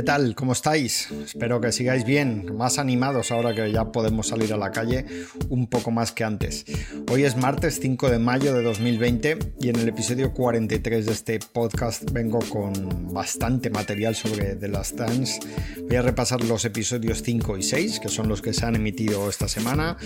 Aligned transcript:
¿qué 0.00 0.04
tal? 0.04 0.34
¿Cómo 0.34 0.52
estáis? 0.52 1.10
Espero 1.10 1.60
que 1.60 1.72
sigáis 1.72 2.06
bien, 2.06 2.56
más 2.56 2.78
animados 2.78 3.30
ahora 3.32 3.54
que 3.54 3.70
ya 3.70 3.92
podemos 3.92 4.28
salir 4.28 4.50
a 4.54 4.56
la 4.56 4.70
calle 4.70 5.04
un 5.50 5.66
poco 5.66 5.90
más 5.90 6.10
que 6.10 6.24
antes. 6.24 6.64
Hoy 7.12 7.24
es 7.24 7.36
martes 7.36 7.80
5 7.82 8.08
de 8.08 8.18
mayo 8.18 8.54
de 8.54 8.62
2020 8.62 9.38
y 9.60 9.68
en 9.68 9.76
el 9.76 9.86
episodio 9.86 10.32
43 10.32 11.04
de 11.04 11.12
este 11.12 11.38
podcast 11.38 12.10
vengo 12.12 12.38
con 12.48 13.12
bastante 13.12 13.68
material 13.68 14.14
sobre 14.14 14.54
The 14.54 14.68
Last 14.68 14.96
Dance. 14.96 15.38
Voy 15.86 15.96
a 15.96 16.00
repasar 16.00 16.42
los 16.44 16.64
episodios 16.64 17.22
5 17.22 17.58
y 17.58 17.62
6, 17.62 18.00
que 18.00 18.08
son 18.08 18.26
los 18.26 18.40
que 18.40 18.54
se 18.54 18.64
han 18.64 18.76
emitido 18.76 19.28
esta 19.28 19.48
semana, 19.48 19.98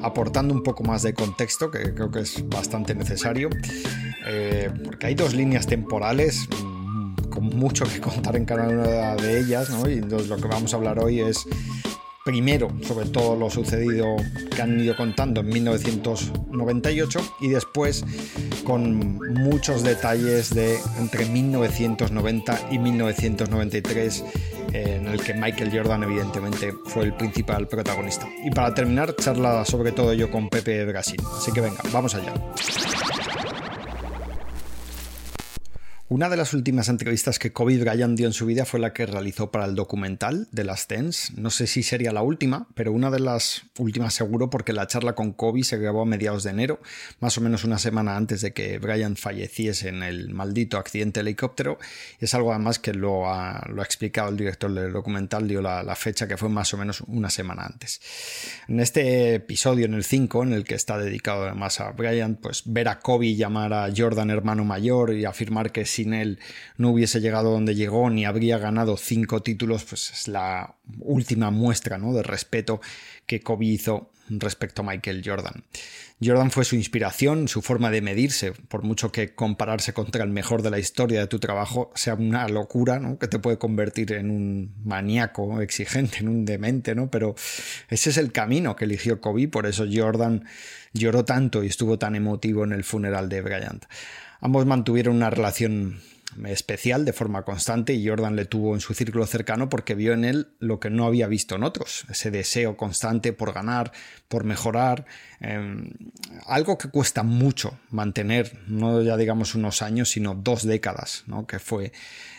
aportando 0.00 0.54
un 0.54 0.62
poco 0.62 0.84
más 0.84 1.02
de 1.02 1.12
contexto, 1.12 1.70
que 1.70 1.92
creo 1.92 2.10
que 2.10 2.20
es 2.20 2.48
bastante 2.48 2.94
necesario, 2.94 3.50
eh, 4.26 4.70
porque 4.82 5.08
hay 5.08 5.14
dos 5.14 5.34
líneas 5.34 5.66
temporales 5.66 6.48
con 7.34 7.46
mucho 7.46 7.84
que 7.84 8.00
contar 8.00 8.36
en 8.36 8.44
cada 8.44 8.68
una 8.68 9.16
de 9.16 9.40
ellas, 9.40 9.68
¿no? 9.70 9.88
Y 9.88 10.00
lo 10.00 10.36
que 10.36 10.48
vamos 10.48 10.72
a 10.72 10.76
hablar 10.76 11.00
hoy 11.00 11.20
es 11.20 11.44
primero 12.24 12.68
sobre 12.82 13.06
todo 13.10 13.36
lo 13.36 13.50
sucedido 13.50 14.16
que 14.54 14.62
han 14.62 14.80
ido 14.80 14.96
contando 14.96 15.42
en 15.42 15.48
1998 15.48 17.20
y 17.42 17.48
después 17.48 18.02
con 18.64 19.18
muchos 19.34 19.82
detalles 19.82 20.54
de 20.54 20.78
entre 20.98 21.26
1990 21.26 22.68
y 22.70 22.78
1993 22.78 24.24
en 24.72 25.06
el 25.06 25.20
que 25.22 25.34
Michael 25.34 25.70
Jordan 25.70 26.04
evidentemente 26.04 26.72
fue 26.86 27.04
el 27.04 27.14
principal 27.14 27.68
protagonista. 27.68 28.26
Y 28.44 28.50
para 28.50 28.74
terminar, 28.74 29.14
charla 29.16 29.64
sobre 29.64 29.92
todo 29.92 30.12
yo 30.14 30.30
con 30.30 30.48
Pepe 30.48 30.84
Brasil. 30.84 31.20
Así 31.36 31.52
que 31.52 31.60
venga, 31.60 31.80
vamos 31.92 32.14
allá. 32.14 32.32
Una 36.10 36.28
de 36.28 36.36
las 36.36 36.52
últimas 36.52 36.90
entrevistas 36.90 37.38
que 37.38 37.54
Kobe 37.54 37.78
Bryant 37.78 38.14
dio 38.14 38.26
en 38.26 38.34
su 38.34 38.44
vida 38.44 38.66
fue 38.66 38.78
la 38.78 38.92
que 38.92 39.06
realizó 39.06 39.50
para 39.50 39.64
el 39.64 39.74
documental 39.74 40.48
de 40.52 40.62
las 40.62 40.86
Dance. 40.86 41.32
No 41.34 41.48
sé 41.48 41.66
si 41.66 41.82
sería 41.82 42.12
la 42.12 42.20
última, 42.20 42.68
pero 42.74 42.92
una 42.92 43.10
de 43.10 43.20
las 43.20 43.62
últimas 43.78 44.12
seguro 44.12 44.50
porque 44.50 44.74
la 44.74 44.86
charla 44.86 45.14
con 45.14 45.32
Kobe 45.32 45.64
se 45.64 45.78
grabó 45.78 46.02
a 46.02 46.04
mediados 46.04 46.44
de 46.44 46.50
enero, 46.50 46.78
más 47.20 47.38
o 47.38 47.40
menos 47.40 47.64
una 47.64 47.78
semana 47.78 48.18
antes 48.18 48.42
de 48.42 48.52
que 48.52 48.78
Bryant 48.78 49.16
falleciese 49.16 49.88
en 49.88 50.02
el 50.02 50.28
maldito 50.34 50.76
accidente 50.76 51.20
de 51.20 51.22
helicóptero. 51.22 51.78
es 52.20 52.34
algo 52.34 52.52
además 52.52 52.78
que 52.78 52.92
lo 52.92 53.32
ha, 53.32 53.66
lo 53.70 53.80
ha 53.80 53.84
explicado 53.86 54.28
el 54.28 54.36
director 54.36 54.74
del 54.74 54.92
documental, 54.92 55.48
dio 55.48 55.62
la, 55.62 55.82
la, 55.82 55.96
fecha 55.96 56.28
que 56.28 56.36
fue 56.36 56.50
más 56.50 56.74
o 56.74 56.76
menos 56.76 57.00
una 57.06 57.30
semana 57.30 57.64
antes. 57.64 58.02
En 58.68 58.78
este 58.80 59.36
episodio, 59.36 59.86
en 59.86 59.94
el 59.94 60.04
5, 60.04 60.42
en 60.42 60.52
el 60.52 60.64
que 60.64 60.74
está 60.74 60.98
dedicado 60.98 61.44
además 61.44 61.80
a 61.80 61.92
Bryant, 61.92 62.38
pues 62.40 62.62
ver 62.66 62.88
a 62.88 62.98
Kobe 62.98 63.36
llamar 63.36 63.72
a 63.72 63.90
Jordan 63.96 64.28
hermano 64.28 64.66
mayor 64.66 65.14
y 65.14 65.24
afirmar 65.24 65.72
que 65.72 65.93
sin 65.94 66.14
él 66.14 66.38
no 66.76 66.90
hubiese 66.90 67.20
llegado 67.20 67.50
donde 67.50 67.74
llegó 67.74 68.10
ni 68.10 68.24
habría 68.24 68.58
ganado 68.58 68.96
cinco 68.96 69.42
títulos, 69.42 69.84
pues 69.84 70.10
es 70.10 70.28
la 70.28 70.76
última 70.98 71.50
muestra 71.50 71.98
¿no? 71.98 72.12
de 72.12 72.22
respeto 72.22 72.80
que 73.26 73.40
Kobe 73.40 73.66
hizo 73.66 74.10
respecto 74.28 74.82
a 74.82 74.84
Michael 74.86 75.22
Jordan. 75.24 75.64
Jordan 76.22 76.50
fue 76.50 76.64
su 76.64 76.76
inspiración, 76.76 77.48
su 77.48 77.60
forma 77.60 77.90
de 77.90 78.00
medirse, 78.00 78.52
por 78.52 78.82
mucho 78.82 79.12
que 79.12 79.34
compararse 79.34 79.92
contra 79.92 80.24
el 80.24 80.30
mejor 80.30 80.62
de 80.62 80.70
la 80.70 80.78
historia 80.78 81.20
de 81.20 81.26
tu 81.26 81.38
trabajo 81.38 81.90
sea 81.94 82.14
una 82.14 82.48
locura, 82.48 82.98
¿no? 82.98 83.18
que 83.18 83.28
te 83.28 83.38
puede 83.38 83.58
convertir 83.58 84.12
en 84.12 84.30
un 84.30 84.74
maníaco 84.84 85.60
exigente, 85.60 86.18
en 86.20 86.28
un 86.28 86.44
demente, 86.44 86.94
¿no? 86.94 87.10
Pero 87.10 87.34
ese 87.90 88.10
es 88.10 88.16
el 88.16 88.32
camino 88.32 88.76
que 88.76 88.84
eligió 88.84 89.20
Kobe, 89.20 89.48
por 89.48 89.66
eso 89.66 89.84
Jordan 89.92 90.44
lloró 90.92 91.24
tanto 91.24 91.64
y 91.64 91.66
estuvo 91.66 91.98
tan 91.98 92.14
emotivo 92.14 92.64
en 92.64 92.72
el 92.72 92.84
funeral 92.84 93.28
de 93.28 93.42
Bryant. 93.42 93.84
Ambos 94.44 94.66
mantuvieron 94.66 95.16
una 95.16 95.30
relación 95.30 96.02
especial 96.44 97.06
de 97.06 97.14
forma 97.14 97.44
constante 97.44 97.94
y 97.94 98.06
Jordan 98.06 98.36
le 98.36 98.44
tuvo 98.44 98.74
en 98.74 98.80
su 98.82 98.92
círculo 98.92 99.24
cercano 99.26 99.70
porque 99.70 99.94
vio 99.94 100.12
en 100.12 100.22
él 100.22 100.48
lo 100.58 100.80
que 100.80 100.90
no 100.90 101.06
había 101.06 101.28
visto 101.28 101.54
en 101.54 101.62
otros, 101.62 102.04
ese 102.10 102.30
deseo 102.30 102.76
constante 102.76 103.32
por 103.32 103.54
ganar, 103.54 103.90
por 104.28 104.44
mejorar, 104.44 105.06
em, 105.40 105.92
algo 106.44 106.76
que 106.76 106.90
cuesta 106.90 107.22
mucho 107.22 107.78
mantener, 107.88 108.58
no 108.66 109.00
ya 109.00 109.16
digamos 109.16 109.54
unos 109.54 109.80
años, 109.80 110.10
sino 110.10 110.34
dos 110.34 110.66
décadas, 110.66 111.24
¿no? 111.26 111.46
que 111.46 111.58
fue 111.58 111.92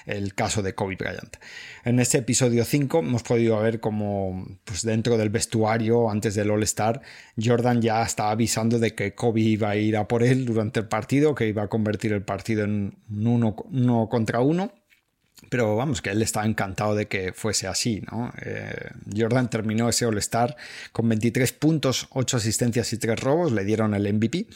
el 0.05 0.33
caso 0.33 0.61
de 0.61 0.75
Kobe 0.75 0.95
Bryant. 0.95 1.37
En 1.83 1.99
este 1.99 2.19
episodio 2.19 2.63
5 2.65 2.99
hemos 2.99 3.23
podido 3.23 3.59
ver 3.59 3.79
como 3.79 4.45
pues 4.63 4.83
dentro 4.83 5.17
del 5.17 5.29
vestuario, 5.29 6.09
antes 6.09 6.35
del 6.35 6.51
All-Star, 6.51 7.01
Jordan 7.41 7.81
ya 7.81 8.03
estaba 8.03 8.31
avisando 8.31 8.79
de 8.79 8.95
que 8.95 9.13
Kobe 9.15 9.41
iba 9.41 9.69
a 9.69 9.75
ir 9.75 9.97
a 9.97 10.07
por 10.07 10.23
él 10.23 10.45
durante 10.45 10.79
el 10.79 10.87
partido, 10.87 11.35
que 11.35 11.47
iba 11.47 11.63
a 11.63 11.67
convertir 11.67 12.13
el 12.13 12.23
partido 12.23 12.63
en 12.63 12.97
un 13.09 13.27
uno, 13.27 13.55
uno 13.71 14.07
contra 14.09 14.41
uno 14.41 14.71
pero 15.49 15.75
vamos, 15.75 16.01
que 16.01 16.09
él 16.09 16.21
estaba 16.21 16.45
encantado 16.45 16.95
de 16.95 17.07
que 17.07 17.33
fuese 17.33 17.67
así, 17.67 18.01
¿no? 18.11 18.33
Eh, 18.41 18.89
Jordan 19.15 19.49
terminó 19.49 19.89
ese 19.89 20.05
All-Star 20.05 20.55
con 20.91 21.07
23 21.09 21.51
puntos, 21.53 22.07
8 22.11 22.37
asistencias 22.37 22.91
y 22.93 22.97
3 22.97 23.19
robos, 23.19 23.51
le 23.51 23.63
dieron 23.63 23.93
el 23.93 24.11
MVP, 24.13 24.47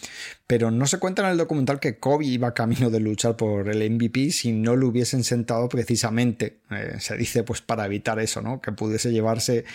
pero 0.48 0.72
no 0.72 0.88
se 0.88 0.98
cuenta 0.98 1.22
en 1.24 1.30
el 1.30 1.38
documental 1.38 1.80
que 1.80 1.98
Kobe 2.00 2.26
iba 2.26 2.54
camino 2.54 2.90
de 2.90 3.00
luchar 3.00 3.36
por 3.36 3.70
el 3.70 3.90
MVP 3.90 4.32
si 4.32 4.52
no 4.52 4.76
lo 4.76 4.88
hubiesen 4.88 5.24
sentado 5.24 5.70
precisamente, 5.70 6.60
eh, 6.72 6.96
se 7.00 7.18
dice 7.18 7.44
pues 7.44 7.62
para 7.62 7.86
evitar 7.86 8.20
eso, 8.20 8.42
¿no? 8.42 8.62
Que 8.62 8.72
pudiese 8.72 9.12
llevarse 9.12 9.66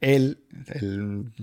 el, 0.00 0.38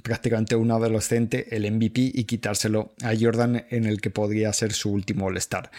prácticamente 0.04 0.56
un 0.56 0.72
adolescente, 0.72 1.56
el 1.56 1.70
MVP 1.72 2.12
y 2.14 2.24
quitárselo 2.26 2.94
a 3.02 3.14
Jordan 3.20 3.66
en 3.70 3.86
el 3.86 4.02
que 4.02 4.10
podría 4.10 4.54
ser 4.54 4.74
su 4.74 4.92
último 4.92 5.26
All-Star. 5.26 5.72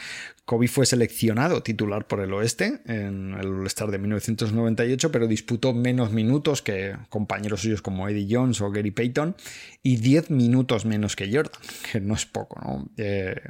Kobe 0.45 0.67
fue 0.67 0.87
seleccionado 0.87 1.63
titular 1.63 2.09
por 2.09 2.21
el 2.21 2.33
oeste 2.33 2.81
en 2.87 3.35
el 3.35 3.47
All-Star 3.47 3.93
de 3.93 3.99
1998, 3.99 5.13
pero 5.13 5.29
disputó 5.29 5.73
menos 5.73 6.11
minutos 6.11 6.63
que 6.63 6.97
compañeros 7.11 7.61
suyos 7.61 7.81
como 7.81 8.09
Eddie 8.09 8.27
Jones 8.29 8.61
o 8.61 8.71
Gary 8.71 8.91
Payton 8.91 9.37
y 9.85 9.97
10 9.97 10.31
minutos 10.31 10.85
menos 10.85 11.15
que 11.15 11.33
Jordan, 11.33 11.61
que 11.93 12.01
no 12.01 12.15
es 12.15 12.27
poco, 12.27 12.61
¿no? 12.61 12.89
Eh, 12.97 13.41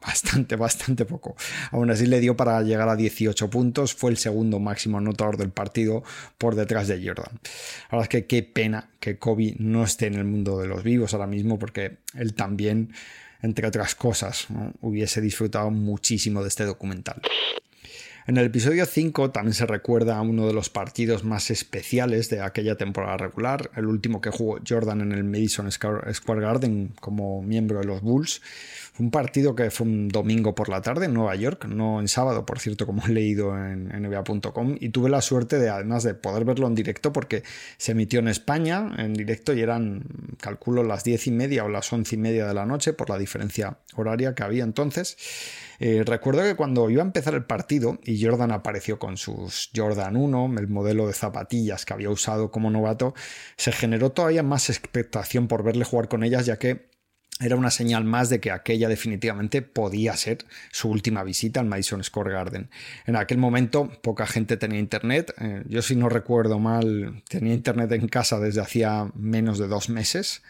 bastante, 0.00 0.56
bastante 0.56 1.04
poco. 1.04 1.36
Aún 1.70 1.90
así 1.90 2.06
le 2.06 2.18
dio 2.18 2.36
para 2.36 2.60
llegar 2.62 2.88
a 2.88 2.96
18 2.96 3.48
puntos, 3.48 3.94
fue 3.94 4.10
el 4.10 4.16
segundo 4.16 4.58
máximo 4.58 4.98
anotador 4.98 5.36
del 5.36 5.50
partido 5.50 6.02
por 6.36 6.56
detrás 6.56 6.88
de 6.88 7.00
Jordan. 7.06 7.38
Ahora 7.90 8.02
es 8.04 8.08
que 8.08 8.26
pena 8.42 8.90
que 9.00 9.18
Kobe 9.18 9.54
no 9.58 9.84
esté 9.84 10.06
en 10.06 10.14
el 10.14 10.24
mundo 10.24 10.58
de 10.58 10.66
los 10.66 10.82
vivos 10.82 11.14
ahora 11.14 11.26
mismo 11.26 11.58
porque 11.58 11.98
él 12.14 12.34
también 12.34 12.92
entre 13.42 13.66
otras 13.66 13.94
cosas, 13.94 14.46
hubiese 14.80 15.20
disfrutado 15.20 15.70
muchísimo 15.70 16.42
de 16.42 16.48
este 16.48 16.64
documental. 16.64 17.22
En 18.28 18.36
el 18.36 18.44
episodio 18.44 18.84
5 18.84 19.30
también 19.30 19.54
se 19.54 19.64
recuerda 19.64 20.20
uno 20.20 20.46
de 20.46 20.52
los 20.52 20.68
partidos 20.68 21.24
más 21.24 21.50
especiales 21.50 22.28
de 22.28 22.42
aquella 22.42 22.74
temporada 22.74 23.16
regular, 23.16 23.70
el 23.74 23.86
último 23.86 24.20
que 24.20 24.28
jugó 24.28 24.58
Jordan 24.68 25.00
en 25.00 25.12
el 25.12 25.24
Madison 25.24 25.72
Square 25.72 26.12
Garden 26.42 26.92
como 27.00 27.40
miembro 27.40 27.78
de 27.78 27.86
los 27.86 28.02
Bulls. 28.02 28.42
Fue 28.92 29.06
un 29.06 29.10
partido 29.10 29.54
que 29.54 29.70
fue 29.70 29.86
un 29.86 30.08
domingo 30.08 30.54
por 30.54 30.68
la 30.68 30.82
tarde 30.82 31.06
en 31.06 31.14
Nueva 31.14 31.36
York, 31.36 31.64
no 31.64 32.00
en 32.00 32.08
sábado, 32.08 32.44
por 32.44 32.58
cierto, 32.58 32.84
como 32.84 33.02
he 33.06 33.12
leído 33.12 33.56
en 33.56 33.88
NBA.com, 33.88 34.76
y 34.78 34.90
tuve 34.90 35.08
la 35.08 35.22
suerte 35.22 35.58
de 35.58 35.70
además 35.70 36.02
de 36.02 36.12
poder 36.12 36.44
verlo 36.44 36.66
en 36.66 36.74
directo 36.74 37.14
porque 37.14 37.44
se 37.78 37.92
emitió 37.92 38.20
en 38.20 38.28
España 38.28 38.94
en 38.98 39.14
directo 39.14 39.54
y 39.54 39.62
eran, 39.62 40.02
calculo, 40.38 40.82
las 40.82 41.02
diez 41.02 41.26
y 41.28 41.30
media 41.30 41.64
o 41.64 41.70
las 41.70 41.90
once 41.94 42.16
y 42.16 42.18
media 42.18 42.46
de 42.46 42.52
la 42.52 42.66
noche 42.66 42.92
por 42.92 43.08
la 43.08 43.16
diferencia 43.16 43.78
horaria 43.94 44.34
que 44.34 44.42
había 44.42 44.64
entonces. 44.64 45.16
Eh, 45.78 46.02
recuerdo 46.04 46.42
que 46.42 46.56
cuando 46.56 46.90
iba 46.90 47.02
a 47.02 47.06
empezar 47.06 47.34
el 47.34 47.44
partido 47.44 47.98
y 48.04 48.24
Jordan 48.24 48.52
apareció 48.52 48.98
con 48.98 49.16
sus 49.16 49.70
Jordan 49.74 50.16
1, 50.16 50.58
el 50.58 50.68
modelo 50.68 51.06
de 51.06 51.12
zapatillas 51.12 51.84
que 51.84 51.94
había 51.94 52.10
usado 52.10 52.50
como 52.50 52.70
novato, 52.70 53.14
se 53.56 53.72
generó 53.72 54.10
todavía 54.10 54.42
más 54.42 54.70
expectación 54.70 55.48
por 55.48 55.62
verle 55.62 55.84
jugar 55.84 56.08
con 56.08 56.24
ellas, 56.24 56.46
ya 56.46 56.58
que 56.58 56.88
era 57.40 57.56
una 57.56 57.70
señal 57.70 58.04
más 58.04 58.28
de 58.28 58.40
que 58.40 58.50
aquella 58.50 58.88
definitivamente 58.88 59.62
podía 59.62 60.16
ser 60.16 60.38
su 60.72 60.90
última 60.90 61.22
visita 61.22 61.60
al 61.60 61.66
Madison 61.66 62.02
Square 62.02 62.32
Garden. 62.32 62.68
En 63.06 63.16
aquel 63.16 63.38
momento 63.38 63.90
poca 64.02 64.26
gente 64.26 64.56
tenía 64.56 64.80
internet. 64.80 65.32
Eh, 65.40 65.62
yo 65.68 65.82
si 65.82 65.94
no 65.94 66.08
recuerdo 66.08 66.58
mal 66.58 67.22
tenía 67.28 67.54
internet 67.54 67.92
en 67.92 68.08
casa 68.08 68.40
desde 68.40 68.60
hacía 68.60 69.10
menos 69.14 69.58
de 69.58 69.68
dos 69.68 69.88
meses. 69.88 70.42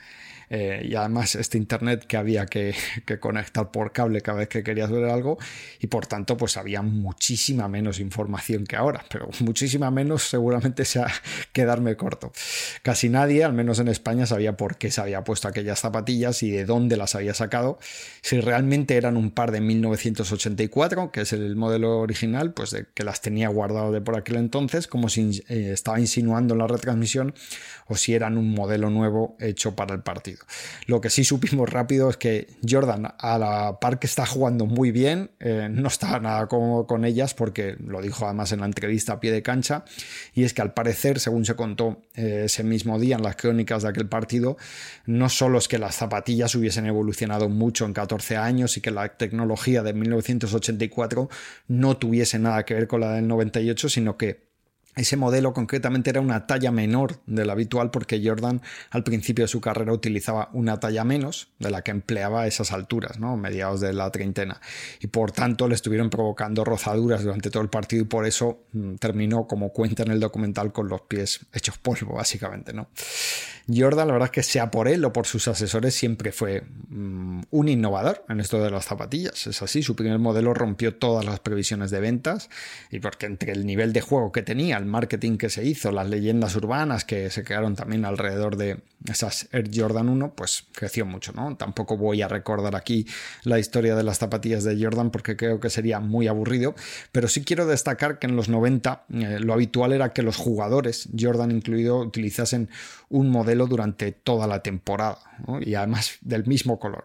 Eh, 0.51 0.87
y 0.89 0.95
además 0.95 1.35
este 1.35 1.59
internet 1.59 2.07
que 2.07 2.17
había 2.17 2.47
que, 2.47 2.75
conectar 3.21 3.71
por 3.71 3.93
cable 3.93 4.21
cada 4.23 4.39
vez 4.39 4.49
que 4.49 4.63
querías 4.63 4.91
ver 4.91 5.05
algo 5.05 5.39
y 5.79 5.89
por 5.89 6.07
tanto 6.07 6.37
pues 6.37 6.57
había 6.57 6.81
muchísima 6.81 7.69
menos 7.69 8.01
información 8.01 8.65
que 8.65 8.77
ahora, 8.77 9.05
pero 9.11 9.29
muchísima 9.41 9.91
menos 9.91 10.23
seguramente 10.23 10.85
sea 10.85 11.09
quedarme 11.53 11.97
corto. 11.97 12.33
Casi 12.83 13.09
nadie, 13.09 13.45
al 13.45 13.53
menos 13.53 13.79
en 13.79 13.89
España, 13.89 14.27
sabía 14.27 14.57
por 14.57 14.79
qué 14.79 14.91
se 14.91 15.01
había 15.01 15.25
puesto 15.25 15.49
aquellas 15.49 15.81
zapatillas 15.81 16.43
y 16.43 16.51
de 16.51 16.65
dónde 16.65 16.78
las 16.97 17.15
había 17.15 17.35
sacado. 17.35 17.79
Si 18.23 18.41
realmente 18.41 18.97
eran 18.97 19.17
un 19.17 19.31
par 19.31 19.53
de 19.53 19.61
1984, 19.61 21.11
que 21.11 21.23
es 21.23 21.33
el 21.33 21.57
modelo 21.57 21.99
original, 21.99 22.53
pues 22.53 22.71
de 22.71 22.87
que 22.95 23.05
las 23.05 23.21
tenía 23.21 23.49
guardado 23.49 23.93
de 23.93 24.01
por 24.01 24.17
aquel 24.17 24.37
entonces, 24.37 24.87
como 24.87 25.09
si 25.09 25.43
eh, 25.49 25.71
estaba 25.73 25.99
insinuando 26.01 26.55
en 26.55 26.59
la 26.59 26.67
retransmisión, 26.67 27.35
o 27.87 27.97
si 27.97 28.15
eran 28.15 28.37
un 28.37 28.55
modelo 28.55 28.91
nuevo 28.91 29.37
hecho 29.41 29.75
para 29.75 29.95
el 29.95 30.03
partido. 30.03 30.41
Lo 30.87 31.01
que 31.01 31.11
sí 31.11 31.25
supimos 31.25 31.69
rápido 31.69 32.11
es 32.11 32.17
que 32.17 32.49
Jordan, 32.69 33.15
a 33.19 33.39
la 33.39 33.81
par 33.81 33.99
que 33.99 34.07
está 34.07 34.27
jugando 34.27 34.67
muy 34.67 34.91
bien, 34.91 35.31
eh, 35.41 35.69
no 35.71 35.89
estaba 35.89 36.21
nada 36.21 36.47
cómodo 36.47 36.87
con 36.87 37.05
ellas 37.05 37.35
porque 37.35 37.77
lo 37.85 38.03
dijo 38.03 38.27
además 38.27 38.53
en 38.53 38.61
la 38.61 38.67
entrevista 38.67 39.15
a 39.15 39.21
pie 39.21 39.33
de 39.33 39.43
cancha, 39.43 39.85
y 40.35 40.45
es 40.45 40.55
que 40.55 40.63
al 40.63 40.75
parecer, 40.75 41.19
según 41.19 41.45
se 41.45 41.57
contó 41.57 42.03
eh, 42.15 42.43
ese 42.45 42.63
mismo 42.63 42.99
día 42.99 43.17
en 43.17 43.23
las 43.23 43.37
crónicas 43.37 43.83
de 43.83 43.89
aquel 43.89 44.09
partido, 44.09 44.57
no 45.07 45.29
solo 45.29 45.59
es 45.59 45.69
que 45.69 45.79
las 45.79 45.97
zapatillas 45.97 46.55
hubiesen 46.69 46.87
evolucionado 46.87 47.49
mucho 47.49 47.87
en 47.87 47.95
14 47.95 48.37
años 48.37 48.77
y 48.77 48.83
que 48.83 48.91
la 48.91 49.09
tecnología 49.17 49.83
de 49.83 49.95
1984 49.95 51.31
no 51.69 51.97
tuviese 51.97 52.39
nada 52.39 52.65
que 52.67 52.75
ver 52.75 52.87
con 52.87 53.01
la 53.01 53.15
del 53.15 53.27
98, 53.27 53.89
sino 53.89 54.19
que 54.19 54.48
ese 54.99 55.17
modelo 55.17 55.53
concretamente 55.53 56.11
era 56.11 56.21
una 56.21 56.47
talla 56.47 56.73
menor 56.73 57.21
de 57.27 57.45
la 57.45 57.53
habitual 57.53 57.91
porque 57.91 58.21
Jordan 58.23 58.61
al 58.91 59.05
principio 59.05 59.45
de 59.45 59.49
su 59.49 59.61
carrera 59.61 59.93
utilizaba 59.93 60.51
una 60.53 60.81
talla 60.81 61.05
menos 61.05 61.49
de 61.59 61.71
la 61.71 61.83
que 61.83 61.93
empleaba 61.93 62.43
a 62.43 62.47
esas 62.47 62.73
alturas, 62.73 63.19
¿no? 63.21 63.37
mediados 63.37 63.81
de 63.81 63.93
la 63.93 64.11
treintena. 64.11 64.61
Y 65.01 65.07
por 65.07 65.31
tanto 65.33 65.69
le 65.69 65.75
estuvieron 65.75 66.11
provocando 66.11 66.65
rozaduras 66.65 67.23
durante 67.23 67.51
todo 67.51 67.63
el 67.63 67.69
partido 67.69 68.03
y 68.03 68.07
por 68.07 68.27
eso 68.27 68.65
mm, 68.73 68.97
terminó, 68.97 69.47
como 69.47 69.71
cuenta 69.71 70.03
en 70.03 70.11
el 70.11 70.21
documental, 70.21 70.73
con 70.73 70.89
los 70.89 71.03
pies 71.03 71.47
hechos 71.53 71.79
polvo, 71.79 72.17
básicamente. 72.17 72.73
¿no? 72.73 72.89
Jordan, 73.73 74.09
la 74.09 74.15
verdad 74.15 74.29
es 74.29 74.33
que 74.33 74.43
sea 74.43 74.71
por 74.71 74.89
él 74.89 75.05
o 75.05 75.13
por 75.13 75.27
sus 75.27 75.47
asesores, 75.47 75.95
siempre 75.95 76.33
fue 76.33 76.63
mm, 76.89 77.43
un 77.51 77.69
innovador 77.69 78.25
en 78.29 78.41
esto 78.41 78.63
de 78.63 78.71
las 78.71 78.87
zapatillas. 78.87 79.47
Es 79.47 79.63
así, 79.63 79.83
su 79.83 79.95
primer 79.95 80.19
modelo 80.19 80.55
rompió 80.55 80.97
todas 80.97 81.25
las 81.25 81.41
previsiones 81.41 81.91
de 81.91 82.01
ventas 82.01 82.49
y 82.91 83.01
porque 83.01 83.27
entre 83.27 83.53
el 83.53 83.67
nivel 83.67 83.93
de 83.93 84.01
juego 84.01 84.33
que 84.33 84.43
tenía, 84.43 84.77
el 84.79 84.87
marketing 84.89 85.37
que 85.37 85.51
se 85.51 85.65
hizo, 85.65 85.93
las 85.93 86.09
leyendas 86.09 86.57
urbanas 86.57 87.05
que 87.05 87.31
se 87.31 87.45
crearon 87.45 87.77
también 87.77 88.05
alrededor 88.05 88.57
de 88.57 88.81
esas 89.07 89.49
Air 89.53 89.71
Jordan 89.73 90.09
1, 90.09 90.35
pues 90.35 90.65
creció 90.73 91.07
mucho, 91.07 91.33
¿no? 91.33 91.57
Tampoco 91.57 91.97
voy 91.97 92.23
a 92.23 92.29
recordar 92.29 92.75
aquí 92.75 93.07
la 93.45 93.59
historia 93.59 93.95
de 93.95 94.03
las 94.03 94.19
zapatillas 94.19 94.65
de 94.65 94.83
Jordan 94.83 95.11
porque 95.11 95.37
creo 95.37 95.61
que 95.61 95.71
sería 95.71 96.01
muy 96.01 96.27
aburrido, 96.27 96.75
pero 97.13 97.29
sí 97.29 97.45
quiero 97.45 97.67
destacar 97.67 98.19
que 98.19 98.27
en 98.27 98.37
los 98.37 98.49
90 98.49 99.05
eh, 99.11 99.39
lo 99.41 99.53
habitual 99.53 99.93
era 99.93 100.13
que 100.13 100.23
los 100.23 100.37
jugadores, 100.37 101.09
Jordan 101.19 101.53
incluido, 101.53 101.99
utilizasen 101.99 102.69
un 103.09 103.31
modelo 103.31 103.67
durante 103.67 104.13
toda 104.13 104.47
la 104.47 104.63
temporada 104.63 105.19
y 105.61 105.75
además 105.75 106.19
del 106.21 106.47
mismo 106.47 106.79
color. 106.79 107.05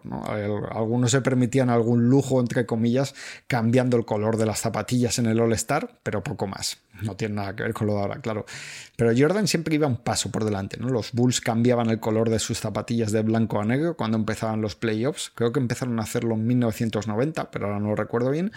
Algunos 0.70 1.12
se 1.12 1.20
permitían 1.20 1.70
algún 1.70 2.08
lujo, 2.08 2.40
entre 2.40 2.66
comillas, 2.66 3.14
cambiando 3.46 3.96
el 3.96 4.04
color 4.04 4.36
de 4.36 4.46
las 4.46 4.60
zapatillas 4.60 5.18
en 5.18 5.26
el 5.26 5.40
All-Star, 5.40 5.98
pero 6.02 6.22
poco 6.22 6.46
más. 6.46 6.78
No 7.02 7.16
tiene 7.16 7.36
nada 7.36 7.56
que 7.56 7.63
ver 7.64 7.74
con 7.74 7.86
lo 7.86 7.94
de 7.94 8.00
ahora, 8.00 8.20
claro. 8.20 8.46
Pero 8.96 9.12
Jordan 9.16 9.48
siempre 9.48 9.74
iba 9.74 9.86
un 9.86 9.96
paso 9.96 10.30
por 10.30 10.44
delante. 10.44 10.76
¿no? 10.78 10.88
Los 10.88 11.12
Bulls 11.12 11.40
cambiaban 11.40 11.90
el 11.90 12.00
color 12.00 12.30
de 12.30 12.38
sus 12.38 12.58
zapatillas 12.58 13.12
de 13.12 13.22
blanco 13.22 13.60
a 13.60 13.64
negro 13.64 13.96
cuando 13.96 14.16
empezaban 14.16 14.60
los 14.60 14.76
playoffs. 14.76 15.32
Creo 15.34 15.52
que 15.52 15.60
empezaron 15.60 15.98
a 15.98 16.02
hacerlo 16.02 16.34
en 16.34 16.46
1990, 16.46 17.50
pero 17.50 17.66
ahora 17.66 17.80
no 17.80 17.88
lo 17.88 17.96
recuerdo 17.96 18.30
bien. 18.30 18.52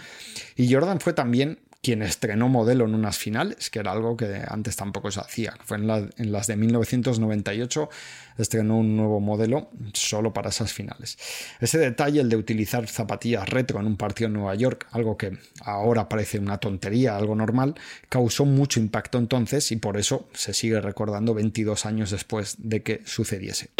Y 0.56 0.72
Jordan 0.72 1.00
fue 1.00 1.12
también 1.12 1.58
quien 1.80 2.02
estrenó 2.02 2.48
modelo 2.48 2.86
en 2.86 2.94
unas 2.94 3.18
finales, 3.18 3.70
que 3.70 3.78
era 3.78 3.92
algo 3.92 4.16
que 4.16 4.42
antes 4.46 4.76
tampoco 4.76 5.10
se 5.10 5.20
hacía. 5.20 5.54
Fue 5.64 5.76
en, 5.76 5.86
las 5.86 6.46
de 6.46 6.56
1998, 6.56 7.88
estrenó 8.36 8.78
un 8.78 8.96
nuevo 8.96 9.20
modelo 9.20 9.70
solo 9.94 10.32
para 10.32 10.50
esas 10.50 10.72
finales. 10.72 11.18
Ese 11.60 11.78
detalle, 11.78 12.20
el 12.20 12.28
de 12.28 12.36
utilizar 12.36 12.86
zapatillas 12.88 13.48
retro 13.48 13.80
en 13.80 13.86
un 13.86 13.96
partido 13.96 14.26
en 14.26 14.34
Nueva 14.34 14.54
York, 14.56 14.86
algo 14.90 15.16
que 15.16 15.38
ahora 15.62 16.08
parece 16.08 16.38
una 16.38 16.58
tontería, 16.58 17.16
algo 17.16 17.36
normal, 17.36 17.74
causó 18.08 18.44
mucho 18.44 18.80
impacto 18.80 19.18
entonces 19.18 19.70
y 19.70 19.76
por 19.76 19.96
eso 19.96 20.28
se 20.34 20.54
sigue 20.54 20.80
recordando 20.80 21.32
22 21.34 21.86
años 21.86 22.10
después 22.10 22.56
de 22.58 22.82
que 22.82 23.02
sucediese. 23.04 23.70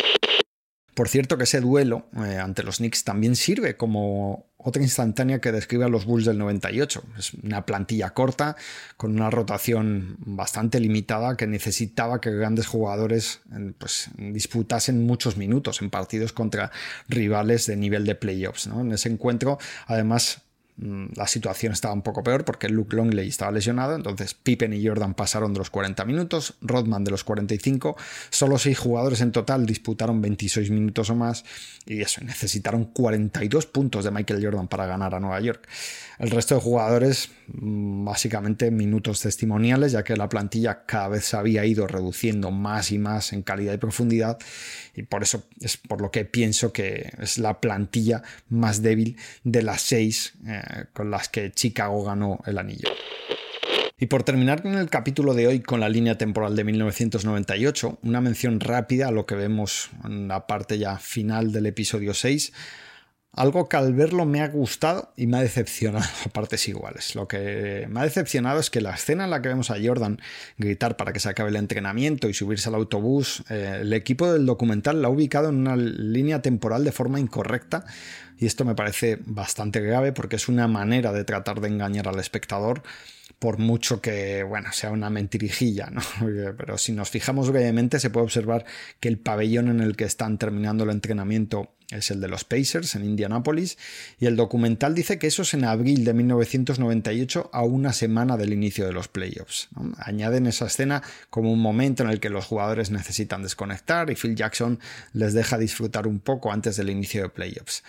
Por 0.99 1.09
cierto 1.09 1.39
que 1.39 1.45
ese 1.45 1.61
duelo 1.61 2.09
eh, 2.17 2.39
ante 2.39 2.65
los 2.65 2.79
Knicks 2.79 3.05
también 3.05 3.37
sirve 3.37 3.77
como 3.77 4.51
otra 4.57 4.83
instantánea 4.83 5.41
que 5.41 5.53
describe 5.53 5.85
a 5.85 5.89
los 5.89 6.07
Bulls 6.07 6.25
del 6.25 6.39
98. 6.39 7.05
Es 7.17 7.35
una 7.35 7.65
plantilla 7.65 8.11
corta, 8.11 8.57
con 8.97 9.13
una 9.13 9.31
rotación 9.31 10.17
bastante 10.19 10.81
limitada, 10.81 11.37
que 11.37 11.47
necesitaba 11.47 12.21
que 12.21 12.33
grandes 12.33 12.67
jugadores 12.67 13.43
pues, 13.79 14.11
disputasen 14.17 15.07
muchos 15.07 15.37
minutos 15.37 15.83
en 15.83 15.91
partidos 15.91 16.33
contra 16.33 16.73
rivales 17.07 17.67
de 17.67 17.77
nivel 17.77 18.05
de 18.05 18.17
playoffs. 18.17 18.67
En 18.67 18.91
ese 18.91 19.09
encuentro, 19.09 19.59
además, 19.87 20.48
la 20.79 21.27
situación 21.27 21.73
estaba 21.73 21.93
un 21.93 22.03
poco 22.03 22.23
peor 22.23 22.45
porque 22.45 22.69
Luke 22.69 22.95
Longley 22.95 23.29
estaba 23.29 23.51
lesionado, 23.51 23.97
entonces 23.97 24.35
Pippen 24.35 24.73
y 24.73 24.87
Jordan 24.87 25.15
pasaron 25.15 25.53
de 25.53 25.59
los 25.59 25.71
40 25.71 26.05
minutos, 26.05 26.55
Rodman 26.61 27.03
de 27.03 27.11
los 27.11 27.25
45, 27.25 27.97
solo 28.31 28.59
6 28.59 28.79
jugadores 28.79 29.21
en 29.21 29.33
total 29.33 29.67
disputaron 29.67 30.21
26 30.23 30.71
minutos 30.71 31.11
o 31.11 31.17
más 31.17 31.45
y 31.85 32.01
eso, 32.01 32.23
necesitaron 32.23 32.85
42 32.85 33.67
puntos 33.67 34.05
de 34.05 34.11
Michael 34.13 34.45
Jordan 34.45 34.69
para 34.69 34.87
ganar 34.87 35.15
a 35.15 35.21
Nueva 35.21 35.41
York. 35.41 35.67
El 36.19 36.31
resto 36.31 36.57
de 36.57 36.61
jugadores, 36.61 37.31
mm, 37.49 38.05
básicamente 38.05 38.71
minutos 38.71 39.21
testimoniales, 39.21 39.93
ya 39.93 40.03
que 40.03 40.17
la 40.17 40.29
plantilla 40.29 40.85
cada 40.85 41.09
vez 41.09 41.25
se 41.25 41.37
había 41.37 41.65
ido 41.65 41.87
reduciendo 41.87 42.51
más 42.51 42.93
y 42.93 42.99
más 42.99 43.33
en 43.33 43.43
calidad 43.43 43.73
y 43.75 43.79
profundidad 43.79 44.39
y 44.95 45.03
por 45.03 45.23
eso 45.23 45.45
es 45.61 45.77
por 45.77 46.01
lo 46.01 46.11
que 46.11 46.25
pienso 46.25 46.73
que 46.73 47.13
es 47.19 47.39
la 47.39 47.61
plantilla 47.61 48.23
más 48.49 48.83
débil 48.83 49.17
de 49.45 49.63
las 49.63 49.83
6 49.83 50.35
con 50.93 51.11
las 51.11 51.29
que 51.29 51.51
Chicago 51.53 52.05
ganó 52.05 52.41
el 52.47 52.59
anillo. 52.59 52.89
Y 54.01 54.07
por 54.07 54.23
terminar 54.23 54.63
con 54.63 54.75
el 54.75 54.89
capítulo 54.89 55.35
de 55.35 55.49
hoy 55.49 55.61
con 55.61 55.81
la 55.81 55.89
línea 55.89 56.17
temporal 56.17 56.55
de 56.55 56.63
1998, 56.63 57.99
una 58.03 58.21
mención 58.21 58.61
rápida 58.61 59.09
a 59.09 59.11
lo 59.11 59.27
que 59.27 59.35
vemos 59.35 59.91
en 60.05 60.29
la 60.29 60.47
parte 60.47 60.79
ya 60.79 60.99
final 60.99 61.51
del 61.51 61.67
episodio 61.67 62.15
6 62.15 62.53
algo 63.33 63.69
que 63.69 63.77
al 63.77 63.95
verlo 63.95 64.25
me 64.25 64.41
ha 64.41 64.49
gustado 64.49 65.13
y 65.17 65.27
me 65.27 65.39
ha 65.39 65.43
decepcionado 65.43 66.09
a 66.25 66.29
partes 66.33 66.67
iguales. 66.69 67.15
Lo 67.15 67.29
que 67.29 67.87
me 67.89 68.01
ha 68.01 68.05
decepcionado 68.05 68.61
es 68.61 68.71
que 68.71 68.81
la 68.81 68.95
escena 68.95 69.25
en 69.25 69.31
la 69.31 69.43
que 69.43 69.49
vemos 69.49 69.71
a 69.71 69.77
Jordan 69.83 70.21
gritar 70.57 70.97
para 70.97 71.13
que 71.13 71.21
se 71.21 71.29
acabe 71.29 71.51
el 71.51 71.57
entrenamiento 71.57 72.29
y 72.29 72.35
subirse 72.35 72.69
al 72.69 72.75
autobús, 72.75 73.45
eh, 73.51 73.79
el 73.83 73.93
equipo 73.93 74.33
del 74.33 74.47
documental 74.47 75.03
la 75.03 75.09
ha 75.09 75.11
ubicado 75.11 75.51
en 75.51 75.57
una 75.57 75.77
línea 75.77 76.43
temporal 76.43 76.85
de 76.85 76.93
forma 76.93 77.21
incorrecta 77.21 77.85
y 78.39 78.47
esto 78.47 78.65
me 78.65 78.75
parece 78.75 79.19
bastante 79.25 79.81
grave 79.81 80.13
porque 80.13 80.37
es 80.37 80.49
una 80.49 80.69
manera 80.69 81.13
de 81.13 81.25
tratar 81.25 81.61
de 81.61 81.69
engañar 81.69 82.09
al 82.09 82.21
espectador 82.21 82.83
por 83.39 83.59
mucho 83.59 84.01
que, 84.01 84.43
bueno, 84.43 84.73
sea 84.73 84.91
una 84.91 85.11
mentirijilla, 85.11 85.91
¿no? 85.91 86.03
Pero 86.57 86.79
si 86.79 86.93
nos 86.93 87.11
fijamos 87.11 87.51
brevemente 87.51 88.01
se 88.01 88.11
puede 88.11 88.25
observar 88.25 88.65
que 89.01 89.09
el 89.09 89.19
pabellón 89.19 89.69
en 89.69 89.81
el 89.81 89.97
que 89.97 90.05
están 90.05 90.39
terminando 90.39 90.85
el 90.85 90.91
entrenamiento 90.91 91.73
es 91.91 92.11
el 92.11 92.21
de 92.21 92.29
los 92.29 92.45
Pacers 92.45 92.95
en 92.97 93.05
Indianápolis 93.05 93.79
y 94.21 94.27
el 94.27 94.37
documental 94.37 94.95
dice 94.95 95.19
que 95.19 95.27
eso 95.27 95.43
es 95.43 95.55
en 95.55 95.65
abril 95.65 96.05
de 96.05 96.13
1998 96.13 97.49
a 97.53 97.63
una 97.63 97.93
semana 97.93 98.37
del 98.37 98.53
inicio 98.53 98.85
de 98.85 98.93
los 98.93 99.09
playoffs. 99.09 99.69
Añaden 99.97 100.47
esa 100.47 100.67
escena 100.67 101.03
como 101.31 101.51
un 101.51 101.61
momento 101.61 102.03
en 102.03 102.11
el 102.11 102.21
que 102.21 102.29
los 102.29 102.45
jugadores 102.45 102.91
necesitan 102.91 103.43
desconectar 103.43 104.11
y 104.11 104.17
Phil 104.17 104.37
Jackson 104.37 104.79
les 105.15 105.33
deja 105.33 105.57
disfrutar 105.57 106.07
un 106.07 106.21
poco 106.21 106.53
antes 106.53 106.77
del 106.77 106.91
inicio 106.91 107.23
de 107.23 107.29
playoffs. 107.31 107.83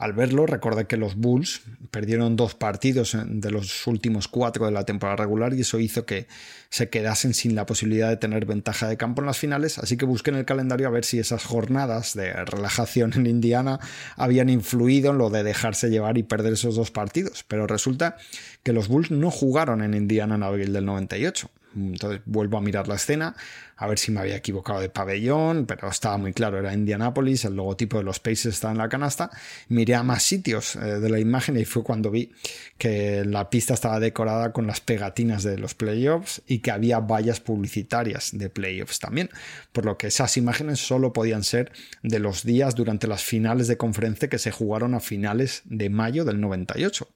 Al 0.00 0.14
verlo, 0.14 0.46
recordé 0.46 0.86
que 0.86 0.96
los 0.96 1.14
Bulls 1.14 1.60
perdieron 1.90 2.34
dos 2.34 2.54
partidos 2.54 3.14
de 3.22 3.50
los 3.50 3.86
últimos 3.86 4.28
cuatro 4.28 4.64
de 4.64 4.72
la 4.72 4.86
temporada 4.86 5.16
regular 5.16 5.52
y 5.52 5.60
eso 5.60 5.78
hizo 5.78 6.06
que 6.06 6.26
se 6.70 6.88
quedasen 6.88 7.34
sin 7.34 7.54
la 7.54 7.66
posibilidad 7.66 8.08
de 8.08 8.16
tener 8.16 8.46
ventaja 8.46 8.88
de 8.88 8.96
campo 8.96 9.20
en 9.20 9.26
las 9.26 9.36
finales, 9.36 9.78
así 9.78 9.98
que 9.98 10.06
busqué 10.06 10.30
en 10.30 10.36
el 10.36 10.46
calendario 10.46 10.86
a 10.86 10.90
ver 10.90 11.04
si 11.04 11.18
esas 11.18 11.44
jornadas 11.44 12.14
de 12.14 12.32
relajación 12.32 13.12
en 13.12 13.26
Indiana 13.26 13.78
habían 14.16 14.48
influido 14.48 15.10
en 15.10 15.18
lo 15.18 15.28
de 15.28 15.42
dejarse 15.42 15.90
llevar 15.90 16.16
y 16.16 16.22
perder 16.22 16.54
esos 16.54 16.76
dos 16.76 16.90
partidos, 16.90 17.44
pero 17.46 17.66
resulta 17.66 18.16
que 18.62 18.72
los 18.72 18.88
Bulls 18.88 19.10
no 19.10 19.30
jugaron 19.30 19.82
en 19.82 19.92
Indiana 19.92 20.36
en 20.36 20.44
abril 20.44 20.72
del 20.72 20.86
98. 20.86 21.50
Entonces 21.74 22.20
vuelvo 22.26 22.58
a 22.58 22.60
mirar 22.60 22.88
la 22.88 22.96
escena, 22.96 23.34
a 23.76 23.86
ver 23.86 23.98
si 23.98 24.10
me 24.10 24.20
había 24.20 24.36
equivocado 24.36 24.80
de 24.80 24.88
pabellón, 24.88 25.66
pero 25.66 25.88
estaba 25.88 26.18
muy 26.18 26.32
claro, 26.32 26.58
era 26.58 26.74
Indianapolis, 26.74 27.44
el 27.44 27.54
logotipo 27.54 27.98
de 27.98 28.04
los 28.04 28.18
Pacers 28.18 28.46
está 28.46 28.70
en 28.70 28.78
la 28.78 28.88
canasta. 28.88 29.30
Miré 29.68 29.94
a 29.94 30.02
más 30.02 30.22
sitios 30.22 30.76
eh, 30.76 30.80
de 30.80 31.08
la 31.08 31.18
imagen 31.18 31.56
y 31.56 31.64
fue 31.64 31.82
cuando 31.82 32.10
vi 32.10 32.32
que 32.76 33.24
la 33.24 33.48
pista 33.50 33.74
estaba 33.74 34.00
decorada 34.00 34.52
con 34.52 34.66
las 34.66 34.80
pegatinas 34.80 35.42
de 35.42 35.58
los 35.58 35.74
playoffs 35.74 36.42
y 36.46 36.58
que 36.58 36.70
había 36.70 37.00
vallas 37.00 37.40
publicitarias 37.40 38.30
de 38.32 38.50
playoffs 38.50 38.98
también, 38.98 39.30
por 39.72 39.84
lo 39.84 39.96
que 39.96 40.08
esas 40.08 40.36
imágenes 40.36 40.80
solo 40.80 41.12
podían 41.12 41.44
ser 41.44 41.72
de 42.02 42.18
los 42.18 42.44
días 42.44 42.74
durante 42.74 43.06
las 43.06 43.22
finales 43.22 43.68
de 43.68 43.76
conferencia 43.76 44.28
que 44.28 44.38
se 44.38 44.50
jugaron 44.50 44.94
a 44.94 45.00
finales 45.00 45.62
de 45.64 45.90
mayo 45.90 46.24
del 46.24 46.40
98. 46.40 47.08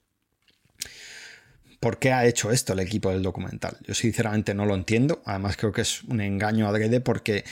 ¿Por 1.85 1.99
qué 1.99 2.11
ha 2.11 2.25
hecho 2.25 2.49
esto 2.49 2.73
el 2.73 2.79
equipo 2.79 3.11
del 3.11 3.21
documental? 3.21 3.77
Yo 3.85 3.93
sinceramente 3.93 4.55
no 4.55 4.65
lo 4.65 4.73
entiendo. 4.73 5.21
Además 5.23 5.55
creo 5.55 5.71
que 5.71 5.81
es 5.81 6.03
un 6.05 6.19
engaño 6.19 6.67
adrede 6.67 6.99
porque 6.99 7.43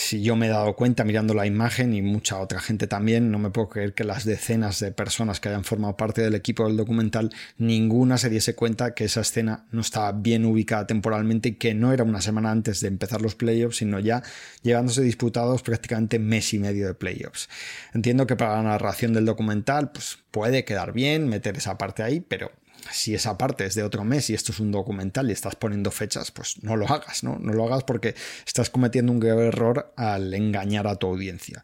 Si 0.00 0.22
yo 0.22 0.34
me 0.34 0.46
he 0.46 0.48
dado 0.48 0.74
cuenta 0.76 1.04
mirando 1.04 1.34
la 1.34 1.44
imagen 1.46 1.92
y 1.92 2.00
mucha 2.00 2.38
otra 2.38 2.58
gente 2.58 2.86
también, 2.86 3.30
no 3.30 3.38
me 3.38 3.50
puedo 3.50 3.68
creer 3.68 3.92
que 3.92 4.02
las 4.02 4.24
decenas 4.24 4.80
de 4.80 4.92
personas 4.92 5.40
que 5.40 5.50
hayan 5.50 5.62
formado 5.62 5.98
parte 5.98 6.22
del 6.22 6.34
equipo 6.34 6.66
del 6.66 6.78
documental, 6.78 7.30
ninguna 7.58 8.16
se 8.16 8.30
diese 8.30 8.54
cuenta 8.54 8.94
que 8.94 9.04
esa 9.04 9.20
escena 9.20 9.66
no 9.72 9.82
estaba 9.82 10.12
bien 10.12 10.46
ubicada 10.46 10.86
temporalmente 10.86 11.50
y 11.50 11.54
que 11.56 11.74
no 11.74 11.92
era 11.92 12.02
una 12.02 12.22
semana 12.22 12.50
antes 12.50 12.80
de 12.80 12.88
empezar 12.88 13.20
los 13.20 13.34
playoffs, 13.34 13.76
sino 13.76 14.00
ya 14.00 14.22
llegándose 14.62 15.02
disputados 15.02 15.62
prácticamente 15.62 16.18
mes 16.18 16.54
y 16.54 16.58
medio 16.58 16.86
de 16.86 16.94
playoffs. 16.94 17.50
Entiendo 17.92 18.26
que 18.26 18.36
para 18.36 18.56
la 18.56 18.62
narración 18.62 19.12
del 19.12 19.26
documental, 19.26 19.92
pues 19.92 20.18
puede 20.30 20.64
quedar 20.64 20.94
bien 20.94 21.28
meter 21.28 21.58
esa 21.58 21.76
parte 21.76 22.02
ahí, 22.02 22.20
pero 22.20 22.50
si 22.90 23.14
esa 23.14 23.36
parte 23.38 23.66
es 23.66 23.74
de 23.74 23.82
otro 23.82 24.04
mes 24.04 24.30
y 24.30 24.34
esto 24.34 24.52
es 24.52 24.60
un 24.60 24.72
documental 24.72 25.28
y 25.28 25.32
estás 25.32 25.56
poniendo 25.56 25.90
fechas, 25.90 26.30
pues 26.30 26.62
no 26.62 26.76
lo 26.76 26.86
hagas, 26.88 27.24
¿no? 27.24 27.38
No 27.40 27.52
lo 27.52 27.66
hagas 27.66 27.84
porque 27.84 28.14
estás 28.46 28.70
cometiendo 28.70 29.12
un 29.12 29.20
grave 29.20 29.48
error 29.48 29.92
al 29.96 30.32
engañar 30.34 30.86
a 30.86 30.96
tu 30.96 31.06
audiencia. 31.08 31.62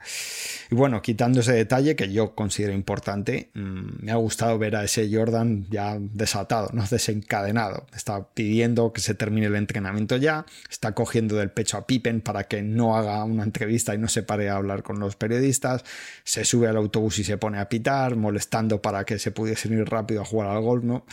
Y 0.70 0.74
bueno, 0.74 1.02
quitando 1.02 1.40
ese 1.40 1.52
detalle 1.52 1.96
que 1.96 2.12
yo 2.12 2.34
considero 2.34 2.72
importante, 2.72 3.50
mm, 3.54 4.04
me 4.04 4.12
ha 4.12 4.16
gustado 4.16 4.58
ver 4.58 4.76
a 4.76 4.84
ese 4.84 5.08
Jordan 5.12 5.66
ya 5.70 5.96
desatado, 5.98 6.70
¿no? 6.72 6.84
Desencadenado. 6.86 7.86
Está 7.94 8.28
pidiendo 8.34 8.92
que 8.92 9.00
se 9.00 9.14
termine 9.14 9.46
el 9.46 9.56
entrenamiento 9.56 10.16
ya, 10.16 10.46
está 10.70 10.92
cogiendo 10.92 11.36
del 11.36 11.50
pecho 11.50 11.76
a 11.76 11.86
Pippen 11.86 12.20
para 12.20 12.44
que 12.44 12.62
no 12.62 12.96
haga 12.96 13.22
una 13.24 13.44
entrevista 13.44 13.94
y 13.94 13.98
no 13.98 14.08
se 14.08 14.22
pare 14.22 14.48
a 14.48 14.56
hablar 14.56 14.82
con 14.82 14.98
los 14.98 15.16
periodistas, 15.16 15.84
se 16.24 16.44
sube 16.44 16.68
al 16.68 16.76
autobús 16.76 17.18
y 17.18 17.24
se 17.24 17.38
pone 17.38 17.58
a 17.58 17.68
pitar, 17.68 18.16
molestando 18.16 18.82
para 18.82 19.04
que 19.04 19.18
se 19.18 19.30
pudiese 19.30 19.68
ir 19.68 19.84
rápido 19.88 20.22
a 20.22 20.24
jugar 20.24 20.50
al 20.50 20.62
golf, 20.62 20.84
¿no? 20.84 21.05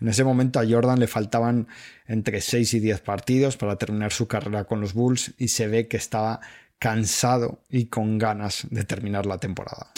En 0.00 0.08
ese 0.08 0.24
momento 0.24 0.60
a 0.60 0.66
Jordan 0.68 1.00
le 1.00 1.06
faltaban 1.06 1.68
entre 2.06 2.40
6 2.40 2.74
y 2.74 2.80
10 2.80 3.00
partidos 3.00 3.56
para 3.56 3.76
terminar 3.76 4.12
su 4.12 4.28
carrera 4.28 4.64
con 4.64 4.80
los 4.80 4.94
Bulls 4.94 5.34
y 5.38 5.48
se 5.48 5.68
ve 5.68 5.88
que 5.88 5.96
estaba 5.96 6.40
cansado 6.78 7.64
y 7.68 7.86
con 7.86 8.18
ganas 8.18 8.66
de 8.70 8.84
terminar 8.84 9.26
la 9.26 9.38
temporada. 9.38 9.92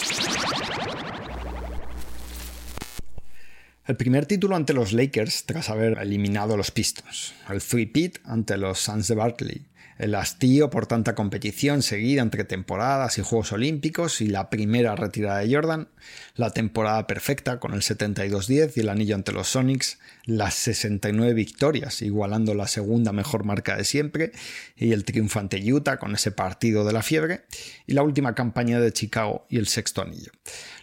El 3.87 3.97
primer 3.97 4.25
título 4.25 4.55
ante 4.55 4.73
los 4.73 4.93
Lakers 4.93 5.45
tras 5.45 5.69
haber 5.69 5.97
eliminado 5.97 6.53
a 6.53 6.57
los 6.57 6.71
Pistons, 6.71 7.33
el 7.49 7.61
three-peat 7.61 8.19
ante 8.25 8.55
los 8.57 8.79
Suns 8.79 9.07
de 9.07 9.15
Barkley, 9.15 9.65
el 9.97 10.15
hastío 10.15 10.71
por 10.71 10.87
tanta 10.87 11.13
competición 11.13 11.83
seguida 11.83 12.23
entre 12.23 12.43
temporadas 12.43 13.19
y 13.19 13.21
Juegos 13.21 13.51
Olímpicos 13.51 14.19
y 14.21 14.27
la 14.27 14.49
primera 14.49 14.95
retirada 14.95 15.39
de 15.39 15.53
Jordan, 15.53 15.89
la 16.35 16.49
temporada 16.49 17.05
perfecta 17.05 17.59
con 17.59 17.73
el 17.73 17.81
72-10 17.81 18.71
y 18.75 18.79
el 18.79 18.89
anillo 18.89 19.13
ante 19.13 19.31
los 19.31 19.49
Sonics, 19.49 19.99
las 20.25 20.55
69 20.55 21.35
victorias, 21.35 22.01
igualando 22.01 22.55
la 22.55 22.67
segunda 22.67 23.11
mejor 23.11 23.43
marca 23.43 23.77
de 23.77 23.83
siempre, 23.83 24.31
y 24.75 24.91
el 24.91 25.03
triunfo 25.03 25.39
ante 25.39 25.61
Utah 25.71 25.97
con 25.97 26.15
ese 26.15 26.31
partido 26.31 26.83
de 26.83 26.93
la 26.93 27.03
fiebre, 27.03 27.45
y 27.85 27.93
la 27.93 28.01
última 28.01 28.33
campaña 28.33 28.79
de 28.79 28.91
Chicago 28.91 29.45
y 29.49 29.57
el 29.57 29.67
sexto 29.67 30.01
anillo. 30.01 30.31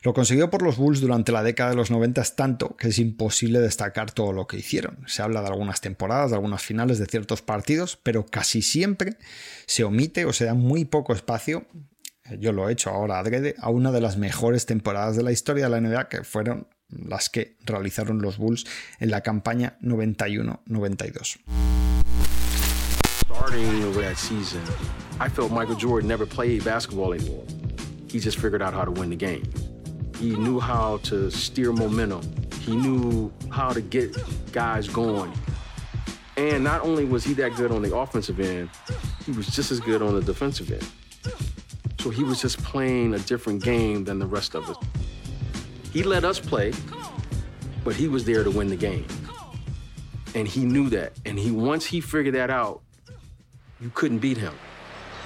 Lo 0.03 0.15
consiguió 0.15 0.49
por 0.49 0.63
los 0.63 0.77
Bulls 0.77 1.01
durante 1.01 1.33
la 1.33 1.43
década 1.43 1.71
de 1.71 1.77
los 1.77 1.91
90 1.91 2.23
tanto 2.37 2.77
que 2.77 2.89
es 2.89 2.99
imposible 2.99 3.61
destacar 3.61 4.13
todo 4.13 4.33
lo 4.33 4.47
que 4.47 4.59
hicieron. 4.59 4.99
Se 5.07 5.23
habla 5.23 5.41
de 5.41 5.49
algunas 5.49 5.81
temporadas, 5.81 6.31
de 6.31 6.37
algunas 6.37 6.63
finales, 6.63 6.99
de 6.99 7.07
ciertos 7.07 7.43
partidos, 7.43 7.99
pero 8.03 8.27
casi 8.27 8.63
siempre 8.63 8.88
se 9.67 9.85
omite 9.85 10.25
o 10.25 10.33
se 10.33 10.45
da 10.45 10.55
muy 10.55 10.85
poco 10.85 11.13
espacio 11.13 11.67
yo 12.37 12.53
lo 12.53 12.69
he 12.69 12.73
hecho 12.73 12.91
ahora 12.91 13.19
adrede, 13.19 13.55
a 13.59 13.71
una 13.71 13.91
de 13.91 14.01
las 14.01 14.17
mejores 14.17 14.67
temporadas 14.67 15.17
de 15.17 15.23
la 15.23 15.33
historia 15.33 15.65
de 15.65 15.71
la 15.71 15.81
NBA 15.81 16.09
que 16.09 16.25
fueron 16.25 16.69
las 16.91 17.31
que 17.31 17.57
realizaron 17.65 18.21
los 18.21 18.39
Bulls 18.39 18.67
en 18.99 19.11
la 19.11 19.23
campaña 19.23 19.79
91-92. 19.83 21.39
Starting 23.25 23.93
that 23.95 24.17
season, 24.17 24.63
I 25.21 25.29
felt 25.29 25.51
Michael 25.51 25.77
Jordan 25.77 26.09
never 26.09 26.27
played 26.27 26.65
basketball 26.65 27.15
anymore. 27.15 27.45
He 28.11 28.19
just 28.19 28.39
figured 28.39 28.63
out 28.63 28.75
how 28.75 28.85
to 28.85 28.91
win 28.91 29.11
the 29.11 29.17
game. 29.17 29.43
He 30.19 30.35
knew 30.35 30.59
how 30.59 30.99
to 31.05 31.31
steer 31.31 31.73
momentum. 31.73 32.23
He 32.61 32.75
knew 32.75 33.31
how 33.51 33.73
to 33.73 33.81
get 33.81 34.17
guys 34.53 34.89
going. 34.89 35.33
And 36.39 36.63
not 36.63 36.83
only 36.83 37.05
was 37.05 37.25
he 37.25 37.35
that 37.35 37.57
good 37.57 37.73
on 37.73 37.83
the 37.83 37.97
offensive 37.97 38.39
end, 38.39 38.71
he 39.27 39.33
was 39.33 39.49
just 39.49 39.73
as 39.73 39.81
good 39.81 40.01
on 40.01 40.15
the 40.15 40.23
defensive 40.23 40.71
end. 40.71 40.87
So 41.99 42.11
he 42.11 42.23
was 42.23 42.41
just 42.41 42.63
playing 42.63 43.15
a 43.15 43.19
different 43.19 43.61
game 43.61 44.05
than 44.05 44.21
the 44.21 44.27
rest 44.27 44.55
of 44.55 44.71
us. 44.71 44.77
He 45.93 46.05
let 46.05 46.25
us 46.25 46.39
play, 46.39 46.73
but 47.83 47.97
he 47.97 48.07
was 48.07 48.25
there 48.25 48.45
to 48.45 48.53
win 48.53 48.69
the 48.69 48.77
game. 48.77 49.05
And 50.37 50.47
he 50.47 50.65
knew 50.65 50.89
that. 50.91 51.15
And 51.27 51.37
he 51.37 51.51
once 51.51 51.85
he 51.85 52.01
figured 52.01 52.37
that 52.37 52.51
out, 52.51 52.83
you 53.81 53.91
couldn't 53.93 54.19
beat 54.19 54.37
him. 54.37 54.55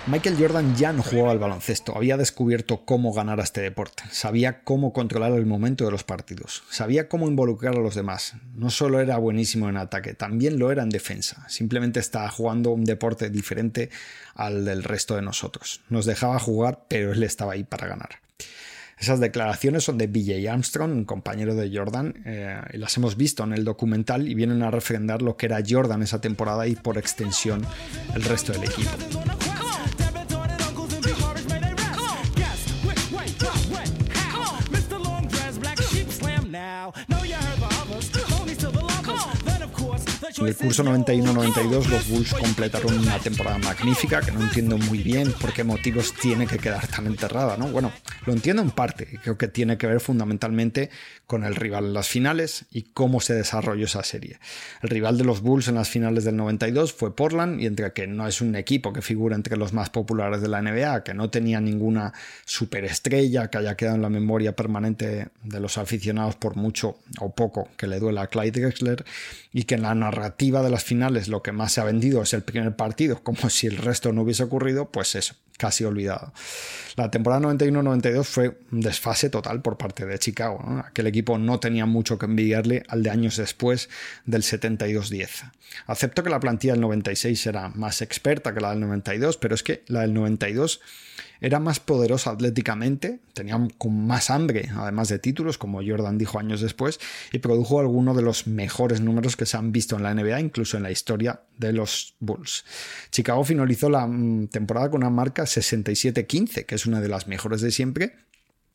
Michael 0.09 0.37
Jordan 0.37 0.75
ya 0.75 0.93
no 0.93 1.01
jugaba 1.01 1.31
al 1.31 1.39
baloncesto, 1.39 1.97
había 1.97 2.17
descubierto 2.17 2.85
cómo 2.85 3.13
ganar 3.13 3.39
a 3.39 3.45
este 3.45 3.61
deporte, 3.61 4.03
sabía 4.11 4.65
cómo 4.65 4.93
controlar 4.93 5.31
el 5.33 5.47
momento 5.47 5.85
de 5.85 5.93
los 5.93 6.03
partidos, 6.03 6.65
sabía 6.71 7.09
cómo 7.09 7.29
involucrar 7.29 7.77
a 7.77 7.81
los 7.81 7.95
demás. 7.95 8.35
No 8.57 8.71
solo 8.71 8.99
era 8.99 9.17
buenísimo 9.19 9.69
en 9.69 9.77
ataque, 9.77 10.15
también 10.15 10.59
lo 10.59 10.73
era 10.73 10.83
en 10.83 10.91
defensa. 10.91 11.49
Simplemente 11.49 12.01
estaba 12.01 12.29
jugando 12.31 12.73
un 12.73 12.85
deporte 12.85 13.31
diferente 13.31 13.91
al 14.35 14.65
del 14.65 14.83
resto 14.83 15.15
de 15.15 15.23
nosotros. 15.23 15.83
Nos 15.89 16.05
dejaba 16.05 16.41
jugar, 16.41 16.85
pero 16.89 17.13
él 17.13 17.23
estaba 17.23 17.53
ahí 17.53 17.63
para 17.63 17.87
ganar. 17.87 18.19
Esas 18.99 19.21
declaraciones 19.21 19.85
son 19.85 19.99
de 19.99 20.09
BJ 20.09 20.49
Armstrong, 20.49 20.93
un 20.93 21.05
compañero 21.05 21.55
de 21.55 21.77
Jordan, 21.77 22.23
eh, 22.25 22.61
y 22.73 22.79
las 22.79 22.97
hemos 22.97 23.17
visto 23.17 23.45
en 23.45 23.53
el 23.53 23.65
documental 23.65 24.29
y 24.29 24.35
vienen 24.35 24.63
a 24.63 24.71
refrendar 24.73 25.23
lo 25.23 25.37
que 25.37 25.47
era 25.47 25.63
Jordan 25.67 26.03
esa 26.03 26.21
temporada 26.21 26.67
y 26.67 26.75
por 26.75 26.99
extensión 26.99 27.65
el 28.15 28.25
resto 28.25 28.53
del 28.53 28.65
equipo. 28.65 28.91
now. 36.83 36.93
No 37.09 37.22
En 40.43 40.49
el 40.49 40.57
curso 40.57 40.83
91-92 40.83 41.87
los 41.87 42.09
Bulls 42.09 42.35
completaron 42.35 42.99
una 42.99 43.17
temporada 43.21 43.59
magnífica 43.59 44.21
que 44.23 44.33
no 44.33 44.41
entiendo 44.41 44.77
muy 44.77 44.99
bien 44.99 45.31
por 45.41 45.53
qué 45.53 45.63
motivos 45.63 46.13
tiene 46.21 46.49
que 46.49 46.59
quedar 46.59 46.85
tan 46.89 47.07
enterrada, 47.07 47.57
¿no? 47.57 47.69
Bueno, 47.69 47.93
lo 48.27 48.33
entiendo 48.33 48.61
en 48.61 48.73
parte, 48.73 49.21
creo 49.23 49.39
que 49.39 49.47
tiene 49.47 49.79
que 49.79 49.87
ver 49.87 50.01
fundamentalmente 50.01 50.91
con 51.29 51.45
el 51.45 51.55
rival 51.55 51.85
en 51.85 51.95
las 51.95 52.09
finales 52.09 52.65
y 52.73 52.83
cómo 52.83 53.21
se 53.21 53.35
desarrolló 53.35 53.85
esa 53.85 54.03
serie. 54.03 54.41
El 54.83 54.91
rival 54.91 55.17
de 55.17 55.23
los 55.23 55.43
Bulls 55.43 55.69
en 55.69 55.77
las 55.77 55.89
finales 55.89 56.25
del 56.25 56.37
92 56.37 56.93
fue 56.93 57.15
Portland 57.15 57.61
y 57.61 57.67
entre 57.67 57.93
que 57.93 58.09
no 58.09 58.27
es 58.27 58.41
un 58.41 58.57
equipo 58.57 58.93
que 58.93 59.01
figura 59.01 59.37
entre 59.37 59.57
los 59.57 59.73
más 59.73 59.91
populares 59.91 60.43
de 60.43 60.49
la 60.49 60.61
NBA, 60.61 61.05
que 61.05 61.15
no 61.15 61.31
tenía 61.31 61.61
ninguna 61.61 62.13
superestrella 62.45 63.49
que 63.49 63.59
haya 63.59 63.77
quedado 63.77 63.95
en 63.95 64.03
la 64.03 64.11
memoria 64.11 64.57
permanente 64.57 65.29
de 65.45 65.61
los 65.61 65.79
aficionados 65.79 66.35
por 66.35 66.57
mucho 66.57 66.99
o 67.21 67.33
poco 67.33 67.69
que 67.77 67.87
le 67.87 68.01
duela 68.01 68.23
a 68.23 68.27
Clyde 68.27 68.61
Drexler 68.61 69.05
y 69.53 69.65
que 69.65 69.75
en 69.75 69.83
la 69.83 69.95
narrativa 69.95 70.63
de 70.63 70.71
las 70.71 70.85
finales 70.85 71.29
lo 71.29 71.43
que 71.43 71.53
más 71.53 71.73
se 71.73 71.81
ha 71.81 71.85
vendido 71.85 72.23
es 72.23 72.33
el 72.33 72.43
primer 72.43 72.75
partido, 72.75 73.23
como 73.23 73.51
si 73.51 73.67
el 73.67 73.77
resto 73.77 74.13
no 74.13 74.23
hubiese 74.23 74.43
ocurrido, 74.43 74.91
pues 74.91 75.15
eso, 75.15 75.35
casi 75.59 75.85
olvidado. 75.85 76.33
La 76.97 77.11
temporada 77.11 77.43
91-92 77.49 78.25
fue 78.25 78.59
un 78.71 78.81
desfase 78.81 79.31
total 79.31 79.63
por 79.63 79.77
parte 79.77 80.07
de 80.07 80.19
Chicago. 80.19 80.83
Aquel 80.87 81.07
equipo 81.07 81.39
no 81.39 81.61
tenía 81.61 81.87
mucho 81.87 82.19
que 82.19 82.27
envidiarle 82.27 82.83
al 82.89 83.03
de 83.03 83.11
años 83.11 83.37
después 83.37 83.89
del 84.25 84.43
72-10. 84.43 85.51
Acepto 85.87 86.23
que 86.23 86.31
la 86.31 86.41
plantilla 86.41 86.75
del 86.75 86.83
96 86.83 87.47
era 87.47 87.69
más 87.71 88.03
experta 88.03 88.55
que 88.55 88.61
la 88.61 88.71
del 88.71 88.81
92, 88.81 89.37
pero 89.37 89.55
es 89.55 89.63
que 89.63 89.83
la 89.87 90.01
del 90.01 90.15
92 90.15 90.81
era 91.43 91.59
más 91.59 91.81
poderosa 91.81 92.31
atléticamente, 92.31 93.21
tenía 93.35 93.59
más 93.85 94.31
hambre, 94.31 94.71
además 94.77 95.09
de 95.09 95.19
títulos, 95.19 95.59
como 95.59 95.83
Jordan 95.85 96.17
dijo 96.17 96.39
años 96.39 96.61
después, 96.61 97.01
y 97.33 97.41
produjo 97.41 97.81
algunos 97.81 98.17
de 98.17 98.23
los 98.23 98.47
mejores 98.47 99.01
números 99.01 99.37
que 99.37 99.45
se 99.45 99.57
han 99.57 99.73
visto 99.73 99.97
en 99.97 100.05
la 100.05 100.15
NBA, 100.15 100.41
incluso 100.41 100.77
en 100.77 100.85
la 100.85 100.93
historia 100.93 101.43
de 101.59 101.73
los 101.73 102.15
Bulls. 102.21 102.65
Chicago 103.11 103.43
finalizó 103.43 103.91
la 103.91 104.07
mm, 104.07 104.49
temporada 104.49 104.89
con 104.91 105.03
una 105.03 105.11
marca 105.11 105.43
67-15, 105.43 106.65
que 106.65 106.77
es 106.77 106.87
una 106.87 107.01
de 107.01 107.09
las 107.09 107.27
mejores 107.27 107.61
de 107.61 107.73
siempre, 107.73 108.15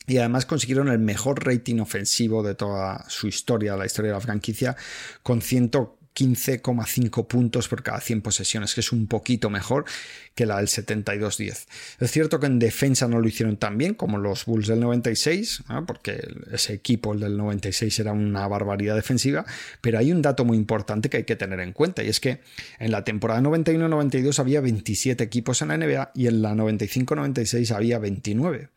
y 0.05 0.17
además 0.17 0.45
consiguieron 0.45 0.89
el 0.89 1.00
mejor 1.00 1.45
rating 1.45 1.79
ofensivo 1.79 2.43
de 2.43 2.55
toda 2.55 3.05
su 3.07 3.27
historia, 3.29 3.77
la 3.77 3.86
historia 3.86 4.12
de 4.12 4.17
la 4.17 4.21
franquicia, 4.21 4.75
con 5.24 5.41
100 5.41 5.69
15,5 6.17 7.27
puntos 7.27 7.67
por 7.67 7.83
cada 7.83 8.00
100 8.00 8.21
posesiones, 8.21 8.74
que 8.74 8.81
es 8.81 8.91
un 8.91 9.05
poquito 9.07 9.50
mejor 9.51 9.86
que 10.33 10.45
la 10.45 10.57
del 10.57 10.67
72-10. 10.67 11.65
Es 12.00 12.12
cierto 12.12 12.39
que 12.39 12.47
en 12.47 12.59
defensa 12.59 13.07
no 13.07 13.19
lo 13.19 13.27
hicieron 13.27 13.57
tan 13.57 13.77
bien 13.77 13.93
como 13.93 14.17
los 14.17 14.45
Bulls 14.45 14.67
del 14.67 14.79
96, 14.79 15.63
porque 15.86 16.27
ese 16.51 16.74
equipo, 16.74 17.13
el 17.13 17.19
del 17.19 17.38
96, 17.38 18.00
era 18.00 18.13
una 18.13 18.47
barbaridad 18.47 18.95
defensiva, 18.95 19.45
pero 19.81 20.00
hay 20.00 20.12
un 20.12 20.21
dato 20.21 20.45
muy 20.45 20.57
importante 20.57 21.09
que 21.09 21.17
hay 21.17 21.24
que 21.24 21.36
tener 21.36 21.59
en 21.59 21.74
cuenta, 21.74 22.03
y 22.03 22.09
es 22.09 22.19
que 22.19 22.39
en 22.79 22.91
la 22.91 23.03
temporada 23.03 23.41
91-92 23.41 24.39
había 24.39 24.62
27 24.62 25.24
equipos 25.24 25.62
en 25.62 25.67
la 25.69 25.77
NBA 25.77 26.12
y 26.15 26.27
en 26.27 26.41
la 26.41 26.53
95-96 26.53 27.71
había 27.75 28.00
29. 28.00 28.69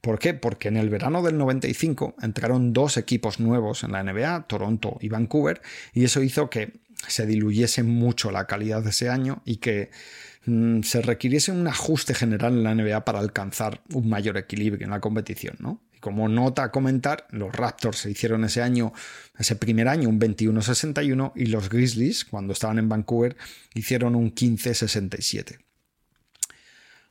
¿Por 0.00 0.18
qué? 0.18 0.34
Porque 0.34 0.68
en 0.68 0.76
el 0.76 0.90
verano 0.90 1.22
del 1.22 1.36
95 1.36 2.14
entraron 2.22 2.72
dos 2.72 2.96
equipos 2.96 3.40
nuevos 3.40 3.82
en 3.82 3.92
la 3.92 4.02
NBA, 4.02 4.46
Toronto 4.46 4.98
y 5.00 5.08
Vancouver, 5.08 5.60
y 5.92 6.04
eso 6.04 6.22
hizo 6.22 6.48
que 6.48 6.72
se 7.06 7.26
diluyese 7.26 7.82
mucho 7.82 8.30
la 8.30 8.46
calidad 8.46 8.82
de 8.82 8.90
ese 8.90 9.08
año 9.08 9.42
y 9.44 9.56
que 9.56 9.90
mm, 10.46 10.82
se 10.82 11.02
requiriese 11.02 11.52
un 11.52 11.66
ajuste 11.66 12.14
general 12.14 12.54
en 12.54 12.64
la 12.64 12.74
NBA 12.74 13.04
para 13.04 13.20
alcanzar 13.20 13.82
un 13.92 14.08
mayor 14.08 14.36
equilibrio 14.36 14.84
en 14.84 14.90
la 14.90 15.00
competición, 15.00 15.56
¿no? 15.60 15.80
como 16.00 16.28
nota 16.28 16.64
a 16.64 16.70
comentar, 16.70 17.26
los 17.30 17.54
Raptors 17.54 17.98
se 17.98 18.10
hicieron 18.10 18.44
ese 18.44 18.62
año, 18.62 18.92
ese 19.38 19.56
primer 19.56 19.88
año, 19.88 20.08
un 20.08 20.20
21-61 20.20 21.32
y 21.34 21.46
los 21.46 21.68
Grizzlies, 21.68 22.24
cuando 22.24 22.52
estaban 22.52 22.78
en 22.78 22.88
Vancouver, 22.88 23.36
hicieron 23.74 24.14
un 24.14 24.34
15-67. 24.34 25.58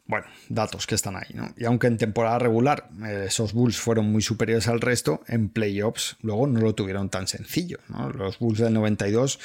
Bueno, 0.05 0.25
datos 0.47 0.87
que 0.87 0.95
están 0.95 1.17
ahí, 1.17 1.33
¿no? 1.33 1.53
Y 1.57 1.65
aunque 1.65 1.87
en 1.87 1.97
temporada 1.97 2.39
regular 2.39 2.89
eh, 3.05 3.25
esos 3.27 3.51
Bulls 3.51 3.77
fueron 3.77 4.09
muy 4.09 4.21
superiores 4.21 4.69
al 4.69 4.79
resto, 4.79 5.21
en 5.27 5.49
playoffs 5.49 6.15
luego 6.21 6.47
no 6.47 6.61
lo 6.61 6.73
tuvieron 6.73 7.09
tan 7.09 7.27
sencillo, 7.27 7.79
¿no? 7.89 8.09
Los 8.09 8.39
Bulls 8.39 8.59
del 8.59 8.73
92 8.73 9.37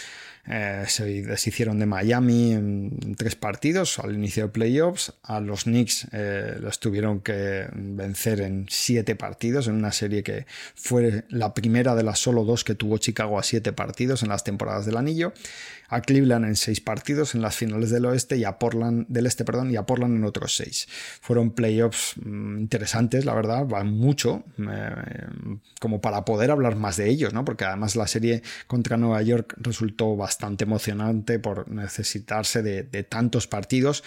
eh, 0.44 0.84
se 0.88 1.04
deshicieron 1.04 1.78
de 1.78 1.86
Miami 1.86 2.52
en 2.52 3.14
tres 3.16 3.36
partidos 3.36 3.98
al 4.00 4.14
inicio 4.14 4.44
de 4.44 4.48
playoffs. 4.48 5.12
A 5.22 5.40
los 5.40 5.64
Knicks 5.64 6.08
eh, 6.12 6.56
los 6.60 6.80
tuvieron 6.80 7.20
que 7.20 7.68
vencer 7.72 8.40
en 8.40 8.66
siete 8.68 9.14
partidos, 9.14 9.68
en 9.68 9.74
una 9.74 9.92
serie 9.92 10.22
que 10.22 10.46
fue 10.74 11.24
la 11.28 11.54
primera 11.54 11.94
de 11.94 12.02
las 12.02 12.18
solo 12.18 12.44
dos 12.44 12.64
que 12.64 12.74
tuvo 12.74 12.98
Chicago 12.98 13.38
a 13.38 13.42
siete 13.42 13.72
partidos 13.72 14.22
en 14.22 14.30
las 14.30 14.42
temporadas 14.42 14.84
del 14.84 14.96
anillo 14.96 15.32
a 15.92 16.00
Cleveland 16.00 16.46
en 16.46 16.56
seis 16.56 16.80
partidos 16.80 17.34
en 17.34 17.42
las 17.42 17.54
finales 17.54 17.90
del 17.90 18.06
oeste 18.06 18.38
y 18.38 18.44
a 18.44 18.58
Portland 18.58 19.04
del 19.08 19.26
este, 19.26 19.44
perdón, 19.44 19.70
y 19.70 19.76
a 19.76 19.82
Portland 19.82 20.16
en 20.16 20.24
otros 20.24 20.56
seis. 20.56 20.88
Fueron 21.20 21.50
playoffs 21.50 22.14
mm, 22.16 22.60
interesantes, 22.60 23.26
la 23.26 23.34
verdad, 23.34 23.66
van 23.66 23.92
mucho, 23.92 24.42
eh, 24.58 25.26
como 25.80 26.00
para 26.00 26.24
poder 26.24 26.50
hablar 26.50 26.76
más 26.76 26.96
de 26.96 27.10
ellos, 27.10 27.34
¿no? 27.34 27.44
Porque 27.44 27.66
además 27.66 27.94
la 27.94 28.06
serie 28.06 28.42
contra 28.66 28.96
Nueva 28.96 29.20
York 29.20 29.54
resultó 29.58 30.16
bastante 30.16 30.31
emocionante 30.58 31.38
por 31.38 31.68
necesitarse 31.68 32.62
de, 32.62 32.82
de 32.82 33.02
tantos 33.02 33.46
partidos 33.46 34.02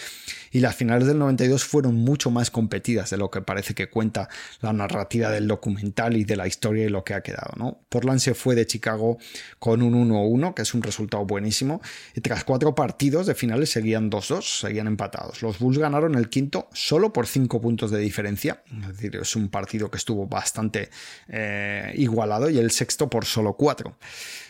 y 0.51 0.60
las 0.60 0.75
finales 0.75 1.08
del 1.08 1.20
92 1.20 1.63
fueron 1.63 1.96
mucho 1.96 2.32
más 2.32 2.51
competidas 2.51 3.10
de 3.10 3.17
lo 3.17 3.29
que 3.29 3.41
parece 3.41 3.74
que 3.74 3.89
cuenta 3.89 4.29
la 4.62 4.74
narrativa 4.74 5.29
del 5.29 5.48
documental 5.48 6.15
y 6.17 6.24
de 6.24 6.36
la 6.36 6.48
historia 6.48 6.86
y 6.86 6.89
lo 6.89 7.03
que 7.03 7.13
ha 7.13 7.22
quedado, 7.22 7.53
¿no? 7.58 7.79
Portland 7.89 8.20
se 8.20 8.34
fue 8.34 8.55
de 8.55 8.65
Chicago 8.65 9.17
con 9.60 9.82
un 9.82 10.10
1-1, 10.10 10.53
que 10.53 10.62
es 10.62 10.74
un 10.74 10.82
resultado 10.82 11.25
buenísimo 11.25 11.82
y 12.15 12.22
tras 12.22 12.44
cuatro 12.44 12.75
partidos 12.75 13.27
de 13.27 13.36
finales 13.36 13.70
seguían 13.70 14.10
2-2, 14.10 14.62
seguían 14.62 14.88
empatados. 14.88 15.41
Los 15.41 15.60
Bulls 15.60 15.77
ganaron 15.77 16.15
el 16.15 16.29
quinto 16.29 16.70
solo 16.74 17.12
por 17.12 17.27
cinco 17.27 17.62
puntos 17.62 17.91
de 17.91 18.00
diferencia, 18.00 18.63
es 18.82 18.88
decir, 18.88 19.15
es 19.15 19.36
un 19.36 19.50
partido 19.50 19.89
que 19.91 19.98
estuvo 19.98 20.27
bastante 20.27 20.89
eh, 21.27 21.94
igualado 21.96 22.50
y 22.50 22.58
el 22.58 22.72
sexto 22.72 23.10
por 23.10 23.25
solo 23.25 23.53
cuatro. 23.53 23.98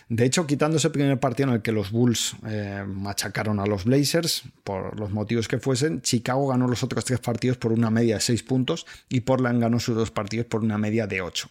De 0.08 0.24
hecho, 0.24 0.46
quitando 0.46 0.76
ese 0.76 0.90
primer 0.90 1.18
partido 1.18 1.48
en 1.48 1.56
el 1.56 1.62
que 1.62 1.72
los 1.72 1.90
Bulls 1.90 2.36
eh, 2.46 2.84
machacaron 2.86 3.58
a 3.58 3.66
los 3.66 3.84
Blazers, 3.84 4.44
por 4.62 4.98
los 5.00 5.10
motivos 5.10 5.48
que 5.48 5.58
fuesen, 5.58 6.00
Chicago 6.00 6.46
ganó 6.46 6.68
los 6.68 6.84
otros 6.84 7.04
tres 7.04 7.18
partidos 7.18 7.56
por 7.56 7.72
una 7.72 7.90
media 7.90 8.14
de 8.14 8.20
seis 8.20 8.44
puntos 8.44 8.86
y 9.08 9.22
Portland 9.22 9.60
ganó 9.60 9.80
sus 9.80 9.96
dos 9.96 10.12
partidos 10.12 10.46
por 10.46 10.62
una 10.62 10.78
media 10.78 11.08
de 11.08 11.22
ocho. 11.22 11.50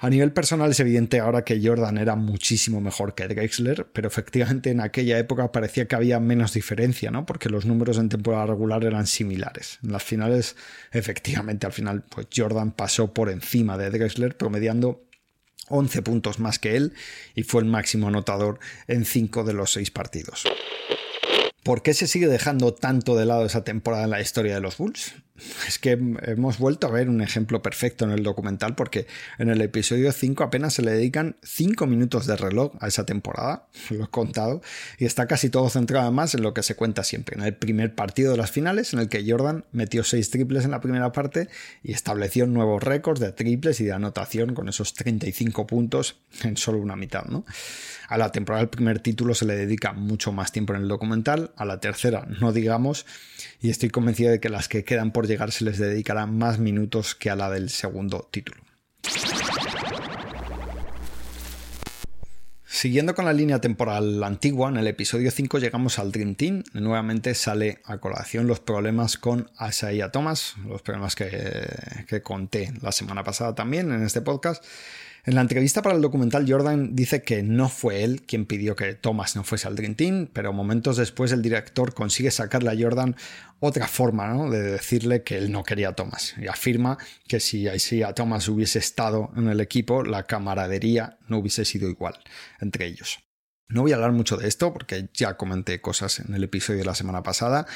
A 0.00 0.08
nivel 0.08 0.32
personal 0.32 0.70
es 0.70 0.78
evidente 0.78 1.18
ahora 1.18 1.42
que 1.42 1.60
Jordan 1.60 1.98
era 1.98 2.14
muchísimo 2.14 2.80
mejor 2.80 3.16
que 3.16 3.26
Drexler, 3.26 3.88
pero 3.92 4.06
efectivamente 4.06 4.70
en 4.70 4.80
aquella 4.80 5.18
época 5.18 5.50
parecía 5.50 5.88
que 5.88 5.96
había 5.96 6.20
menos 6.20 6.52
diferencia, 6.52 7.10
¿no? 7.10 7.26
Porque 7.26 7.48
los 7.48 7.66
números 7.66 7.98
en 7.98 8.08
temporada 8.08 8.46
regular 8.46 8.84
eran 8.84 9.08
similares. 9.08 9.80
En 9.82 9.90
las 9.90 10.04
finales, 10.04 10.54
efectivamente, 10.92 11.66
al 11.66 11.72
final, 11.72 12.04
pues 12.08 12.28
Jordan 12.34 12.70
pasó 12.70 13.12
por 13.12 13.28
encima 13.28 13.76
de 13.76 13.90
Drexler, 13.90 14.36
promediando 14.36 15.07
11 15.70 16.02
puntos 16.02 16.38
más 16.38 16.58
que 16.58 16.76
él 16.76 16.94
y 17.34 17.42
fue 17.42 17.62
el 17.62 17.68
máximo 17.68 18.08
anotador 18.08 18.58
en 18.86 19.04
5 19.04 19.44
de 19.44 19.52
los 19.52 19.72
6 19.72 19.90
partidos. 19.90 20.44
¿Por 21.62 21.82
qué 21.82 21.94
se 21.94 22.06
sigue 22.06 22.28
dejando 22.28 22.72
tanto 22.72 23.16
de 23.16 23.26
lado 23.26 23.44
esa 23.44 23.64
temporada 23.64 24.04
en 24.04 24.10
la 24.10 24.20
historia 24.20 24.54
de 24.54 24.60
los 24.60 24.78
Bulls? 24.78 25.14
Es 25.66 25.78
que 25.78 25.92
hemos 26.22 26.58
vuelto 26.58 26.86
a 26.86 26.90
ver 26.90 27.08
un 27.08 27.20
ejemplo 27.20 27.62
perfecto 27.62 28.04
en 28.04 28.10
el 28.10 28.22
documental 28.22 28.74
porque 28.74 29.06
en 29.38 29.48
el 29.48 29.60
episodio 29.60 30.10
5 30.10 30.42
apenas 30.42 30.74
se 30.74 30.82
le 30.82 30.90
dedican 30.90 31.36
5 31.42 31.86
minutos 31.86 32.26
de 32.26 32.36
reloj 32.36 32.72
a 32.80 32.88
esa 32.88 33.06
temporada, 33.06 33.66
lo 33.90 34.04
he 34.04 34.08
contado, 34.08 34.62
y 34.98 35.04
está 35.04 35.26
casi 35.26 35.48
todo 35.50 35.68
centrado 35.70 36.06
además 36.06 36.34
en 36.34 36.42
lo 36.42 36.54
que 36.54 36.62
se 36.62 36.74
cuenta 36.74 37.04
siempre, 37.04 37.36
en 37.36 37.42
el 37.42 37.54
primer 37.54 37.94
partido 37.94 38.32
de 38.32 38.38
las 38.38 38.50
finales 38.50 38.92
en 38.92 39.00
el 39.00 39.08
que 39.08 39.24
Jordan 39.28 39.64
metió 39.72 40.02
6 40.02 40.30
triples 40.30 40.64
en 40.64 40.72
la 40.72 40.80
primera 40.80 41.12
parte 41.12 41.48
y 41.82 41.92
estableció 41.92 42.46
nuevos 42.46 42.82
récords 42.82 43.20
de 43.20 43.32
triples 43.32 43.80
y 43.80 43.84
de 43.84 43.92
anotación 43.92 44.54
con 44.54 44.68
esos 44.68 44.94
35 44.94 45.66
puntos 45.66 46.16
en 46.42 46.56
solo 46.56 46.78
una 46.78 46.96
mitad, 46.96 47.24
¿no? 47.26 47.44
A 48.08 48.16
la 48.16 48.32
temporada 48.32 48.62
del 48.62 48.70
primer 48.70 49.00
título 49.00 49.34
se 49.34 49.44
le 49.44 49.54
dedica 49.54 49.92
mucho 49.92 50.32
más 50.32 50.50
tiempo 50.50 50.74
en 50.74 50.82
el 50.82 50.88
documental, 50.88 51.52
a 51.56 51.64
la 51.64 51.78
tercera 51.78 52.26
no 52.40 52.52
digamos, 52.52 53.06
y 53.60 53.70
estoy 53.70 53.90
convencido 53.90 54.30
de 54.30 54.40
que 54.40 54.48
las 54.48 54.68
que 54.68 54.84
quedan 54.84 55.12
por 55.12 55.26
llegar 55.26 55.52
se 55.52 55.64
les 55.64 55.78
dedicará 55.78 56.26
más 56.26 56.58
minutos 56.58 57.14
que 57.14 57.30
a 57.30 57.36
la 57.36 57.50
del 57.50 57.70
segundo 57.70 58.28
título. 58.30 58.62
Siguiendo 62.64 63.12
con 63.16 63.24
la 63.24 63.32
línea 63.32 63.60
temporal 63.60 64.22
antigua, 64.22 64.68
en 64.68 64.76
el 64.76 64.86
episodio 64.86 65.32
5 65.32 65.58
llegamos 65.58 65.98
al 65.98 66.12
Dream 66.12 66.36
Team. 66.36 66.62
Nuevamente 66.74 67.34
sale 67.34 67.80
a 67.84 67.98
colación 67.98 68.46
los 68.46 68.60
problemas 68.60 69.18
con 69.18 69.50
Isaiah 69.68 70.12
Thomas, 70.12 70.54
los 70.64 70.82
problemas 70.82 71.16
que 71.16 72.22
conté 72.22 72.72
la 72.80 72.92
semana 72.92 73.24
pasada 73.24 73.56
también 73.56 73.90
en 73.90 74.04
este 74.04 74.20
podcast. 74.20 74.62
En 75.28 75.34
la 75.34 75.42
entrevista 75.42 75.82
para 75.82 75.94
el 75.94 76.00
documental, 76.00 76.46
Jordan 76.48 76.96
dice 76.96 77.20
que 77.20 77.42
no 77.42 77.68
fue 77.68 78.02
él 78.02 78.22
quien 78.22 78.46
pidió 78.46 78.74
que 78.74 78.94
Thomas 78.94 79.36
no 79.36 79.44
fuese 79.44 79.68
al 79.68 79.76
Dream 79.76 79.94
Team, 79.94 80.30
pero 80.32 80.54
momentos 80.54 80.96
después 80.96 81.32
el 81.32 81.42
director 81.42 81.92
consigue 81.92 82.30
sacarle 82.30 82.70
a 82.70 82.76
Jordan 82.82 83.14
otra 83.60 83.86
forma 83.88 84.48
de 84.48 84.62
decirle 84.62 85.24
que 85.24 85.36
él 85.36 85.52
no 85.52 85.64
quería 85.64 85.90
a 85.90 85.92
Thomas. 85.92 86.34
Y 86.38 86.46
afirma 86.46 86.96
que 87.26 87.40
si 87.40 87.68
a 87.68 88.14
Thomas 88.14 88.48
hubiese 88.48 88.78
estado 88.78 89.30
en 89.36 89.48
el 89.48 89.60
equipo, 89.60 90.02
la 90.02 90.22
camaradería 90.22 91.18
no 91.26 91.40
hubiese 91.40 91.66
sido 91.66 91.90
igual 91.90 92.14
entre 92.58 92.86
ellos. 92.86 93.18
No 93.70 93.82
voy 93.82 93.92
a 93.92 93.96
hablar 93.96 94.12
mucho 94.12 94.38
de 94.38 94.48
esto 94.48 94.72
porque 94.72 95.10
ya 95.12 95.36
comenté 95.36 95.82
cosas 95.82 96.20
en 96.20 96.32
el 96.32 96.42
episodio 96.42 96.78
de 96.78 96.86
la 96.86 96.94
semana 96.94 97.22
pasada, 97.22 97.66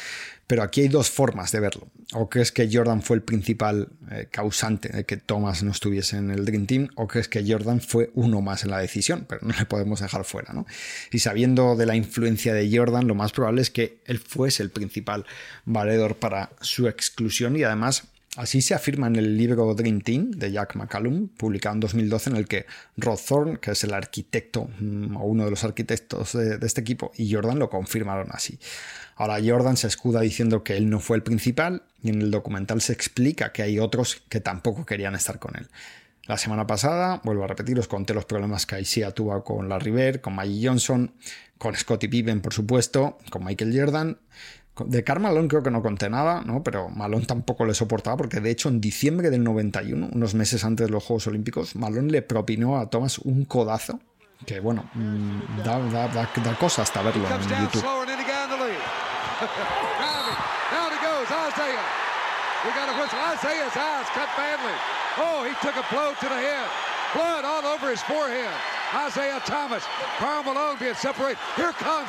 pero 0.46 0.62
aquí 0.62 0.80
hay 0.80 0.88
dos 0.88 1.10
formas 1.10 1.52
de 1.52 1.60
verlo. 1.60 1.86
O 2.14 2.30
crees 2.30 2.50
que 2.50 2.66
Jordan 2.72 3.02
fue 3.02 3.16
el 3.16 3.22
principal 3.22 3.90
eh, 4.10 4.26
causante 4.30 4.88
de 4.88 5.04
que 5.04 5.18
Thomas 5.18 5.62
no 5.62 5.70
estuviese 5.70 6.16
en 6.16 6.30
el 6.30 6.46
Dream 6.46 6.64
Team, 6.64 6.88
o 6.94 7.06
crees 7.06 7.28
que 7.28 7.44
Jordan 7.46 7.82
fue 7.82 8.10
uno 8.14 8.40
más 8.40 8.64
en 8.64 8.70
la 8.70 8.78
decisión, 8.78 9.26
pero 9.28 9.42
no 9.44 9.52
le 9.58 9.66
podemos 9.66 10.00
dejar 10.00 10.24
fuera. 10.24 10.54
¿no? 10.54 10.64
Y 11.10 11.18
sabiendo 11.18 11.76
de 11.76 11.84
la 11.84 11.94
influencia 11.94 12.54
de 12.54 12.74
Jordan, 12.74 13.06
lo 13.06 13.14
más 13.14 13.32
probable 13.32 13.60
es 13.60 13.68
que 13.68 14.00
él 14.06 14.18
fuese 14.18 14.62
el 14.62 14.70
principal 14.70 15.26
valedor 15.66 16.16
para 16.16 16.52
su 16.62 16.88
exclusión 16.88 17.54
y 17.54 17.64
además 17.64 18.04
Así 18.36 18.62
se 18.62 18.72
afirma 18.72 19.08
en 19.08 19.16
el 19.16 19.36
libro 19.36 19.74
Dream 19.74 20.00
Team 20.00 20.30
de 20.30 20.50
Jack 20.50 20.74
McCallum, 20.74 21.28
publicado 21.28 21.74
en 21.74 21.80
2012, 21.80 22.30
en 22.30 22.36
el 22.36 22.48
que 22.48 22.64
Rod 22.96 23.18
Thorne, 23.18 23.58
que 23.58 23.72
es 23.72 23.84
el 23.84 23.92
arquitecto 23.92 24.70
mm, 24.80 25.16
o 25.16 25.24
uno 25.24 25.44
de 25.44 25.50
los 25.50 25.64
arquitectos 25.64 26.32
de, 26.32 26.58
este 26.62 26.80
equipo, 26.80 27.12
y 27.14 27.30
Jordan 27.30 27.58
lo 27.58 27.68
confirmaron 27.68 28.28
así. 28.30 28.58
Ahora 29.16 29.36
Jordan 29.44 29.76
se 29.76 29.86
escuda 29.86 30.22
diciendo 30.22 30.64
que 30.64 30.78
él 30.78 30.88
no 30.88 30.98
fue 30.98 31.18
el 31.18 31.22
principal 31.22 31.82
y 32.02 32.08
en 32.08 32.22
el 32.22 32.30
documental 32.30 32.80
se 32.80 32.94
explica 32.94 33.52
que 33.52 33.62
hay 33.62 33.78
otros 33.78 34.22
que 34.30 34.40
tampoco 34.40 34.86
querían 34.86 35.14
estar 35.14 35.38
con 35.38 35.54
él. 35.54 35.68
La 36.24 36.38
semana 36.38 36.66
pasada, 36.66 37.20
vuelvo 37.24 37.44
a 37.44 37.48
repetir, 37.48 37.78
os 37.78 37.88
conté 37.88 38.14
los 38.14 38.24
problemas 38.24 38.64
que 38.64 38.80
Isaiah 38.80 39.10
tuvo 39.10 39.44
con 39.44 39.68
la 39.68 39.78
River, 39.78 40.22
con 40.22 40.36
Maggie 40.36 40.68
Johnson, 40.68 41.12
con 41.58 41.76
Scottie 41.76 42.08
Pippen, 42.08 42.40
por 42.40 42.54
supuesto, 42.54 43.18
con 43.28 43.44
Michael 43.44 43.78
Jordan. 43.78 44.18
De 44.78 45.04
Karl 45.04 45.20
Malone 45.20 45.48
creo 45.48 45.62
que 45.62 45.70
no 45.70 45.82
conté 45.82 46.08
nada, 46.08 46.42
¿no? 46.44 46.62
pero 46.62 46.88
Malone 46.88 47.26
tampoco 47.26 47.66
le 47.66 47.74
soportaba 47.74 48.16
porque 48.16 48.40
de 48.40 48.50
hecho 48.50 48.70
en 48.70 48.80
diciembre 48.80 49.30
del 49.30 49.44
91, 49.44 50.08
unos 50.12 50.34
meses 50.34 50.64
antes 50.64 50.86
de 50.86 50.92
los 50.92 51.04
Juegos 51.04 51.26
Olímpicos, 51.26 51.76
Malone 51.76 52.10
le 52.10 52.22
propinó 52.22 52.78
a 52.78 52.88
Thomas 52.88 53.18
un 53.18 53.44
codazo 53.44 54.00
que 54.46 54.60
bueno, 54.60 54.88
mm, 54.94 55.62
da, 55.62 55.78
da, 55.78 56.08
da, 56.08 56.28
da 56.42 56.54
cosa 56.56 56.82
hasta 56.82 57.02
verlo 57.02 57.28
en 57.28 57.62
YouTube. 57.62 57.84
Oh. 65.14 65.42
Blood 67.14 67.44
all 67.44 67.66
over 67.66 67.90
his 67.90 68.02
forehead. 68.02 68.48
Isaiah 68.94 69.40
Thomas. 69.44 69.84
Karl 70.16 70.42
Malone 70.44 70.78
being 70.78 70.94
separated. 70.94 71.38
Here 71.56 71.72
comes 71.72 72.08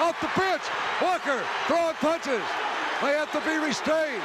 off 0.00 0.16
the 0.20 0.32
bench. 0.32 0.64
Walker 1.00 1.44
throwing 1.68 1.94
punches. 2.00 2.44
They 3.04 3.12
have 3.12 3.30
to 3.32 3.40
be 3.44 3.56
restrained. 3.60 4.24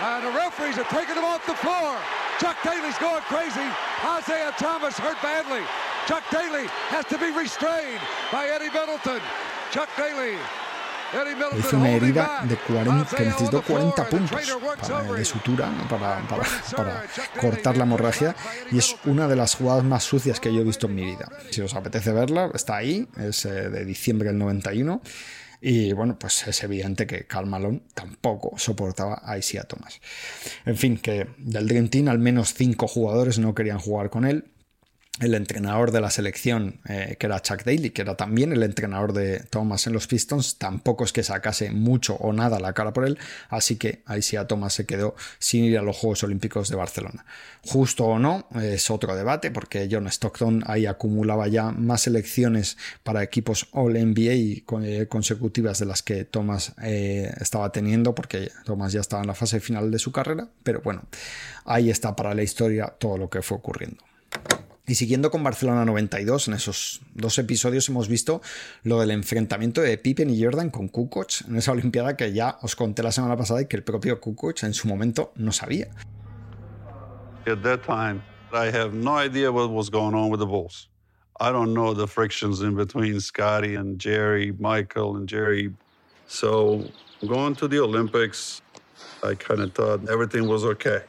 And 0.00 0.24
the 0.24 0.32
referees 0.32 0.78
are 0.78 0.88
taking 0.88 1.14
them 1.14 1.24
off 1.24 1.44
the 1.44 1.54
floor. 1.54 1.96
Chuck 2.40 2.56
Daly's 2.64 2.96
going 2.98 3.22
crazy. 3.28 3.68
Isaiah 4.04 4.54
Thomas 4.56 4.98
hurt 4.98 5.20
badly. 5.20 5.62
Chuck 6.06 6.24
Daly 6.30 6.66
has 6.88 7.04
to 7.06 7.18
be 7.18 7.30
restrained 7.32 8.00
by 8.32 8.46
Eddie 8.48 8.70
Middleton. 8.70 9.20
Chuck 9.70 9.88
Daly 9.96 10.38
hizo 11.58 11.76
una 11.76 11.90
herida 11.90 12.44
de 12.48 12.56
40, 12.56 13.16
que 13.16 13.24
necesitó 13.24 13.62
40 13.62 14.08
puntos 14.08 14.38
de 15.16 15.24
sutura 15.24 15.70
para, 15.88 16.20
para, 16.76 17.04
cortar 17.40 17.76
la 17.76 17.84
hemorragia 17.84 18.34
y 18.70 18.78
es 18.78 18.96
una 19.04 19.28
de 19.28 19.36
las 19.36 19.54
jugadas 19.54 19.84
más 19.84 20.04
sucias 20.04 20.40
que 20.40 20.52
yo 20.52 20.60
he 20.60 20.64
visto 20.64 20.86
en 20.86 20.94
mi 20.94 21.04
vida. 21.04 21.28
Si 21.50 21.60
os 21.60 21.74
apetece 21.74 22.12
verla, 22.12 22.50
está 22.54 22.76
ahí, 22.76 23.06
es 23.16 23.44
eh, 23.44 23.70
de 23.70 23.84
diciembre 23.84 24.28
del 24.28 24.38
91. 24.38 25.00
Y 25.60 25.92
bueno, 25.92 26.16
pues 26.16 26.46
es 26.46 26.62
evidente 26.62 27.06
que 27.06 27.26
Karl 27.26 27.46
Malone 27.46 27.82
tampoco 27.92 28.56
soportaba 28.56 29.22
a 29.24 29.38
Isaiah 29.38 29.64
Thomas. 29.64 30.00
En 30.64 30.76
fin, 30.76 30.98
que 30.98 31.26
del 31.38 31.66
Dream 31.66 31.88
Team 31.88 32.08
al 32.08 32.20
menos 32.20 32.54
cinco 32.54 32.86
jugadores 32.86 33.40
no 33.40 33.54
querían 33.54 33.80
jugar 33.80 34.08
con 34.08 34.24
él 34.24 34.44
el 35.20 35.34
entrenador 35.34 35.90
de 35.90 36.00
la 36.00 36.10
selección, 36.10 36.80
eh, 36.88 37.16
que 37.18 37.26
era 37.26 37.40
Chuck 37.40 37.64
Daly, 37.64 37.90
que 37.90 38.02
era 38.02 38.16
también 38.16 38.52
el 38.52 38.62
entrenador 38.62 39.12
de 39.12 39.40
Thomas 39.40 39.86
en 39.86 39.92
los 39.92 40.06
Pistons, 40.06 40.58
tampoco 40.58 41.04
es 41.04 41.12
que 41.12 41.22
sacase 41.22 41.70
mucho 41.70 42.14
o 42.14 42.32
nada 42.32 42.60
la 42.60 42.72
cara 42.72 42.92
por 42.92 43.04
él, 43.04 43.18
así 43.48 43.76
que 43.76 44.02
ahí 44.06 44.22
sí 44.22 44.36
a 44.36 44.46
Thomas 44.46 44.74
se 44.74 44.86
quedó 44.86 45.16
sin 45.38 45.64
ir 45.64 45.78
a 45.78 45.82
los 45.82 45.96
Juegos 45.96 46.22
Olímpicos 46.22 46.68
de 46.68 46.76
Barcelona. 46.76 47.24
Justo 47.64 48.04
o 48.04 48.18
no, 48.18 48.46
es 48.60 48.90
otro 48.90 49.16
debate, 49.16 49.50
porque 49.50 49.88
John 49.90 50.06
Stockton 50.06 50.62
ahí 50.66 50.86
acumulaba 50.86 51.48
ya 51.48 51.70
más 51.70 52.02
selecciones 52.02 52.76
para 53.02 53.22
equipos 53.22 53.68
All 53.72 53.94
NBA 53.94 54.62
eh, 54.82 55.06
consecutivas 55.08 55.78
de 55.78 55.86
las 55.86 56.02
que 56.02 56.24
Thomas 56.24 56.74
eh, 56.82 57.32
estaba 57.40 57.72
teniendo, 57.72 58.14
porque 58.14 58.50
Thomas 58.64 58.92
ya 58.92 59.00
estaba 59.00 59.22
en 59.22 59.28
la 59.28 59.34
fase 59.34 59.60
final 59.60 59.90
de 59.90 59.98
su 59.98 60.12
carrera, 60.12 60.48
pero 60.62 60.80
bueno, 60.82 61.02
ahí 61.64 61.90
está 61.90 62.14
para 62.14 62.34
la 62.34 62.42
historia 62.42 62.86
todo 62.98 63.18
lo 63.18 63.28
que 63.28 63.42
fue 63.42 63.58
ocurriendo. 63.58 64.02
Y 64.88 64.94
siguiendo 64.94 65.30
con 65.30 65.44
Barcelona 65.44 65.84
92, 65.84 66.48
en 66.48 66.54
esos 66.54 67.02
dos 67.12 67.36
episodios 67.38 67.86
hemos 67.90 68.08
visto 68.08 68.40
lo 68.84 68.98
del 69.00 69.10
enfrentamiento 69.10 69.82
de 69.82 69.98
Pippen 69.98 70.30
y 70.30 70.42
Jordan 70.42 70.70
con 70.70 70.88
Kukoc 70.88 71.46
en 71.46 71.56
esa 71.56 71.72
Olimpiada 71.72 72.16
que 72.16 72.32
ya 72.32 72.56
os 72.62 72.74
conté 72.74 73.02
la 73.02 73.12
semana 73.12 73.36
pasada 73.36 73.60
y 73.60 73.66
que 73.66 73.76
el 73.76 73.82
propio 73.82 74.18
Kukoc 74.18 74.62
en 74.62 74.72
su 74.72 74.88
momento 74.88 75.32
no 75.36 75.52
sabía. 75.52 75.88
At 77.46 77.58
that 77.64 77.82
time, 77.84 78.22
I 78.50 78.74
have 78.74 78.94
no 78.94 79.18
idea 79.22 79.52
what 79.52 79.68
was 79.70 79.90
going 79.90 80.14
on 80.14 80.30
with 80.30 80.40
the 80.40 80.46
Bulls. 80.46 80.88
I 81.38 81.52
don't 81.52 81.74
know 81.74 81.92
the 81.94 82.06
frictions 82.06 82.62
in 82.62 82.74
between 82.74 83.20
Scotty 83.20 83.74
and 83.74 84.00
Jerry, 84.00 84.54
Michael 84.58 85.16
and 85.16 85.28
Jerry. 85.28 85.70
So 86.28 86.82
going 87.26 87.54
to 87.56 87.68
the 87.68 87.78
Olympics, 87.78 88.62
I 89.22 89.34
kind 89.34 89.60
of 89.60 89.74
thought 89.74 90.08
everything 90.08 90.48
was 90.48 90.64
okay 90.64 91.02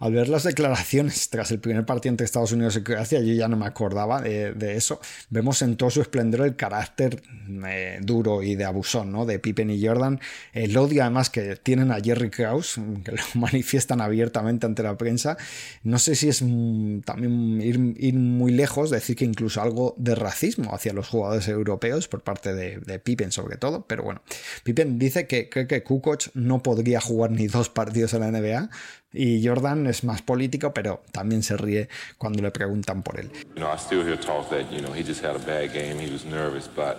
al 0.00 0.12
ver 0.12 0.28
las 0.28 0.44
declaraciones 0.44 1.28
tras 1.30 1.50
el 1.50 1.60
primer 1.60 1.84
partido 1.86 2.10
entre 2.10 2.24
Estados 2.24 2.52
Unidos 2.52 2.76
y 2.76 2.82
Croacia, 2.82 3.20
yo 3.20 3.32
ya 3.32 3.48
no 3.48 3.56
me 3.56 3.66
acordaba 3.66 4.20
de, 4.20 4.76
eso. 4.76 5.00
Vemos 5.30 5.62
en 5.62 5.76
todo 5.76 5.90
su 5.90 6.00
esplendor 6.00 6.46
el 6.46 6.56
carácter 6.56 7.22
eh, 7.66 7.98
duro 8.02 8.42
y 8.42 8.54
de 8.56 8.64
abusón, 8.64 9.12
¿no? 9.12 9.26
De 9.26 9.38
Pippen 9.38 9.70
y 9.70 9.84
Jordan. 9.84 10.20
El 10.52 10.76
odio, 10.76 11.02
además, 11.02 11.30
que 11.30 11.56
tienen 11.56 11.92
a 11.92 12.00
Jerry 12.00 12.30
Krause, 12.30 12.80
que 13.04 13.12
lo 13.12 13.22
manifiestan 13.34 14.00
abiertamente 14.00 14.66
ante 14.66 14.82
la 14.82 14.96
prensa. 14.96 15.36
No 15.82 15.98
sé 15.98 16.14
si 16.14 16.28
es 16.28 16.42
mm, 16.42 17.00
también 17.00 17.60
ir, 17.62 18.14
muy 18.14 18.52
lejos, 18.52 18.90
decir 18.90 19.16
que 19.16 19.24
incluso 19.24 19.60
algo 19.60 19.94
de 19.98 20.14
racismo 20.14 20.74
hacia 20.74 20.92
los 20.92 21.08
jugadores 21.08 21.48
europeos 21.48 22.08
por 22.08 22.22
parte 22.22 22.54
de, 22.54 22.78
de 22.78 22.98
Pippen, 22.98 23.32
sobre 23.32 23.56
todo. 23.56 23.86
Pero 23.86 24.02
bueno, 24.02 24.22
Pippen 24.62 24.98
dice 24.98 25.26
que 25.26 25.48
cree 25.48 25.66
que 25.66 25.82
Kukoc 25.82 26.30
no 26.34 26.62
podría 26.62 27.00
jugar 27.00 27.30
ni 27.30 27.46
dos 27.46 27.68
partidos 27.68 28.14
en 28.14 28.20
la 28.20 28.30
NBA 28.30 28.70
y 29.14 29.40
Jordan 29.46 29.86
es 29.86 30.02
más 30.04 30.22
político, 30.22 30.74
pero 30.74 31.02
también 31.12 31.42
se 31.42 31.56
ríe 31.56 31.88
cuando 32.18 32.42
le 32.42 32.50
preguntan 32.50 33.02
por 33.02 33.18
él. 33.18 33.30
You 33.54 33.60
know, 33.60 33.70
I 33.70 33.76
still 33.76 34.04
hear 34.04 34.16
talk 34.16 34.50
that, 34.50 34.70
you 34.72 34.80
know, 34.80 34.92
he 34.92 35.02
just 35.02 35.22
had 35.22 35.36
a 35.36 35.38
bad 35.38 35.72
game, 35.72 35.98
he 35.98 36.12
was 36.12 36.24
nervous, 36.24 36.68
but 36.68 36.98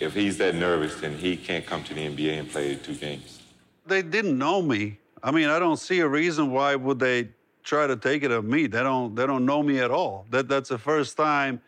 if 0.00 0.14
he's 0.14 0.38
that 0.38 0.54
nervous, 0.54 1.00
then 1.00 1.16
he 1.16 1.36
can't 1.36 1.66
come 1.66 1.84
to 1.84 1.94
the 1.94 2.00
NBA 2.00 2.38
and 2.38 2.50
play 2.50 2.76
two 2.76 2.94
games. 2.94 3.40
They 3.86 4.02
didn't 4.02 4.36
know 4.36 4.62
me. 4.62 4.98
I 5.22 5.30
mean, 5.30 5.48
I 5.48 5.58
don't 5.58 5.78
see 5.78 6.00
a 6.00 6.08
reason 6.08 6.50
why 6.50 6.74
would 6.74 6.98
they 6.98 7.28
try 7.66 7.86
to 7.86 7.96
take 7.96 8.22
it 8.22 8.30
of 8.30 8.44
me. 8.44 8.66
They 8.66 8.82
don't 8.82 9.14
they 9.14 9.26
don't 9.26 9.44
know 9.44 9.62
me 9.62 9.80
at 9.80 9.90
all. 9.90 10.24
That 10.30 10.48
that's 10.48 10.70
the 10.70 10.78
first 10.78 11.16
time 11.16 11.60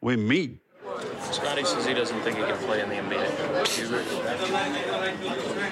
we 0.00 0.16
meet. 0.16 0.58
Scotty 1.32 1.64
says 1.64 1.86
he 1.86 1.94
doesn't 1.94 2.20
think 2.20 2.36
he 2.38 2.44
can 2.44 2.56
play 2.58 2.80
in 2.80 2.88
the 2.88 2.96
NBA. 2.96 3.24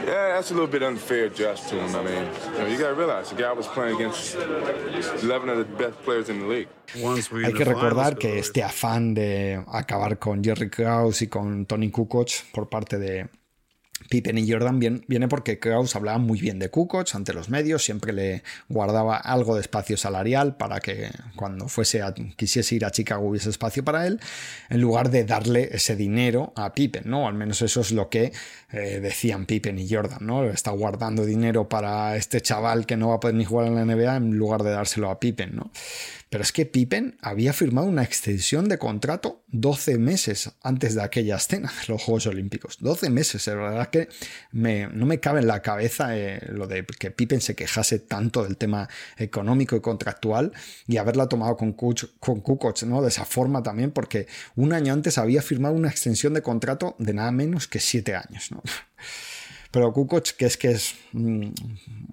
Yeah, 0.06 0.34
that's 0.34 0.50
a 0.50 0.54
little 0.54 0.68
bit 0.68 0.82
unfair 0.82 1.28
just 1.28 1.68
to 1.68 1.76
him. 1.76 1.94
I 1.94 2.02
mean, 2.02 2.28
you, 2.52 2.58
know, 2.58 2.66
you 2.66 2.78
got 2.78 2.88
to 2.88 2.94
realize 2.94 3.30
the 3.30 3.36
guy 3.36 3.52
was 3.52 3.66
playing 3.68 3.96
against 3.96 4.34
11 4.34 5.48
of 5.48 5.58
the 5.58 5.64
best 5.64 6.02
players 6.02 6.28
in 6.28 6.40
the 6.40 6.46
league. 6.46 6.68
Hay 6.94 7.52
que 7.52 7.64
recordar 7.64 8.18
que 8.18 8.38
este 8.38 8.62
afán 8.62 9.14
de 9.14 9.64
acabar 9.68 10.18
con 10.18 10.42
Jerry 10.42 10.68
Krause 10.68 11.22
y 11.22 11.26
con 11.28 11.64
Tony 11.66 11.90
Kukoc 11.90 12.30
por 12.52 12.68
parte 12.68 12.98
de, 12.98 13.28
Pippen 14.08 14.38
y 14.38 14.50
Jordan 14.50 14.78
viene 14.78 15.28
porque 15.28 15.58
Kraus 15.58 15.96
hablaba 15.96 16.18
muy 16.18 16.40
bien 16.40 16.58
de 16.58 16.70
Kukoc 16.70 17.14
ante 17.14 17.32
los 17.32 17.48
medios, 17.48 17.84
siempre 17.84 18.12
le 18.12 18.42
guardaba 18.68 19.16
algo 19.16 19.54
de 19.54 19.60
espacio 19.60 19.96
salarial 19.96 20.56
para 20.56 20.80
que 20.80 21.10
cuando 21.36 21.68
fuese 21.68 22.02
a, 22.02 22.14
quisiese 22.14 22.74
ir 22.74 22.84
a 22.84 22.90
Chicago 22.90 23.26
hubiese 23.28 23.50
espacio 23.50 23.84
para 23.84 24.06
él, 24.06 24.20
en 24.68 24.80
lugar 24.80 25.10
de 25.10 25.24
darle 25.24 25.70
ese 25.72 25.96
dinero 25.96 26.52
a 26.56 26.74
Pippen, 26.74 27.04
¿no? 27.06 27.28
Al 27.28 27.34
menos 27.34 27.62
eso 27.62 27.80
es 27.80 27.92
lo 27.92 28.08
que 28.08 28.32
eh, 28.72 29.00
decían 29.00 29.46
Pippen 29.46 29.78
y 29.78 29.88
Jordan, 29.88 30.26
¿no? 30.26 30.44
Está 30.44 30.70
guardando 30.70 31.24
dinero 31.24 31.68
para 31.68 32.16
este 32.16 32.40
chaval 32.40 32.86
que 32.86 32.96
no 32.96 33.08
va 33.08 33.16
a 33.16 33.20
poder 33.20 33.36
ni 33.36 33.44
jugar 33.44 33.68
en 33.68 33.74
la 33.74 33.84
NBA 33.84 34.16
en 34.16 34.36
lugar 34.36 34.62
de 34.62 34.70
dárselo 34.70 35.10
a 35.10 35.20
Pippen, 35.20 35.54
¿no? 35.56 35.70
Pero 36.32 36.44
es 36.44 36.52
que 36.52 36.64
Pippen 36.64 37.18
había 37.20 37.52
firmado 37.52 37.86
una 37.86 38.02
extensión 38.02 38.66
de 38.66 38.78
contrato 38.78 39.44
12 39.48 39.98
meses 39.98 40.50
antes 40.62 40.94
de 40.94 41.02
aquella 41.02 41.36
escena 41.36 41.70
de 41.70 41.92
los 41.92 42.02
Juegos 42.02 42.26
Olímpicos. 42.26 42.78
12 42.80 43.10
meses, 43.10 43.46
es 43.46 43.54
que 43.92 44.08
no 44.52 45.06
me 45.06 45.20
cabe 45.20 45.38
en 45.38 45.46
la 45.46 45.62
cabeza 45.62 46.16
eh, 46.16 46.40
lo 46.48 46.66
de 46.66 46.84
que 46.84 47.12
Pippen 47.12 47.40
se 47.40 47.54
quejase 47.54 48.00
tanto 48.00 48.42
del 48.42 48.56
tema 48.56 48.88
económico 49.16 49.76
y 49.76 49.80
contractual 49.80 50.52
y 50.88 50.96
haberla 50.96 51.28
tomado 51.28 51.56
con, 51.56 51.74
con 51.74 52.40
Kukoc, 52.40 52.82
¿no? 52.82 53.02
De 53.02 53.08
esa 53.08 53.24
forma 53.24 53.62
también, 53.62 53.92
porque 53.92 54.26
un 54.56 54.72
año 54.72 54.92
antes 54.92 55.18
había 55.18 55.42
firmado 55.42 55.76
una 55.76 55.88
extensión 55.88 56.34
de 56.34 56.42
contrato 56.42 56.96
de 56.98 57.14
nada 57.14 57.30
menos 57.30 57.68
que 57.68 57.78
7 57.78 58.16
años, 58.16 58.50
¿no? 58.50 58.62
Pero 59.72 59.90
Kukoc, 59.90 60.32
que 60.36 60.44
es 60.44 60.58
que 60.58 60.70
es, 60.72 60.94
mm, 61.12 61.48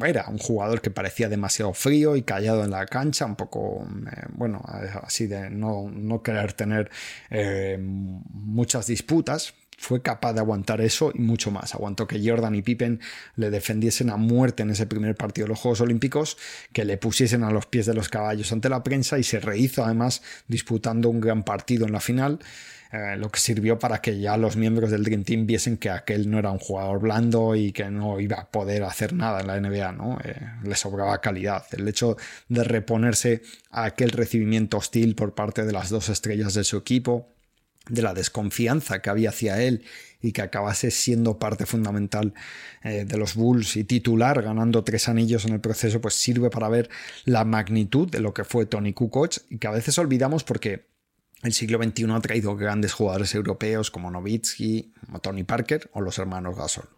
era 0.05 0.29
un 0.29 0.37
jugador 0.37 0.81
que 0.81 0.91
parecía 0.91 1.27
demasiado 1.27 1.73
frío 1.73 2.15
y 2.15 2.21
callado 2.21 2.63
en 2.63 2.71
la 2.71 2.85
cancha, 2.85 3.25
un 3.25 3.35
poco, 3.35 3.85
eh, 3.85 4.27
bueno, 4.31 4.61
así 5.03 5.27
de 5.27 5.49
no, 5.49 6.21
querer 6.23 6.53
tener 6.53 6.89
eh, 7.29 7.77
muchas 7.79 8.87
disputas, 8.87 9.53
fue 9.79 10.01
capaz 10.01 10.33
de 10.33 10.41
aguantar 10.41 10.81
eso 10.81 11.11
y 11.15 11.19
mucho 11.19 11.51
más. 11.51 11.73
Aguantó 11.73 12.05
que 12.05 12.21
Jordan 12.23 12.53
y 12.53 12.61
Pippen 12.61 12.99
le 13.37 13.49
defendiesen 13.49 14.09
a 14.09 14.17
muerte 14.17 14.63
en 14.63 14.71
ese 14.71 14.85
primer 14.85 15.15
partido 15.15 15.45
de 15.45 15.49
los 15.49 15.59
Juegos 15.59 15.79
Olímpicos, 15.81 16.37
que 16.73 16.83
le 16.83 16.97
pusiesen 16.97 17.43
a 17.43 17.51
los 17.51 17.65
pies 17.65 17.85
de 17.85 17.93
los 17.93 18.09
caballos 18.09 18.51
ante 18.51 18.67
la 18.67 18.83
prensa 18.83 19.17
y 19.17 19.23
se 19.23 19.39
rehizo 19.39 19.85
además 19.85 20.21
disputando 20.47 21.09
un 21.09 21.21
gran 21.21 21.43
partido 21.43 21.85
en 21.85 21.93
la 21.93 22.01
final. 22.01 22.39
Eh, 22.91 23.15
lo 23.17 23.29
que 23.29 23.39
sirvió 23.39 23.77
para 23.77 24.01
que 24.01 24.19
ya 24.19 24.35
los 24.35 24.57
miembros 24.57 24.89
del 24.89 25.03
Dream 25.03 25.23
Team 25.23 25.45
viesen 25.45 25.77
que 25.77 25.91
aquel 25.91 26.29
no 26.29 26.39
era 26.39 26.51
un 26.51 26.57
jugador 26.57 26.99
blando 26.99 27.55
y 27.55 27.71
que 27.71 27.89
no 27.89 28.19
iba 28.19 28.37
a 28.37 28.49
poder 28.49 28.83
hacer 28.83 29.13
nada 29.13 29.41
en 29.41 29.47
la 29.47 29.59
NBA, 29.59 29.91
¿no? 29.91 30.17
Eh, 30.23 30.35
le 30.63 30.75
sobraba 30.75 31.21
calidad. 31.21 31.63
El 31.71 31.87
hecho 31.87 32.17
de 32.47 32.63
reponerse 32.63 33.43
a 33.69 33.85
aquel 33.85 34.09
recibimiento 34.09 34.77
hostil 34.77 35.15
por 35.15 35.35
parte 35.35 35.65
de 35.65 35.71
las 35.71 35.89
dos 35.89 36.09
estrellas 36.09 36.55
de 36.55 36.63
su 36.63 36.77
equipo, 36.77 37.29
de 37.87 38.01
la 38.01 38.13
desconfianza 38.13 39.01
que 39.01 39.09
había 39.09 39.29
hacia 39.29 39.61
él 39.61 39.83
y 40.21 40.31
que 40.31 40.41
acabase 40.41 40.91
siendo 40.91 41.39
parte 41.39 41.65
fundamental 41.65 42.33
eh, 42.83 43.05
de 43.05 43.17
los 43.17 43.35
Bulls 43.35 43.77
y 43.77 43.83
titular 43.83 44.41
ganando 44.41 44.83
tres 44.83 45.07
anillos 45.07 45.45
en 45.45 45.53
el 45.53 45.61
proceso, 45.61 46.01
pues 46.01 46.15
sirve 46.15 46.49
para 46.49 46.69
ver 46.69 46.89
la 47.25 47.45
magnitud 47.45 48.09
de 48.09 48.19
lo 48.19 48.33
que 48.33 48.43
fue 48.43 48.65
Tony 48.65 48.93
Kukoc 48.93 49.37
y 49.49 49.57
que 49.57 49.67
a 49.67 49.71
veces 49.71 49.97
olvidamos 49.97 50.43
porque 50.43 50.87
el 51.41 51.53
siglo 51.53 51.81
XXI 51.81 52.11
ha 52.11 52.19
traído 52.19 52.55
grandes 52.57 52.91
jugadores 52.93 53.33
europeos 53.33 53.91
como 53.91 54.11
Nowitzki, 54.11 54.93
Tony 55.21 55.43
Parker 55.43 55.89
o 55.93 56.01
los 56.01 56.19
hermanos 56.19 56.57
Gasol. 56.57 56.89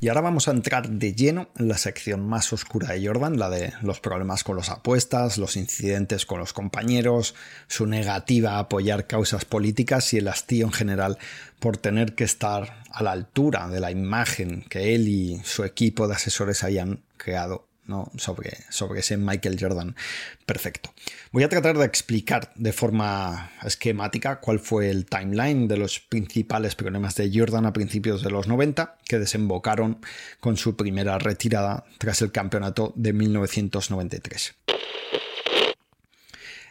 Y 0.00 0.08
ahora 0.08 0.20
vamos 0.20 0.46
a 0.46 0.52
entrar 0.52 0.88
de 0.88 1.12
lleno 1.12 1.48
en 1.56 1.66
la 1.66 1.76
sección 1.76 2.24
más 2.24 2.52
oscura 2.52 2.92
de 2.92 3.04
Jordan, 3.04 3.36
la 3.36 3.50
de 3.50 3.72
los 3.82 3.98
problemas 3.98 4.44
con 4.44 4.56
las 4.56 4.70
apuestas, 4.70 5.38
los 5.38 5.56
incidentes 5.56 6.24
con 6.24 6.38
los 6.38 6.52
compañeros, 6.52 7.34
su 7.66 7.84
negativa 7.84 8.52
a 8.52 8.58
apoyar 8.60 9.08
causas 9.08 9.44
políticas 9.44 10.14
y 10.14 10.18
el 10.18 10.28
hastío 10.28 10.66
en 10.66 10.72
general 10.72 11.18
por 11.58 11.78
tener 11.78 12.14
que 12.14 12.22
estar 12.22 12.84
a 12.92 13.02
la 13.02 13.10
altura 13.10 13.66
de 13.68 13.80
la 13.80 13.90
imagen 13.90 14.64
que 14.68 14.94
él 14.94 15.08
y 15.08 15.40
su 15.42 15.64
equipo 15.64 16.06
de 16.06 16.14
asesores 16.14 16.62
hayan 16.62 17.02
creado 17.16 17.67
sobre, 18.16 18.58
sobre 18.70 19.00
ese 19.00 19.16
Michael 19.16 19.58
Jordan 19.60 19.96
perfecto. 20.46 20.92
Voy 21.32 21.42
a 21.42 21.48
tratar 21.48 21.76
de 21.76 21.84
explicar 21.84 22.52
de 22.54 22.72
forma 22.72 23.52
esquemática 23.64 24.40
cuál 24.40 24.60
fue 24.60 24.90
el 24.90 25.06
timeline 25.06 25.68
de 25.68 25.76
los 25.76 26.00
principales 26.00 26.74
problemas 26.74 27.14
de 27.16 27.30
Jordan 27.32 27.66
a 27.66 27.72
principios 27.72 28.22
de 28.22 28.30
los 28.30 28.48
90 28.48 28.98
que 29.04 29.18
desembocaron 29.18 30.00
con 30.40 30.56
su 30.56 30.76
primera 30.76 31.18
retirada 31.18 31.84
tras 31.98 32.22
el 32.22 32.32
campeonato 32.32 32.92
de 32.96 33.12
1993. 33.12 34.54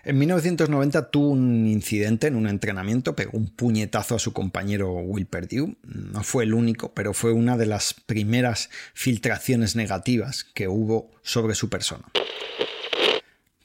En 0.08 0.17
1990 0.20 1.12
tuvo 1.12 1.32
un 1.32 1.67
incidente 1.67 2.28
en 2.28 2.38
un 2.38 2.48
entrenamiento, 2.48 3.13
pegó 3.13 3.38
un 3.38 3.50
puñetazo 3.50 4.15
a 4.15 4.20
su 4.20 4.32
compañero 4.32 4.93
Will 4.93 5.26
Perdue. 5.26 5.76
No 5.84 6.24
fue 6.24 6.46
el 6.46 6.54
único, 6.54 6.93
pero 6.93 7.13
fue 7.13 7.34
una 7.34 7.58
de 7.58 7.65
las 7.65 7.93
primeras 7.93 8.70
filtraciones 8.93 9.76
negativas 9.76 10.46
que 10.46 10.70
hubo 10.70 11.12
sobre 11.24 11.56
su 11.56 11.70
persona. 11.70 12.06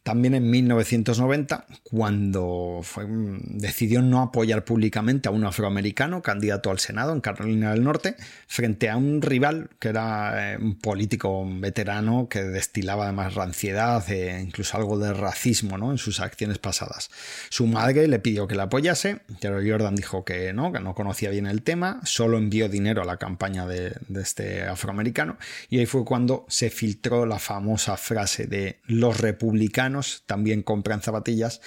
También 0.03 0.35
en 0.35 0.51
1990, 0.51 1.67
cuando 1.85 2.81
fue, 2.83 3.07
decidió 3.09 4.03
no 4.03 4.21
apoyar 4.21 4.65
públicamente 4.65 5.29
a 5.29 5.33
un 5.33 5.45
afroamericano 5.45 6.23
candidato 6.23 6.73
al 6.73 6.81
Senado 6.81 7.13
en 7.13 7.21
Carolina 7.21 7.71
del 7.71 7.85
Norte, 7.85 8.17
frente 8.49 8.91
a 8.91 8.97
un 8.97 9.23
rival 9.23 9.71
que 9.79 9.91
era 9.91 10.55
eh, 10.55 10.57
un 10.57 10.75
político 10.75 11.47
veterano 11.49 12.27
que 12.29 12.43
destilaba 12.43 13.05
además 13.05 13.35
ranciedad 13.35 14.11
e 14.11 14.41
incluso 14.41 14.77
algo 14.77 14.99
de 14.99 15.13
racismo 15.13 15.79
¿no? 15.79 15.93
en 15.93 15.99
sus 15.99 16.19
acciones 16.19 16.59
pasadas. 16.59 17.11
Su 17.49 17.69
madre 17.69 18.09
le 18.09 18.19
pidió 18.19 18.49
que 18.49 18.57
la 18.57 18.65
apoyase, 18.65 19.21
pero 19.41 19.61
Jordan 19.65 19.95
dijo 19.95 20.25
que 20.25 20.53
no, 20.53 20.73
que 20.73 20.81
no 20.81 20.97
conocía 20.97 21.31
bien 21.31 21.47
el 21.47 21.63
tema, 21.63 22.01
solo 22.03 22.39
envió 22.39 22.69
dinero 22.69 23.03
a 23.03 23.05
la 23.05 23.19
campaña 23.19 23.69
de, 23.69 23.95
de 24.09 24.21
este 24.21 24.65
afroamericano 24.65 25.37
y 25.71 25.79
ahí 25.79 25.87
fue 25.87 26.05
cuando 26.05 26.45
se 26.49 26.71
filtró 26.71 27.25
la 27.25 27.39
famosa 27.39 27.97
frase 27.97 28.49
de 28.49 28.81
los 28.87 29.21
republicanos 29.21 29.92
también 30.27 30.63
compran 30.63 31.03
zapatillas, 31.03 31.61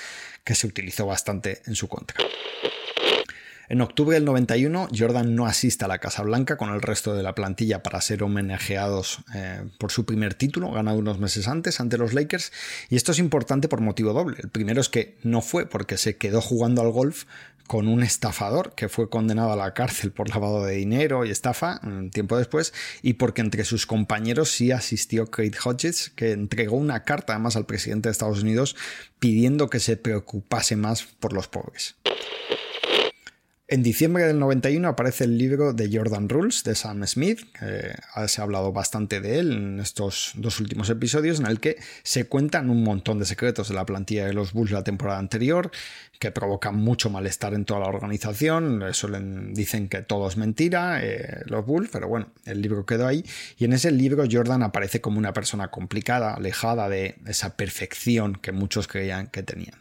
que 0.43 0.55
se 0.55 0.67
utilizó 0.67 1.05
bastante 1.05 1.61
en 1.65 1.75
su 1.75 1.87
contra. 1.87 2.17
En 3.67 3.81
octubre 3.81 4.13
del 4.13 4.25
91, 4.25 4.89
Jordan 4.95 5.35
no 5.35 5.47
asiste 5.47 5.85
a 5.85 5.87
la 5.87 5.97
Casa 5.97 6.21
Blanca 6.21 6.55
con 6.55 6.69
el 6.69 6.81
resto 6.81 7.15
de 7.15 7.23
la 7.23 7.33
plantilla 7.33 7.81
para 7.81 7.99
ser 7.99 8.21
homenajeados 8.21 9.19
eh, 9.33 9.63
por 9.79 9.91
su 9.91 10.05
primer 10.05 10.35
título, 10.35 10.71
ganado 10.71 10.99
unos 10.99 11.19
meses 11.19 11.47
antes 11.47 11.79
ante 11.79 11.97
los 11.97 12.13
Lakers. 12.13 12.51
Y 12.89 12.95
esto 12.95 13.11
es 13.11 13.19
importante 13.19 13.67
por 13.67 13.81
motivo 13.81 14.13
doble. 14.13 14.37
El 14.41 14.49
primero 14.49 14.81
es 14.81 14.89
que 14.89 15.17
no 15.23 15.41
fue 15.41 15.65
porque 15.65 15.97
se 15.97 16.17
quedó 16.17 16.41
jugando 16.41 16.81
al 16.81 16.91
golf 16.91 17.25
con 17.65 17.87
un 17.87 18.03
estafador 18.03 18.75
que 18.75 18.89
fue 18.89 19.09
condenado 19.09 19.51
a 19.51 19.55
la 19.55 19.73
cárcel 19.73 20.11
por 20.11 20.29
lavado 20.29 20.63
de 20.63 20.75
dinero 20.75 21.25
y 21.25 21.31
estafa 21.31 21.79
un 21.83 22.11
tiempo 22.11 22.37
después, 22.37 22.73
y 23.01 23.13
porque 23.13 23.41
entre 23.41 23.65
sus 23.65 23.87
compañeros 23.87 24.51
sí 24.51 24.71
asistió 24.71 25.31
Kate 25.31 25.57
Hodges, 25.63 26.11
que 26.11 26.31
entregó 26.31 26.77
una 26.77 27.03
carta 27.03 27.33
además 27.33 27.55
al 27.55 27.65
presidente 27.65 28.09
de 28.09 28.11
Estados 28.11 28.43
Unidos 28.43 28.75
pidiendo 29.17 29.69
que 29.69 29.79
se 29.79 29.97
preocupase 29.97 30.75
más 30.75 31.03
por 31.03 31.33
los 31.33 31.47
pobres. 31.47 31.95
En 33.67 33.81
diciembre 33.81 34.25
del 34.25 34.37
91 34.37 34.87
aparece 34.87 35.23
el 35.23 35.39
libro 35.39 35.73
de 35.73 35.89
Jordan 35.91 36.29
Rules 36.29 36.63
de 36.63 36.75
Sam 36.75 37.03
Smith, 37.07 37.47
se 38.27 38.39
ha 38.39 38.43
hablado 38.43 38.71
bastante 38.71 39.21
de 39.21 39.39
él 39.39 39.51
en 39.53 39.79
estos 39.79 40.33
dos 40.35 40.59
últimos 40.59 40.87
episodios, 40.91 41.39
en 41.39 41.47
el 41.47 41.59
que 41.59 41.77
se 42.03 42.27
cuentan 42.27 42.69
un 42.69 42.83
montón 42.83 43.17
de 43.17 43.25
secretos 43.25 43.69
de 43.69 43.73
la 43.73 43.83
plantilla 43.83 44.27
de 44.27 44.33
los 44.33 44.53
Bulls 44.53 44.69
la 44.69 44.83
temporada 44.83 45.17
anterior, 45.17 45.71
que 46.19 46.29
provocan 46.29 46.75
mucho 46.75 47.09
malestar 47.09 47.55
en 47.55 47.65
toda 47.65 47.79
la 47.79 47.87
organización. 47.87 48.83
Suelen, 48.93 49.55
dicen 49.55 49.89
que 49.89 50.03
todo 50.03 50.27
es 50.27 50.37
mentira, 50.37 51.03
eh, 51.03 51.41
los 51.47 51.65
Bulls, 51.65 51.89
pero 51.91 52.07
bueno, 52.07 52.27
el 52.45 52.61
libro 52.61 52.85
quedó 52.85 53.07
ahí. 53.07 53.25
Y 53.57 53.65
en 53.65 53.73
ese 53.73 53.89
libro 53.89 54.25
Jordan 54.31 54.61
aparece 54.61 55.01
como 55.01 55.17
una 55.17 55.33
persona 55.33 55.69
complicada, 55.69 56.35
alejada 56.35 56.87
de 56.87 57.15
esa 57.25 57.57
perfección 57.57 58.35
que 58.35 58.51
muchos 58.51 58.87
creían 58.87 59.25
que 59.25 59.41
tenían. 59.41 59.73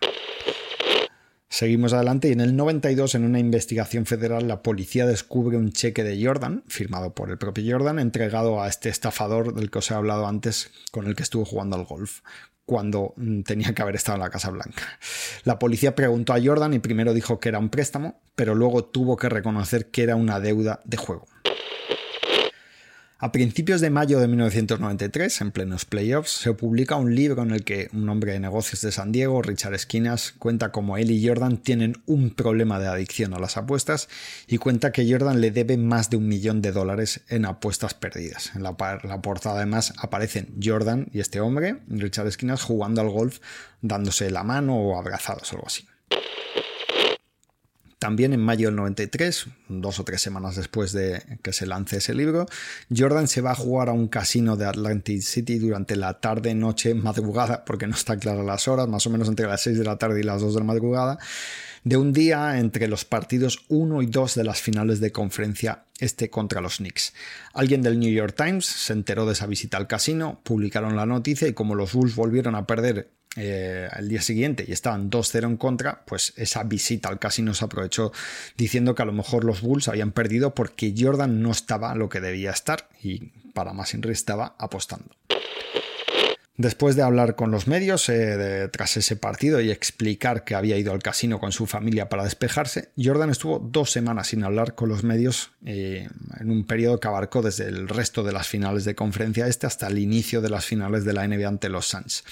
Seguimos 1.55 1.93
adelante 1.93 2.29
y 2.29 2.33
en 2.33 2.41
el 2.41 2.57
92 2.57 3.15
en 3.15 3.23
una 3.23 3.39
investigación 3.39 4.07
federal 4.07 4.49
la 4.49 4.61
policía 4.61 5.07
descubre 5.07 5.57
un 5.57 5.71
cheque 5.71 6.03
de 6.03 6.21
Jordan, 6.21 6.65
firmado 6.67 7.15
por 7.15 7.31
el 7.31 7.39
propio 7.39 7.79
Jordan, 7.79 8.01
entregado 8.01 8.61
a 8.61 8.67
este 8.67 8.89
estafador 8.89 9.55
del 9.55 9.71
que 9.71 9.79
os 9.79 9.89
he 9.89 9.95
hablado 9.95 10.27
antes, 10.27 10.73
con 10.91 11.07
el 11.07 11.15
que 11.15 11.23
estuvo 11.23 11.45
jugando 11.45 11.77
al 11.77 11.85
golf, 11.85 12.23
cuando 12.67 13.15
mm, 13.17 13.43
tenía 13.43 13.73
que 13.73 13.83
haber 13.83 13.95
estado 13.95 14.17
en 14.17 14.23
la 14.23 14.31
Casa 14.31 14.51
Blanca. 14.51 14.99
La 15.45 15.61
policía 15.61 15.95
preguntó 15.95 16.33
a 16.33 16.43
Jordan 16.43 16.75
y 16.75 16.81
primero 16.81 17.15
dijo 17.15 17.39
que 17.39 17.51
era 17.51 17.61
un 17.61 17.69
préstamo, 17.69 18.21
pero 18.35 18.57
luego 18.57 18.87
tuvo 18.87 19.17
que 19.17 19.29
reconocer 19.29 19.93
que 19.93 20.03
era 20.03 20.17
una 20.17 20.41
deuda 20.41 20.81
de 20.85 20.97
juego. 20.97 21.29
A 23.25 23.33
principios 23.33 23.81
de 23.81 23.89
mayo 23.89 24.21
de 24.21 24.29
1993, 24.29 25.41
en 25.41 25.51
plenos 25.51 25.87
playoffs, 25.87 26.31
se 26.31 26.53
publica 26.53 26.97
un 26.97 27.15
libro 27.15 27.43
en 27.43 27.53
el 27.53 27.65
que 27.65 27.89
un 27.95 28.07
hombre 28.11 28.33
de 28.33 28.39
negocios 28.39 28.83
de 28.83 28.93
San 28.93 29.13
Diego, 29.13 29.41
Richard 29.41 29.73
Esquinas, 29.73 30.35
cuenta 30.39 30.73
cómo 30.73 30.99
él 30.99 31.11
y 31.11 31.27
Jordan 31.27 31.57
tienen 31.57 31.97
un 32.05 32.29
problema 32.29 32.79
de 32.79 32.87
adicción 32.87 33.33
a 33.33 33.39
las 33.39 33.57
apuestas 33.57 34.11
y 34.47 34.59
cuenta 34.59 34.93
que 34.93 35.11
Jordan 35.11 35.41
le 35.41 35.51
debe 35.51 35.79
más 35.79 36.11
de 36.11 36.19
un 36.19 36.29
millón 36.29 36.61
de 36.61 36.73
dólares 36.73 37.23
en 37.31 37.47
apuestas 37.47 37.95
perdidas. 37.95 38.53
En 38.57 38.63
la, 38.63 38.77
portada 38.77 39.57
además 39.57 39.95
aparecen 39.97 40.55
Jordan 40.63 41.07
y 41.11 41.21
este 41.21 41.41
hombre, 41.41 41.79
Richard 41.89 42.27
Esquinas, 42.27 42.63
jugando 42.63 43.01
al 43.01 43.09
golf, 43.09 43.39
dándose 43.81 44.31
la 44.31 44.45
mano 44.45 44.77
o 44.77 44.99
abrazados 44.99 45.51
algo 45.55 45.67
así. 45.67 45.89
También 48.05 48.35
en 48.35 48.41
mayo 48.41 48.69
del 48.69 48.77
93, 48.77 49.47
dos 49.69 49.99
o 49.99 50.05
tres 50.05 50.21
semanas 50.21 50.57
después 50.57 50.93
de 50.93 51.23
que 51.43 51.55
se 51.55 51.65
lance 51.65 51.97
ese 51.97 52.13
libro, 52.13 52.45
Jordan 52.95 53.29
se 53.29 53.41
va 53.41 53.53
a 53.53 53.55
jugar 53.55 53.89
a 53.89 53.93
un 53.93 54.09
casino 54.09 54.59
de 54.59 54.67
Atlantic 54.67 55.23
City 55.23 55.59
durante 55.59 55.97
la 55.97 56.21
tarde, 56.21 56.55
noche, 56.55 56.93
madrugada, 56.93 57.65
porque 57.65 57.87
no 57.87 57.95
está 57.95 58.19
clara 58.19 58.43
las 58.43 58.69
horas, 58.69 58.89
más 58.89 59.07
o 59.07 59.11
menos 59.11 59.27
entre 59.29 59.47
las 59.47 59.63
6 59.63 59.79
de 59.79 59.85
la 59.85 59.97
tarde 59.97 60.21
y 60.21 60.23
las 60.23 60.43
2 60.43 60.53
de 60.53 60.61
la 60.61 60.67
madrugada, 60.67 61.19
de 61.83 61.97
un 61.97 62.13
día 62.13 62.59
entre 62.59 62.89
los 62.89 63.07
partidos 63.07 63.65
1 63.69 64.03
y 64.03 64.07
2 64.07 64.35
de 64.35 64.45
las 64.45 64.61
finales 64.61 65.01
de 65.01 65.11
conferencia 65.11 65.85
este 65.99 66.29
contra 66.29 66.61
los 66.61 66.77
Knicks. 66.77 67.15
Alguien 67.55 67.81
del 67.81 67.99
New 67.99 68.13
York 68.13 68.35
Times 68.37 68.67
se 68.67 68.93
enteró 68.93 69.25
de 69.25 69.33
esa 69.33 69.47
visita 69.47 69.79
al 69.79 69.87
casino, 69.87 70.43
publicaron 70.45 70.95
la 70.95 71.07
noticia 71.07 71.49
y 71.49 71.55
como 71.55 71.75
los 71.75 71.95
Bulls 71.95 72.17
volvieron 72.17 72.55
a 72.55 72.67
perder 72.67 73.09
eh, 73.37 73.89
al 73.91 74.09
día 74.09 74.23
siguiente 74.23 74.65
y 74.67 74.73
estaban 74.73 75.11
2-0 75.11 75.45
en 75.45 75.57
contra, 75.57 76.05
pues 76.05 76.33
esa 76.37 76.63
visita 76.63 77.09
al 77.09 77.19
casino 77.19 77.53
se 77.53 77.65
aprovechó 77.65 78.13
diciendo 78.57 78.95
que 78.95 79.03
a 79.03 79.07
lo 79.07 79.13
mejor 79.13 79.45
los 79.45 79.61
Bulls 79.61 79.89
habían 79.89 80.13
perdido 80.13 80.55
porque 80.55 80.95
Jordan 80.97 81.43
no 81.43 81.51
estaba 81.51 81.95
lo 81.97 82.09
que 82.09 82.21
debía 82.21 82.51
estar 82.51 82.89
y 83.03 83.33
para 83.53 83.73
más 83.73 83.93
Inri 83.95 84.13
estaba 84.13 84.55
apostando. 84.59 85.15
Después 86.57 86.95
de 86.95 87.03
hablar 87.03 87.35
con 87.35 87.51
los 87.51 87.67
medios 87.67 88.09
eh, 88.09 88.69
tras 88.71 88.97
ese 88.97 89.17
partido 89.17 89.61
y 89.61 89.73
explicar 89.73 90.45
que 90.45 90.55
había 90.55 90.79
ido 90.79 90.93
al 90.93 91.03
casino 91.03 91.41
con 91.41 91.51
su 91.51 91.67
familia 91.67 92.09
para 92.09 92.23
despejarse, 92.23 92.91
Jordan 92.97 93.31
estuvo 93.31 93.59
dos 93.59 93.91
semanas 93.91 94.29
sin 94.29 94.45
hablar 94.45 94.77
con 94.77 94.89
los 94.89 95.03
medios 95.03 95.51
eh, 95.65 96.09
en 96.39 96.51
un 96.53 96.65
periodo 96.65 97.01
que 97.01 97.09
abarcó 97.09 97.43
desde 97.43 97.67
el 97.67 97.89
resto 97.89 98.23
de 98.23 98.33
las 98.33 98.47
finales 98.47 98.85
de 98.85 98.95
conferencia 98.95 99.49
este 99.49 99.67
hasta 99.67 99.89
el 99.89 99.99
inicio 99.99 100.41
de 100.41 100.51
las 100.51 100.65
finales 100.65 101.05
de 101.05 101.13
la 101.15 101.27
NBA 101.27 101.49
ante 101.49 101.69
los 101.69 101.89
Suns 101.89 102.23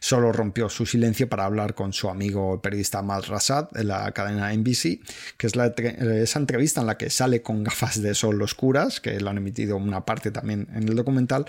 solo 0.00 0.32
rompió 0.32 0.68
su 0.68 0.86
silencio 0.86 1.28
para 1.28 1.44
hablar 1.44 1.74
con 1.74 1.92
su 1.92 2.08
amigo 2.08 2.60
periodista 2.60 3.02
Matt 3.02 3.26
Rasad 3.26 3.70
de 3.70 3.84
la 3.84 4.10
cadena 4.12 4.52
NBC, 4.52 5.00
que 5.36 5.46
es 5.46 5.54
esa 5.54 6.38
entrevista 6.38 6.80
en 6.80 6.86
la 6.86 6.96
que 6.96 7.10
sale 7.10 7.42
con 7.42 7.64
gafas 7.64 8.00
de 8.00 8.14
sol 8.14 8.40
oscuras, 8.42 9.00
que 9.00 9.20
lo 9.20 9.30
han 9.30 9.38
emitido 9.38 9.76
una 9.76 10.04
parte 10.04 10.30
también 10.30 10.68
en 10.74 10.88
el 10.88 10.94
documental, 10.94 11.46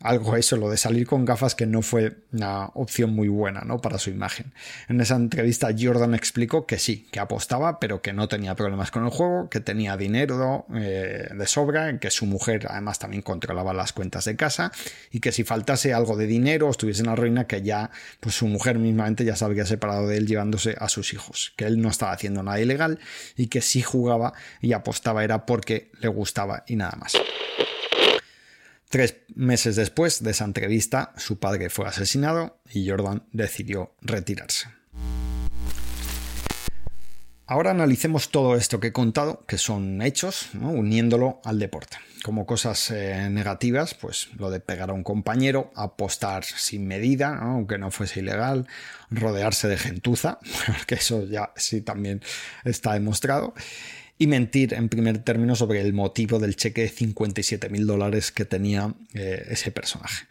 algo 0.00 0.36
eso, 0.36 0.56
lo 0.56 0.70
de 0.70 0.76
salir 0.76 1.06
con 1.06 1.24
gafas 1.24 1.54
que 1.54 1.66
no 1.66 1.82
fue 1.82 2.18
una 2.32 2.66
opción 2.74 3.10
muy 3.10 3.28
buena 3.28 3.62
¿no? 3.62 3.78
para 3.78 3.98
su 3.98 4.10
imagen. 4.10 4.52
En 4.88 5.00
esa 5.00 5.16
entrevista 5.16 5.70
Jordan 5.76 6.14
explicó 6.14 6.66
que 6.66 6.78
sí, 6.78 7.08
que 7.10 7.18
apostaba, 7.18 7.80
pero 7.80 8.00
que 8.00 8.12
no 8.12 8.28
tenía 8.28 8.54
problemas 8.54 8.90
con 8.90 9.04
el 9.04 9.10
juego, 9.10 9.48
que 9.50 9.60
tenía 9.60 9.96
dinero 9.96 10.66
eh, 10.74 11.28
de 11.34 11.46
sobra, 11.46 11.98
que 11.98 12.10
su 12.10 12.26
mujer 12.26 12.66
además 12.70 12.98
también 12.98 13.22
controlaba 13.22 13.72
las 13.72 13.92
cuentas 13.92 14.24
de 14.24 14.36
casa 14.36 14.70
y 15.10 15.20
que 15.20 15.32
si 15.32 15.42
faltase 15.42 15.92
algo 15.92 16.16
de 16.16 16.26
dinero 16.26 16.68
o 16.68 16.70
estuviese 16.70 17.00
en 17.00 17.08
la 17.08 17.16
ruina, 17.16 17.46
que 17.46 17.62
ya 17.62 17.90
pues 18.20 18.36
su 18.36 18.46
mujer 18.46 18.78
mismamente 18.78 19.24
ya 19.24 19.34
se 19.34 19.44
había 19.44 19.66
separado 19.66 20.06
de 20.06 20.16
él 20.16 20.26
llevándose 20.26 20.76
a 20.78 20.88
sus 20.88 21.12
hijos, 21.12 21.52
que 21.56 21.64
él 21.64 21.80
no 21.80 21.88
estaba 21.88 22.12
haciendo 22.12 22.42
nada 22.42 22.60
ilegal 22.60 23.00
y 23.36 23.48
que 23.48 23.60
si 23.60 23.82
jugaba 23.82 24.32
y 24.60 24.72
apostaba 24.72 25.24
era 25.24 25.44
porque 25.44 25.90
le 26.00 26.08
gustaba 26.08 26.62
y 26.66 26.76
nada 26.76 26.96
más. 26.96 27.14
Tres 28.88 29.16
meses 29.34 29.76
después 29.76 30.22
de 30.22 30.30
esa 30.30 30.46
entrevista, 30.46 31.12
su 31.18 31.38
padre 31.38 31.68
fue 31.68 31.86
asesinado 31.86 32.58
y 32.72 32.88
Jordan 32.88 33.22
decidió 33.32 33.94
retirarse. 34.00 34.68
Ahora 37.46 37.70
analicemos 37.70 38.30
todo 38.30 38.56
esto 38.56 38.80
que 38.80 38.88
he 38.88 38.92
contado, 38.92 39.44
que 39.46 39.58
son 39.58 40.00
hechos, 40.00 40.48
uniéndolo 40.54 41.40
al 41.44 41.58
deporte. 41.58 41.98
Como 42.22 42.46
cosas 42.46 42.90
eh, 42.90 43.28
negativas, 43.30 43.92
pues 43.92 44.28
lo 44.36 44.50
de 44.50 44.60
pegar 44.60 44.88
a 44.88 44.94
un 44.94 45.02
compañero, 45.02 45.70
apostar 45.74 46.44
sin 46.44 46.86
medida, 46.86 47.38
aunque 47.38 47.78
no 47.78 47.90
fuese 47.90 48.20
ilegal, 48.20 48.66
rodearse 49.10 49.68
de 49.68 49.76
gentuza, 49.76 50.38
porque 50.66 50.94
eso 50.94 51.24
ya 51.26 51.52
sí 51.56 51.82
también 51.82 52.22
está 52.64 52.94
demostrado 52.94 53.54
y 54.18 54.26
mentir 54.26 54.74
en 54.74 54.88
primer 54.88 55.18
término 55.18 55.54
sobre 55.54 55.80
el 55.80 55.92
motivo 55.92 56.38
del 56.38 56.56
cheque 56.56 56.82
de 56.82 56.88
57 56.88 57.68
mil 57.68 57.86
dólares 57.86 58.32
que 58.32 58.44
tenía 58.44 58.94
eh, 59.14 59.46
ese 59.48 59.70
personaje. 59.70 60.26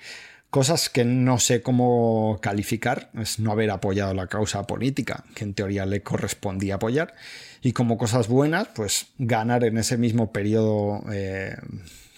Cosas 0.50 0.90
que 0.90 1.04
no 1.04 1.40
sé 1.40 1.62
cómo 1.62 2.40
calificar, 2.42 3.12
es 3.20 3.40
no 3.40 3.52
haber 3.52 3.70
apoyado 3.70 4.14
la 4.14 4.28
causa 4.28 4.66
política, 4.66 5.26
que 5.36 5.44
en 5.44 5.54
teoría 5.54 5.86
le 5.86 6.04
correspondía 6.04 6.76
apoyar, 6.76 7.16
y 7.62 7.74
como 7.74 7.98
cosas 7.98 8.30
buenas, 8.30 8.70
pues 8.74 9.08
ganar 9.18 9.66
en 9.66 9.78
ese 9.78 9.98
mismo 9.98 10.32
periodo 10.32 11.04
eh, 11.12 11.58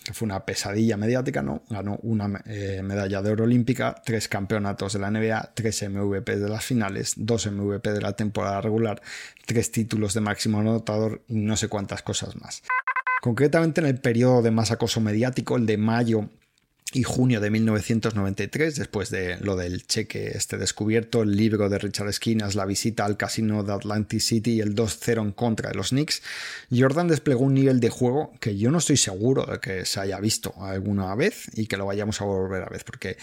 que 0.09 0.15
fue 0.15 0.25
una 0.25 0.43
pesadilla 0.43 0.97
mediática, 0.97 1.43
¿no? 1.43 1.61
Ganó 1.69 1.99
una 2.01 2.41
eh, 2.47 2.81
medalla 2.83 3.21
de 3.21 3.29
oro 3.29 3.43
olímpica, 3.43 3.93
tres 4.03 4.27
campeonatos 4.27 4.93
de 4.93 4.99
la 4.99 5.11
NBA, 5.11 5.51
tres 5.53 5.87
MVP 5.87 6.39
de 6.39 6.49
las 6.49 6.65
finales, 6.65 7.13
dos 7.15 7.45
MVP 7.45 7.93
de 7.93 8.01
la 8.01 8.13
temporada 8.13 8.59
regular, 8.59 8.99
tres 9.45 9.71
títulos 9.71 10.15
de 10.15 10.21
máximo 10.21 10.61
anotador 10.61 11.21
y 11.27 11.35
no 11.35 11.55
sé 11.55 11.67
cuántas 11.67 12.01
cosas 12.01 12.35
más. 12.37 12.63
Concretamente 13.21 13.81
en 13.81 13.85
el 13.85 14.01
periodo 14.01 14.41
de 14.41 14.49
más 14.49 14.71
acoso 14.71 14.99
mediático, 14.99 15.57
el 15.57 15.67
de 15.67 15.77
mayo 15.77 16.31
y 16.91 17.03
junio 17.03 17.39
de 17.39 17.51
1993, 17.51 18.75
después 18.75 19.11
de 19.11 19.37
lo 19.41 19.55
del 19.55 19.85
cheque 19.85 20.31
este 20.33 20.57
descubierto, 20.57 21.21
el 21.21 21.35
libro 21.35 21.69
de 21.69 21.77
Richard 21.77 22.09
Esquinas, 22.09 22.55
la 22.55 22.65
visita 22.65 23.05
al 23.05 23.15
casino 23.15 23.63
de 23.63 23.73
Atlantic 23.73 24.19
City 24.19 24.53
y 24.53 24.61
el 24.61 24.75
2-0 24.75 25.21
en 25.21 25.31
contra 25.31 25.69
de 25.69 25.75
los 25.75 25.89
Knicks, 25.89 26.23
Jordan 26.71 27.07
desplegó 27.07 27.43
un 27.43 27.53
nivel 27.53 27.79
de 27.79 27.89
juego 27.89 28.33
que 28.39 28.57
yo 28.57 28.71
no 28.71 28.79
estoy 28.79 28.97
seguro 28.97 29.45
de 29.45 29.59
que 29.59 29.85
se 29.85 29.99
haya 29.99 30.19
visto 30.19 30.53
alguna 30.59 31.13
vez 31.13 31.45
y 31.53 31.67
que 31.67 31.77
lo 31.77 31.85
vayamos 31.85 32.21
a 32.21 32.25
volver 32.25 32.63
a 32.63 32.69
ver, 32.69 32.83
porque 32.83 33.17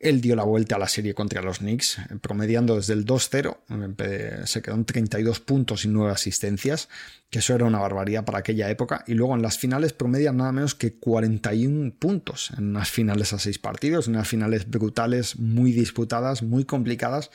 él 0.00 0.20
dio 0.20 0.36
la 0.36 0.44
vuelta 0.44 0.76
a 0.76 0.78
la 0.78 0.86
serie 0.86 1.12
contra 1.12 1.42
los 1.42 1.58
Knicks, 1.58 1.98
promediando 2.20 2.76
desde 2.76 2.92
el 2.92 3.04
2-0, 3.04 4.46
se 4.46 4.62
quedó 4.62 4.76
en 4.76 4.84
32 4.84 5.40
puntos 5.40 5.84
y 5.84 5.88
9 5.88 6.12
asistencias, 6.12 6.88
que 7.30 7.40
eso 7.40 7.54
era 7.54 7.64
una 7.64 7.80
barbaridad 7.80 8.24
para 8.24 8.38
aquella 8.38 8.70
época, 8.70 9.02
y 9.08 9.14
luego 9.14 9.34
en 9.34 9.42
las 9.42 9.58
finales 9.58 9.92
promedian 9.92 10.36
nada 10.36 10.52
menos 10.52 10.76
que 10.76 10.94
41 10.94 11.94
puntos 11.98 12.52
en 12.56 12.68
unas 12.68 12.90
finales 12.90 13.32
a 13.32 13.40
6 13.40 13.58
partidos, 13.58 14.06
unas 14.06 14.28
finales 14.28 14.70
brutales, 14.70 15.36
muy 15.36 15.72
disputadas, 15.72 16.42
muy 16.42 16.64
complicadas 16.64 17.30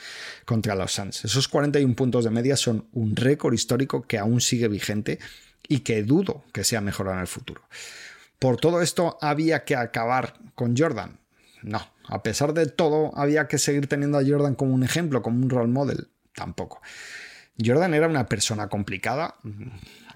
contra 0.46 0.74
los 0.74 0.92
Suns. 0.92 1.24
Esos 1.24 1.48
41 1.48 1.94
puntos 1.94 2.24
de 2.24 2.30
media 2.30 2.56
son 2.56 2.88
un 2.92 3.14
récord 3.14 3.52
histórico 3.52 4.02
que 4.02 4.18
aún 4.18 4.40
sigue 4.40 4.68
vigente 4.68 5.18
y 5.68 5.80
que 5.80 6.02
dudo 6.02 6.44
que 6.52 6.64
sea 6.64 6.80
mejor 6.80 7.08
en 7.08 7.18
el 7.18 7.26
futuro. 7.26 7.62
Por 8.38 8.56
todo 8.56 8.80
esto 8.80 9.18
había 9.20 9.64
que 9.64 9.76
acabar 9.76 10.34
con 10.54 10.76
Jordan. 10.76 11.18
No, 11.64 11.80
a 12.08 12.22
pesar 12.22 12.52
de 12.52 12.66
todo, 12.66 13.16
había 13.16 13.48
que 13.48 13.56
seguir 13.56 13.86
teniendo 13.86 14.18
a 14.18 14.22
Jordan 14.22 14.54
como 14.54 14.74
un 14.74 14.82
ejemplo, 14.82 15.22
como 15.22 15.38
un 15.42 15.48
role 15.48 15.72
model. 15.72 16.08
Tampoco. 16.34 16.82
Jordan 17.64 17.94
era 17.94 18.06
una 18.06 18.28
persona 18.28 18.68
complicada 18.68 19.36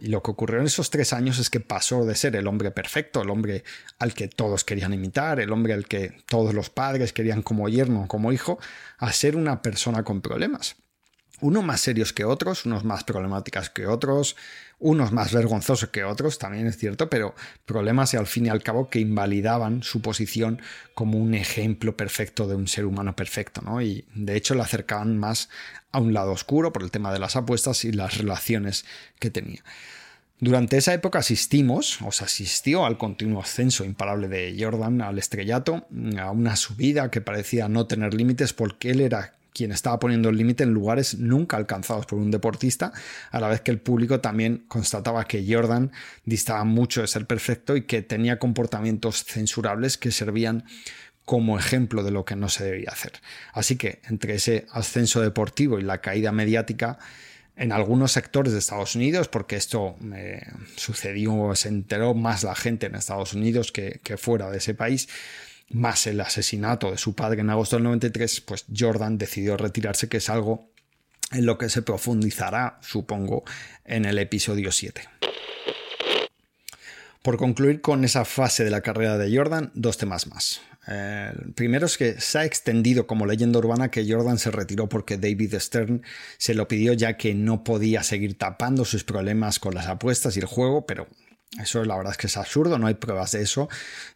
y 0.00 0.08
lo 0.08 0.22
que 0.22 0.30
ocurrió 0.32 0.58
en 0.60 0.66
esos 0.66 0.90
tres 0.90 1.12
años 1.12 1.38
es 1.38 1.48
que 1.48 1.60
pasó 1.60 2.04
de 2.04 2.16
ser 2.16 2.36
el 2.36 2.48
hombre 2.48 2.70
perfecto, 2.70 3.22
el 3.22 3.30
hombre 3.30 3.64
al 3.98 4.12
que 4.12 4.28
todos 4.28 4.64
querían 4.64 4.92
imitar, 4.92 5.40
el 5.40 5.52
hombre 5.52 5.72
al 5.72 5.86
que 5.86 6.20
todos 6.26 6.52
los 6.52 6.68
padres 6.68 7.12
querían 7.12 7.42
como 7.42 7.68
yerno, 7.68 8.06
como 8.08 8.32
hijo, 8.32 8.58
a 8.98 9.12
ser 9.12 9.36
una 9.36 9.62
persona 9.62 10.02
con 10.02 10.20
problemas 10.20 10.76
unos 11.40 11.64
más 11.64 11.80
serios 11.80 12.12
que 12.12 12.24
otros, 12.24 12.66
unos 12.66 12.84
más 12.84 13.04
problemáticas 13.04 13.70
que 13.70 13.86
otros, 13.86 14.36
unos 14.78 15.12
más 15.12 15.32
vergonzosos 15.32 15.88
que 15.90 16.04
otros, 16.04 16.38
también 16.38 16.66
es 16.66 16.78
cierto, 16.78 17.10
pero 17.10 17.34
problemas 17.66 18.14
y 18.14 18.16
al 18.16 18.26
fin 18.26 18.46
y 18.46 18.48
al 18.48 18.62
cabo 18.62 18.90
que 18.90 19.00
invalidaban 19.00 19.82
su 19.82 20.00
posición 20.00 20.60
como 20.94 21.18
un 21.18 21.34
ejemplo 21.34 21.96
perfecto 21.96 22.46
de 22.46 22.54
un 22.54 22.68
ser 22.68 22.84
humano 22.84 23.16
perfecto, 23.16 23.60
¿no? 23.62 23.82
Y 23.82 24.06
de 24.14 24.36
hecho 24.36 24.54
le 24.54 24.62
acercaban 24.62 25.18
más 25.18 25.48
a 25.90 26.00
un 26.00 26.12
lado 26.12 26.32
oscuro 26.32 26.72
por 26.72 26.82
el 26.82 26.90
tema 26.90 27.12
de 27.12 27.18
las 27.18 27.36
apuestas 27.36 27.84
y 27.84 27.92
las 27.92 28.18
relaciones 28.18 28.84
que 29.18 29.30
tenía. 29.30 29.64
Durante 30.40 30.76
esa 30.76 30.94
época 30.94 31.18
asistimos, 31.18 32.00
o 32.00 32.12
se 32.12 32.24
asistió 32.24 32.86
al 32.86 32.96
continuo 32.96 33.42
ascenso 33.42 33.84
imparable 33.84 34.28
de 34.28 34.56
Jordan 34.56 35.00
al 35.02 35.18
estrellato, 35.18 35.88
a 36.16 36.30
una 36.30 36.54
subida 36.54 37.10
que 37.10 37.20
parecía 37.20 37.68
no 37.68 37.86
tener 37.86 38.14
límites 38.14 38.52
porque 38.52 38.90
él 38.90 39.00
era 39.00 39.34
quien 39.58 39.72
estaba 39.72 39.98
poniendo 39.98 40.28
el 40.28 40.36
límite 40.36 40.62
en 40.62 40.72
lugares 40.72 41.18
nunca 41.18 41.56
alcanzados 41.56 42.06
por 42.06 42.16
un 42.16 42.30
deportista, 42.30 42.92
a 43.32 43.40
la 43.40 43.48
vez 43.48 43.60
que 43.60 43.72
el 43.72 43.80
público 43.80 44.20
también 44.20 44.64
constataba 44.68 45.24
que 45.24 45.44
Jordan 45.52 45.90
distaba 46.24 46.62
mucho 46.62 47.00
de 47.00 47.08
ser 47.08 47.26
perfecto 47.26 47.76
y 47.76 47.82
que 47.82 48.02
tenía 48.02 48.38
comportamientos 48.38 49.24
censurables 49.24 49.98
que 49.98 50.12
servían 50.12 50.64
como 51.24 51.58
ejemplo 51.58 52.04
de 52.04 52.12
lo 52.12 52.24
que 52.24 52.36
no 52.36 52.48
se 52.48 52.66
debía 52.66 52.90
hacer. 52.92 53.14
Así 53.52 53.74
que 53.74 54.00
entre 54.08 54.36
ese 54.36 54.66
ascenso 54.70 55.20
deportivo 55.20 55.80
y 55.80 55.82
la 55.82 56.00
caída 56.00 56.30
mediática, 56.30 57.00
en 57.56 57.72
algunos 57.72 58.12
sectores 58.12 58.52
de 58.52 58.60
Estados 58.60 58.94
Unidos, 58.94 59.26
porque 59.26 59.56
esto 59.56 59.96
eh, 60.14 60.46
sucedió, 60.76 61.52
se 61.56 61.68
enteró 61.68 62.14
más 62.14 62.44
la 62.44 62.54
gente 62.54 62.86
en 62.86 62.94
Estados 62.94 63.32
Unidos 63.32 63.72
que, 63.72 63.98
que 64.04 64.16
fuera 64.16 64.48
de 64.50 64.58
ese 64.58 64.74
país, 64.74 65.08
más 65.70 66.06
el 66.06 66.20
asesinato 66.20 66.90
de 66.90 66.98
su 66.98 67.14
padre 67.14 67.40
en 67.40 67.50
agosto 67.50 67.76
del 67.76 67.84
93, 67.84 68.40
pues 68.42 68.64
Jordan 68.76 69.18
decidió 69.18 69.56
retirarse, 69.56 70.08
que 70.08 70.18
es 70.18 70.28
algo 70.30 70.70
en 71.32 71.44
lo 71.46 71.58
que 71.58 71.68
se 71.68 71.82
profundizará, 71.82 72.78
supongo, 72.80 73.44
en 73.84 74.04
el 74.04 74.18
episodio 74.18 74.72
7. 74.72 75.02
Por 77.22 77.36
concluir 77.36 77.80
con 77.80 78.04
esa 78.04 78.24
fase 78.24 78.64
de 78.64 78.70
la 78.70 78.80
carrera 78.80 79.18
de 79.18 79.36
Jordan, 79.36 79.70
dos 79.74 79.98
temas 79.98 80.26
más. 80.28 80.62
El 80.86 81.52
primero 81.52 81.84
es 81.84 81.98
que 81.98 82.18
se 82.18 82.38
ha 82.38 82.44
extendido 82.46 83.06
como 83.06 83.26
leyenda 83.26 83.58
urbana 83.58 83.90
que 83.90 84.10
Jordan 84.10 84.38
se 84.38 84.50
retiró 84.50 84.88
porque 84.88 85.18
David 85.18 85.54
Stern 85.58 86.02
se 86.38 86.54
lo 86.54 86.66
pidió 86.66 86.94
ya 86.94 87.18
que 87.18 87.34
no 87.34 87.62
podía 87.62 88.02
seguir 88.02 88.38
tapando 88.38 88.86
sus 88.86 89.04
problemas 89.04 89.58
con 89.58 89.74
las 89.74 89.86
apuestas 89.86 90.36
y 90.36 90.40
el 90.40 90.46
juego, 90.46 90.86
pero 90.86 91.06
eso 91.60 91.84
la 91.84 91.96
verdad 91.96 92.12
es 92.12 92.18
que 92.18 92.26
es 92.26 92.36
absurdo, 92.36 92.78
no 92.78 92.86
hay 92.86 92.94
pruebas 92.94 93.32
de 93.32 93.42
eso. 93.42 93.68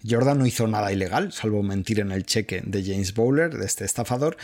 Jordan 0.09 0.39
no 0.39 0.47
hizo 0.47 0.67
nada 0.67 0.93
ilegal, 0.93 1.33
salvo 1.33 1.63
mentir 1.63 2.01
en 2.01 2.13
el 2.13 2.27
cheque 2.27 2.63
de 2.65 2.85
James 2.85 3.15
Bowler, 3.15 3.57
de 3.57 3.65
este 3.65 3.85
estafador, 3.85 4.37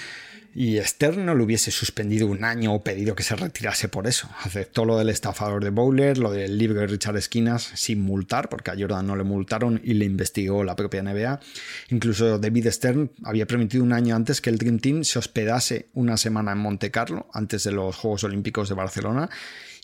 y 0.55 0.81
Stern 0.81 1.27
no 1.27 1.35
le 1.35 1.44
hubiese 1.44 1.70
suspendido 1.70 2.27
un 2.27 2.42
año 2.42 2.74
o 2.74 2.83
pedido 2.83 3.14
que 3.14 3.22
se 3.22 3.37
retirase 3.37 3.88
por 3.88 4.07
eso. 4.07 4.29
Aceptó 4.42 4.85
lo 4.85 4.98
del 4.98 5.11
estafador 5.11 5.62
de 5.62 5.70
Bowler, 5.70 6.18
lo 6.18 6.33
del 6.33 6.57
libro 6.57 6.81
de 6.81 6.87
Richard 6.87 7.16
Esquinas 7.16 7.70
sin 7.74 8.01
multar, 8.01 8.48
porque 8.48 8.70
a 8.70 8.74
Jordan 8.77 9.07
no 9.07 9.14
le 9.14 9.24
multaron 9.24 9.81
y 9.85 9.94
le 9.94 10.07
investigó 10.07 10.64
la 10.64 10.74
propia 10.74 11.03
NBA. 11.03 11.40
Incluso 11.90 12.38
David 12.38 12.68
Stern 12.70 13.12
había 13.22 13.46
permitido 13.46 13.85
un 13.85 13.92
año 13.92 14.16
antes 14.16 14.40
que 14.40 14.51
el 14.51 14.59
Dream 14.59 14.79
Team 14.79 15.05
se 15.05 15.18
hospedase 15.18 15.90
una 15.92 16.16
semana 16.16 16.53
en 16.53 16.59
Monte 16.59 16.90
Carlo, 16.90 17.29
antes 17.35 17.64
de 17.64 17.72
los 17.72 17.94
Juegos 17.94 18.24
Olímpicos 18.24 18.68
de 18.68 18.74
Barcelona, 18.74 19.29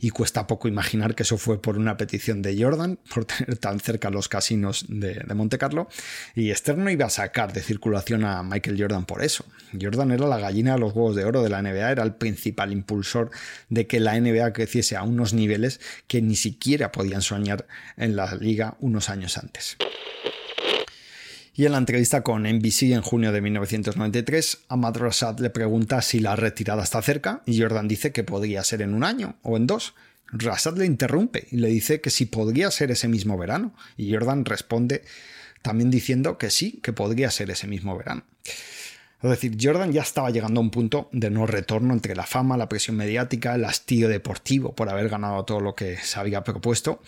y 0.00 0.11
cuesta 0.11 0.46
poco 0.46 0.68
imaginar 0.68 1.14
que 1.14 1.22
eso 1.22 1.38
fue 1.38 1.61
por 1.61 1.78
una 1.78 1.96
petición 1.96 2.42
de 2.42 2.61
Jordan, 2.61 2.98
por 3.14 3.24
tener 3.24 3.57
tan 3.59 3.80
cerca 3.80 4.11
los 4.11 4.28
casinos 4.28 4.87
de, 4.88 5.14
de 5.14 5.35
Monte 5.35 5.59
Carlo, 5.59 5.88
y 6.35 6.52
Stern 6.54 6.85
no 6.85 6.90
iba 6.90 7.07
a 7.07 7.11
sacar 7.11 7.52
de 7.52 7.62
circulación 7.62 8.24
a 8.24 8.42
Michael 8.42 8.80
Jordan 8.80 9.04
por 9.04 9.22
eso. 9.22 9.44
Jordan 9.80 10.12
era 10.12 10.26
la 10.26 10.38
gallina 10.38 10.74
de 10.74 10.80
los 10.80 10.94
huevos 10.94 11.16
de 11.16 11.24
oro 11.24 11.42
de 11.42 11.50
la 11.50 11.62
NBA, 11.62 11.92
era 11.92 12.02
el 12.02 12.14
principal 12.14 12.72
impulsor 12.72 13.30
de 13.68 13.87
que 13.87 14.00
la 14.00 14.18
NBA 14.18 14.52
creciese 14.52 14.96
a 14.96 15.02
unos 15.02 15.35
niveles 15.35 15.80
que 16.07 16.22
ni 16.22 16.37
siquiera 16.37 16.92
podían 16.92 17.22
soñar 17.22 17.66
en 17.96 18.16
la 18.16 18.35
liga 18.35 18.76
unos 18.80 19.11
años 19.11 19.38
antes. 19.38 19.76
Y 21.57 21.67
en 21.67 21.73
la 21.73 21.79
entrevista 21.79 22.23
con 22.23 22.43
NBC 22.43 22.83
en 22.90 23.03
junio 23.03 23.31
de 23.31 23.40
1993, 23.40 24.64
Ahmad 24.69 24.97
Rashad 24.97 25.38
le 25.38 25.51
pregunta 25.51 26.03
si 26.03 26.19
la 26.19 26.35
retirada 26.35 26.83
está 26.83 27.01
cerca 27.01 27.43
y 27.47 27.61
Jordan 27.61 27.87
dice 27.87 28.11
que 28.11 28.25
podría 28.25 28.64
ser 28.64 28.83
en 28.83 28.93
un 28.93 29.05
año 29.05 29.37
o 29.43 29.57
en 29.57 29.69
dos. 29.69 29.95
Rashad 30.27 30.77
le 30.77 30.85
interrumpe 30.85 31.47
y 31.53 31.59
le 31.59 31.69
dice 31.69 32.01
que 32.01 32.11
si 32.11 32.27
podría 32.27 32.73
ser 32.73 32.90
ese 32.90 33.07
mismo 33.07 33.38
verano 33.38 33.73
y 33.97 34.12
Jordan 34.12 34.45
responde 34.45 35.05
también 35.62 35.93
diciendo 35.93 36.38
que 36.38 36.51
sí, 36.51 36.81
que 36.83 36.93
podría 36.93 37.31
ser 37.31 37.51
ese 37.51 37.69
mismo 37.69 37.97
verano. 37.97 38.25
Es 39.23 39.31
decir, 39.31 39.57
Jordan 39.61 39.93
ya 39.93 40.03
estaba 40.03 40.31
llegando 40.31 40.61
a 40.61 40.64
un 40.64 40.71
punto 40.71 41.09
de 41.12 41.31
no 41.31 41.47
retorno 41.47 41.95
entre 41.95 42.17
la 42.17 42.25
fama, 42.25 42.57
la 42.57 42.69
presión 42.69 42.97
mediática, 42.97 43.55
el 43.55 43.64
hastío 43.64 44.09
deportivo 44.09 44.75
por 44.75 44.90
haber 44.90 45.09
ganado 45.09 45.45
todo 45.45 45.61
lo 45.61 45.77
que 45.77 45.99
se 45.99 46.19
había 46.19 46.43
propuesto. 46.43 47.01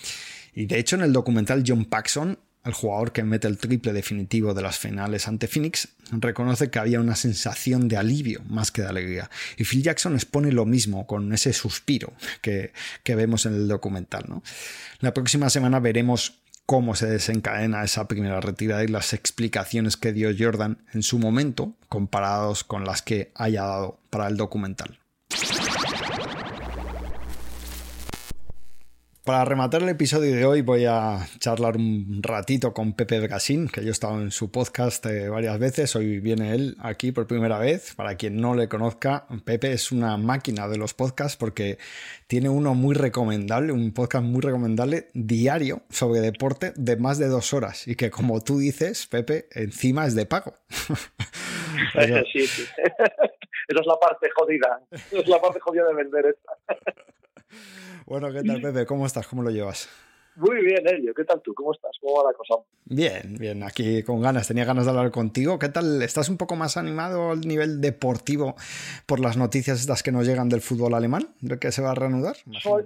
Y 0.54 0.66
de 0.66 0.78
hecho 0.78 0.94
en 0.94 1.02
el 1.02 1.12
documental 1.12 1.64
John 1.66 1.84
Paxson 1.84 2.38
el 2.66 2.72
jugador 2.72 3.12
que 3.12 3.22
mete 3.22 3.46
el 3.46 3.58
triple 3.58 3.92
definitivo 3.92 4.52
de 4.52 4.62
las 4.62 4.78
finales 4.78 5.28
ante 5.28 5.46
Phoenix, 5.46 5.88
reconoce 6.10 6.68
que 6.68 6.78
había 6.78 7.00
una 7.00 7.14
sensación 7.14 7.88
de 7.88 7.96
alivio 7.96 8.42
más 8.48 8.70
que 8.70 8.82
de 8.82 8.88
alegría. 8.88 9.30
Y 9.56 9.64
Phil 9.64 9.82
Jackson 9.82 10.14
expone 10.14 10.50
lo 10.52 10.66
mismo 10.66 11.06
con 11.06 11.32
ese 11.32 11.52
suspiro 11.52 12.12
que, 12.40 12.72
vemos 13.04 13.46
en 13.46 13.54
el 13.54 13.68
documental. 13.68 14.26
La 15.00 15.14
próxima 15.14 15.48
semana 15.48 15.80
veremos 15.80 16.40
cómo 16.66 16.96
se 16.96 17.06
desencadena 17.06 17.84
esa 17.84 18.08
primera 18.08 18.40
retirada 18.40 18.82
y 18.82 18.88
las 18.88 19.12
explicaciones 19.12 19.96
que 19.96 20.12
dio 20.12 20.30
Jordan 20.36 20.78
en 20.92 21.02
su 21.02 21.18
momento 21.18 21.74
comparados 21.88 22.64
con 22.64 22.84
las 22.84 23.00
que 23.00 23.30
haya 23.36 23.62
dado 23.62 24.00
para 24.10 24.26
el 24.26 24.36
documental. 24.36 24.98
Para 29.26 29.44
rematar 29.44 29.82
el 29.82 29.88
episodio 29.88 30.36
de 30.36 30.44
hoy 30.44 30.62
voy 30.62 30.84
a 30.84 31.18
charlar 31.40 31.76
un 31.76 32.20
ratito 32.22 32.72
con 32.72 32.92
Pepe 32.92 33.18
Brasín, 33.18 33.66
que 33.66 33.82
yo 33.82 33.88
he 33.88 33.90
estado 33.90 34.20
en 34.20 34.30
su 34.30 34.52
podcast 34.52 35.04
eh, 35.06 35.28
varias 35.28 35.58
veces, 35.58 35.96
hoy 35.96 36.20
viene 36.20 36.54
él 36.54 36.76
aquí 36.78 37.10
por 37.10 37.26
primera 37.26 37.58
vez. 37.58 37.96
Para 37.96 38.14
quien 38.14 38.40
no 38.40 38.54
le 38.54 38.68
conozca, 38.68 39.26
Pepe 39.44 39.72
es 39.72 39.90
una 39.90 40.16
máquina 40.16 40.68
de 40.68 40.78
los 40.78 40.94
podcasts 40.94 41.36
porque 41.36 41.78
tiene 42.28 42.48
uno 42.48 42.74
muy 42.74 42.94
recomendable, 42.94 43.72
un 43.72 43.92
podcast 43.92 44.24
muy 44.24 44.42
recomendable 44.42 45.08
diario 45.12 45.82
sobre 45.90 46.20
deporte 46.20 46.72
de 46.76 46.96
más 46.96 47.18
de 47.18 47.26
dos 47.26 47.52
horas 47.52 47.88
y 47.88 47.96
que 47.96 48.12
como 48.12 48.40
tú 48.44 48.60
dices, 48.60 49.08
Pepe, 49.08 49.48
encima 49.50 50.06
es 50.06 50.14
de 50.14 50.26
pago. 50.26 50.54
sí, 52.32 52.46
sí. 52.46 52.62
Esa 53.68 53.80
es 53.80 53.86
la 53.86 53.96
parte 53.98 54.28
jodida, 54.36 54.80
es 54.92 55.26
la 55.26 55.40
parte 55.40 55.58
jodida 55.58 55.88
de 55.88 55.94
vender 55.94 56.26
esta. 56.26 56.52
Bueno, 58.06 58.32
¿qué 58.32 58.42
tal, 58.42 58.60
Pepe? 58.60 58.86
¿Cómo 58.86 59.06
estás? 59.06 59.26
¿Cómo 59.26 59.42
lo 59.42 59.50
llevas? 59.50 59.88
Muy 60.36 60.62
bien, 60.62 60.86
Elio. 60.86 61.14
¿Qué 61.14 61.24
tal 61.24 61.40
tú? 61.40 61.54
¿Cómo 61.54 61.72
estás? 61.72 61.92
¿Cómo 62.00 62.22
va 62.22 62.30
la 62.30 62.36
cosa? 62.36 62.62
Bien, 62.84 63.36
bien. 63.38 63.62
Aquí 63.62 64.02
con 64.02 64.20
ganas. 64.20 64.46
Tenía 64.46 64.64
ganas 64.64 64.84
de 64.84 64.90
hablar 64.90 65.10
contigo. 65.10 65.58
¿Qué 65.58 65.70
tal? 65.70 66.02
¿Estás 66.02 66.28
un 66.28 66.36
poco 66.36 66.56
más 66.56 66.76
animado 66.76 67.30
al 67.30 67.40
nivel 67.40 67.80
deportivo 67.80 68.54
por 69.06 69.18
las 69.18 69.36
noticias 69.36 69.80
estas 69.80 70.02
que 70.02 70.12
nos 70.12 70.26
llegan 70.26 70.50
del 70.50 70.60
fútbol 70.60 70.94
alemán? 70.94 71.34
¿De 71.40 71.58
que 71.58 71.72
se 71.72 71.82
va 71.82 71.92
a 71.92 71.94
reanudar? 71.94 72.36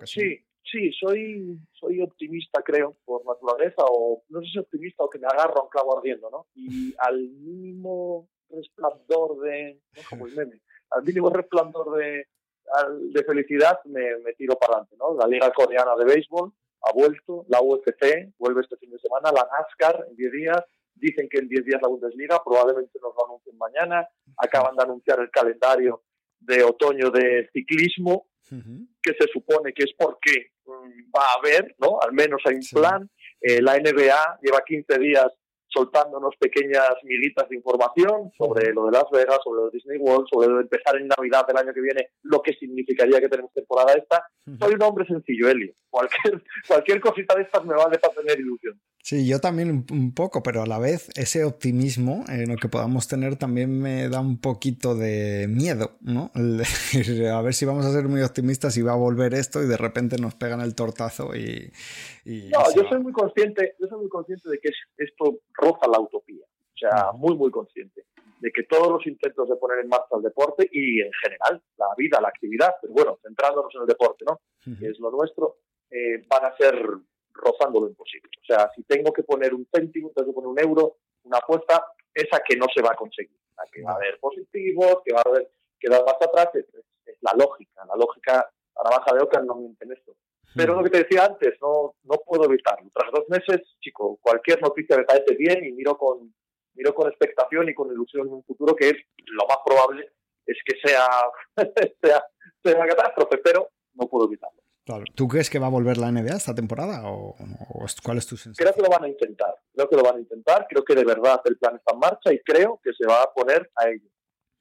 sí, 0.04 0.44
sí, 0.62 0.92
soy, 0.92 1.58
soy 1.72 2.00
optimista, 2.00 2.62
creo, 2.62 2.96
por 3.04 3.26
naturaleza, 3.26 3.82
o 3.88 4.22
no 4.28 4.40
sé 4.40 4.46
si 4.52 4.58
optimista 4.58 5.02
o 5.02 5.10
que 5.10 5.18
me 5.18 5.26
agarro 5.26 5.60
a 5.60 5.64
un 5.64 5.70
clavo 5.70 5.98
ardiendo, 5.98 6.30
¿no? 6.30 6.46
Y 6.54 6.94
al 6.98 7.18
mínimo 7.18 8.28
resplandor 8.48 9.40
de, 9.40 9.80
¿no? 9.96 10.02
como 10.08 10.26
el 10.26 10.36
meme, 10.36 10.60
al 10.90 11.02
mínimo 11.02 11.30
resplandor 11.30 11.98
de, 11.98 12.26
de 13.12 13.24
felicidad 13.24 13.80
me, 13.84 14.18
me 14.18 14.32
tiro 14.34 14.56
para 14.56 14.74
adelante, 14.74 14.96
¿no? 14.98 15.14
La 15.16 15.26
Liga 15.26 15.52
Coreana 15.52 15.94
de 15.96 16.04
Béisbol 16.04 16.52
ha 16.82 16.92
vuelto, 16.92 17.44
la 17.48 17.60
UFC 17.60 18.32
vuelve 18.38 18.62
este 18.62 18.76
fin 18.76 18.90
de 18.90 18.98
semana, 18.98 19.30
la 19.32 19.46
NASCAR 19.58 20.06
en 20.08 20.16
10 20.16 20.32
días, 20.32 20.64
dicen 20.94 21.28
que 21.28 21.38
en 21.38 21.48
10 21.48 21.64
días 21.64 21.82
la 21.82 21.88
Bundesliga, 21.88 22.42
probablemente 22.44 22.98
nos 23.02 23.14
lo 23.14 23.26
anuncien 23.26 23.56
mañana, 23.58 24.08
acaban 24.36 24.76
de 24.76 24.82
anunciar 24.82 25.20
el 25.20 25.30
calendario 25.30 26.02
de 26.38 26.62
otoño 26.62 27.10
de 27.10 27.48
ciclismo, 27.52 28.28
que 29.02 29.12
se 29.18 29.28
supone 29.32 29.72
que 29.72 29.84
es 29.84 29.92
porque 29.96 30.50
mm, 30.64 31.12
va 31.16 31.22
a 31.22 31.38
haber, 31.38 31.76
¿no? 31.78 32.00
Al 32.00 32.12
menos 32.12 32.42
hay 32.44 32.56
un 32.56 32.66
plan. 32.72 33.08
Eh, 33.40 33.62
la 33.62 33.78
NBA 33.78 34.40
lleva 34.42 34.64
15 34.66 34.98
días 34.98 35.28
soltándonos 35.70 36.34
pequeñas 36.38 36.92
miguitas 37.04 37.48
de 37.48 37.56
información 37.56 38.30
sobre 38.36 38.72
lo 38.72 38.86
de 38.86 38.92
Las 38.92 39.04
Vegas, 39.12 39.38
sobre 39.44 39.60
lo 39.60 39.66
de 39.66 39.72
Disney 39.72 39.98
World, 39.98 40.26
sobre 40.30 40.48
lo 40.48 40.56
de 40.56 40.62
empezar 40.62 40.96
en 40.96 41.08
Navidad 41.08 41.46
del 41.46 41.56
año 41.56 41.72
que 41.72 41.80
viene, 41.80 42.08
lo 42.22 42.42
que 42.42 42.52
significaría 42.54 43.20
que 43.20 43.28
tenemos 43.28 43.52
temporada 43.52 43.94
esta. 43.94 44.24
Soy 44.58 44.74
un 44.74 44.82
hombre 44.82 45.06
sencillo, 45.06 45.48
Elio. 45.48 45.72
Cualquier, 45.88 46.42
cualquier 46.68 47.00
cosita 47.00 47.34
de 47.34 47.42
estas 47.42 47.64
me 47.64 47.74
vale 47.74 47.98
para 47.98 48.14
tener 48.14 48.38
ilusión. 48.38 48.80
Sí, 49.02 49.26
yo 49.26 49.40
también 49.40 49.86
un 49.90 50.14
poco, 50.14 50.42
pero 50.42 50.62
a 50.62 50.66
la 50.66 50.78
vez 50.78 51.08
ese 51.16 51.44
optimismo 51.44 52.24
en 52.28 52.50
lo 52.50 52.56
que 52.56 52.68
podamos 52.68 53.08
tener 53.08 53.36
también 53.36 53.80
me 53.80 54.08
da 54.08 54.20
un 54.20 54.38
poquito 54.38 54.94
de 54.94 55.46
miedo, 55.48 55.96
¿no? 56.02 56.30
a 56.34 57.42
ver 57.42 57.54
si 57.54 57.64
vamos 57.64 57.86
a 57.86 57.92
ser 57.92 58.08
muy 58.08 58.20
optimistas 58.22 58.76
y 58.76 58.82
va 58.82 58.92
a 58.92 58.96
volver 58.96 59.32
esto 59.32 59.62
y 59.62 59.66
de 59.66 59.78
repente 59.78 60.18
nos 60.18 60.34
pegan 60.34 60.60
el 60.60 60.74
tortazo 60.74 61.34
y... 61.34 61.72
no, 62.26 62.60
yo 62.76 62.88
soy 62.88 63.00
muy 63.00 63.12
consciente, 63.12 63.74
yo 63.80 63.86
soy 63.86 64.00
muy 64.00 64.10
consciente 64.10 64.48
de 64.50 64.58
que 64.58 64.68
esto 64.98 65.40
roza 65.54 65.88
la 65.90 65.98
utopía, 65.98 66.44
o 66.44 66.78
sea, 66.78 67.12
muy, 67.14 67.34
muy 67.36 67.50
consciente 67.50 68.04
de 68.40 68.50
que 68.52 68.64
todos 68.64 68.90
los 68.90 69.06
intentos 69.06 69.48
de 69.48 69.56
poner 69.56 69.80
en 69.80 69.88
marcha 69.88 70.16
el 70.16 70.22
deporte 70.22 70.68
y 70.72 71.00
en 71.00 71.10
general 71.22 71.62
la 71.76 71.86
vida, 71.96 72.20
la 72.20 72.28
actividad, 72.28 72.74
pero 72.80 72.94
bueno, 72.94 73.18
centrándonos 73.22 73.74
en 73.74 73.82
el 73.82 73.86
deporte, 73.86 74.24
¿no? 74.26 74.40
Que 74.78 74.88
es 74.88 74.98
lo 74.98 75.10
nuestro, 75.10 75.58
eh, 75.90 76.24
van 76.28 76.46
a 76.46 76.56
ser 76.56 76.74
rozando 77.40 77.80
lo 77.80 77.88
imposible. 77.88 78.30
O 78.40 78.44
sea, 78.44 78.70
si 78.74 78.82
tengo 78.84 79.12
que 79.12 79.22
poner 79.22 79.54
un 79.54 79.66
céntimo, 79.72 80.10
tengo 80.14 80.28
que 80.28 80.34
poner 80.34 80.48
un 80.48 80.60
euro, 80.60 80.96
una 81.24 81.38
apuesta, 81.38 81.92
esa 82.14 82.40
que 82.46 82.56
no 82.56 82.66
se 82.74 82.82
va 82.82 82.90
a 82.92 82.96
conseguir. 82.96 83.36
que 83.72 83.82
va 83.82 83.92
a 83.92 83.96
haber 83.96 84.18
positivos, 84.18 84.98
que 85.04 85.14
va 85.14 85.22
a 85.24 85.28
haber 85.28 85.50
quedar 85.78 86.04
más 86.04 86.16
atrás, 86.20 86.48
es, 86.54 86.66
la 87.20 87.32
lógica. 87.36 87.84
La 87.86 87.96
lógica, 87.96 88.50
la 88.76 88.90
navaja 88.90 89.14
de 89.14 89.22
Oca 89.22 89.42
no 89.42 89.56
miente 89.56 89.84
en 89.84 89.92
esto. 89.92 90.16
Pero 90.54 90.74
lo 90.74 90.82
que 90.82 90.90
te 90.90 91.04
decía 91.04 91.26
antes, 91.26 91.54
no, 91.60 91.94
no 92.02 92.16
puedo 92.26 92.44
evitarlo. 92.44 92.90
Tras 92.92 93.12
dos 93.12 93.28
meses, 93.28 93.60
chico, 93.80 94.18
cualquier 94.20 94.60
noticia 94.60 94.96
me 94.96 95.04
parece 95.04 95.34
bien 95.36 95.64
y 95.64 95.72
miro 95.72 95.96
con, 95.96 96.34
miro 96.74 96.94
con 96.94 97.08
expectación 97.08 97.68
y 97.68 97.74
con 97.74 97.92
ilusión 97.92 98.26
en 98.26 98.34
un 98.34 98.44
futuro 98.44 98.74
que 98.74 98.88
es 98.88 98.96
lo 99.26 99.46
más 99.46 99.58
probable 99.64 100.10
es 100.46 100.58
que 100.64 100.76
sea, 100.82 101.06
sea, 102.02 102.24
sea 102.64 102.76
una 102.76 102.86
catástrofe, 102.86 103.38
pero 103.38 103.70
no 103.94 104.08
puedo 104.08 104.26
evitarlo. 104.26 104.59
¿Tú 105.14 105.28
crees 105.28 105.50
que 105.50 105.58
va 105.58 105.66
a 105.66 105.70
volver 105.70 105.98
la 105.98 106.10
NBA 106.10 106.36
esta 106.36 106.54
temporada 106.54 107.02
o, 107.04 107.36
cuál 108.02 108.18
es 108.18 108.26
tu 108.26 108.36
sensación? 108.36 108.54
Creo 108.56 108.74
que 108.74 108.82
lo 108.82 108.88
van 108.88 109.04
a 109.04 109.08
intentar, 109.08 109.54
creo 109.72 109.88
que 109.88 109.96
lo 109.96 110.02
van 110.02 110.16
a 110.16 110.20
intentar, 110.20 110.66
creo 110.68 110.84
que 110.84 110.94
de 110.94 111.04
verdad 111.04 111.40
el 111.44 111.58
plan 111.58 111.76
está 111.76 111.94
en 111.94 112.00
marcha 112.00 112.32
y 112.32 112.40
creo 112.40 112.80
que 112.82 112.92
se 112.92 113.06
va 113.06 113.22
a 113.22 113.32
poner 113.32 113.70
a 113.76 113.88
ello. 113.88 114.08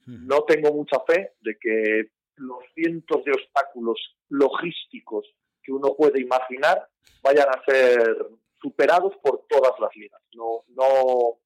No 0.06 0.44
tengo 0.44 0.74
mucha 0.74 1.00
fe 1.08 1.34
de 1.42 1.56
que 1.62 2.10
los 2.38 2.64
cientos 2.74 3.24
de 3.26 3.32
obstáculos 3.32 3.98
logísticos 4.30 5.26
que 5.62 5.72
uno 5.72 5.94
puede 5.96 6.20
imaginar 6.20 6.88
vayan 7.22 7.48
a 7.48 7.64
ser 7.64 8.18
superados 8.60 9.14
por 9.22 9.46
todas 9.48 9.74
las 9.80 9.96
ligas. 9.96 10.20
No, 10.34 10.64
no, 10.70 11.40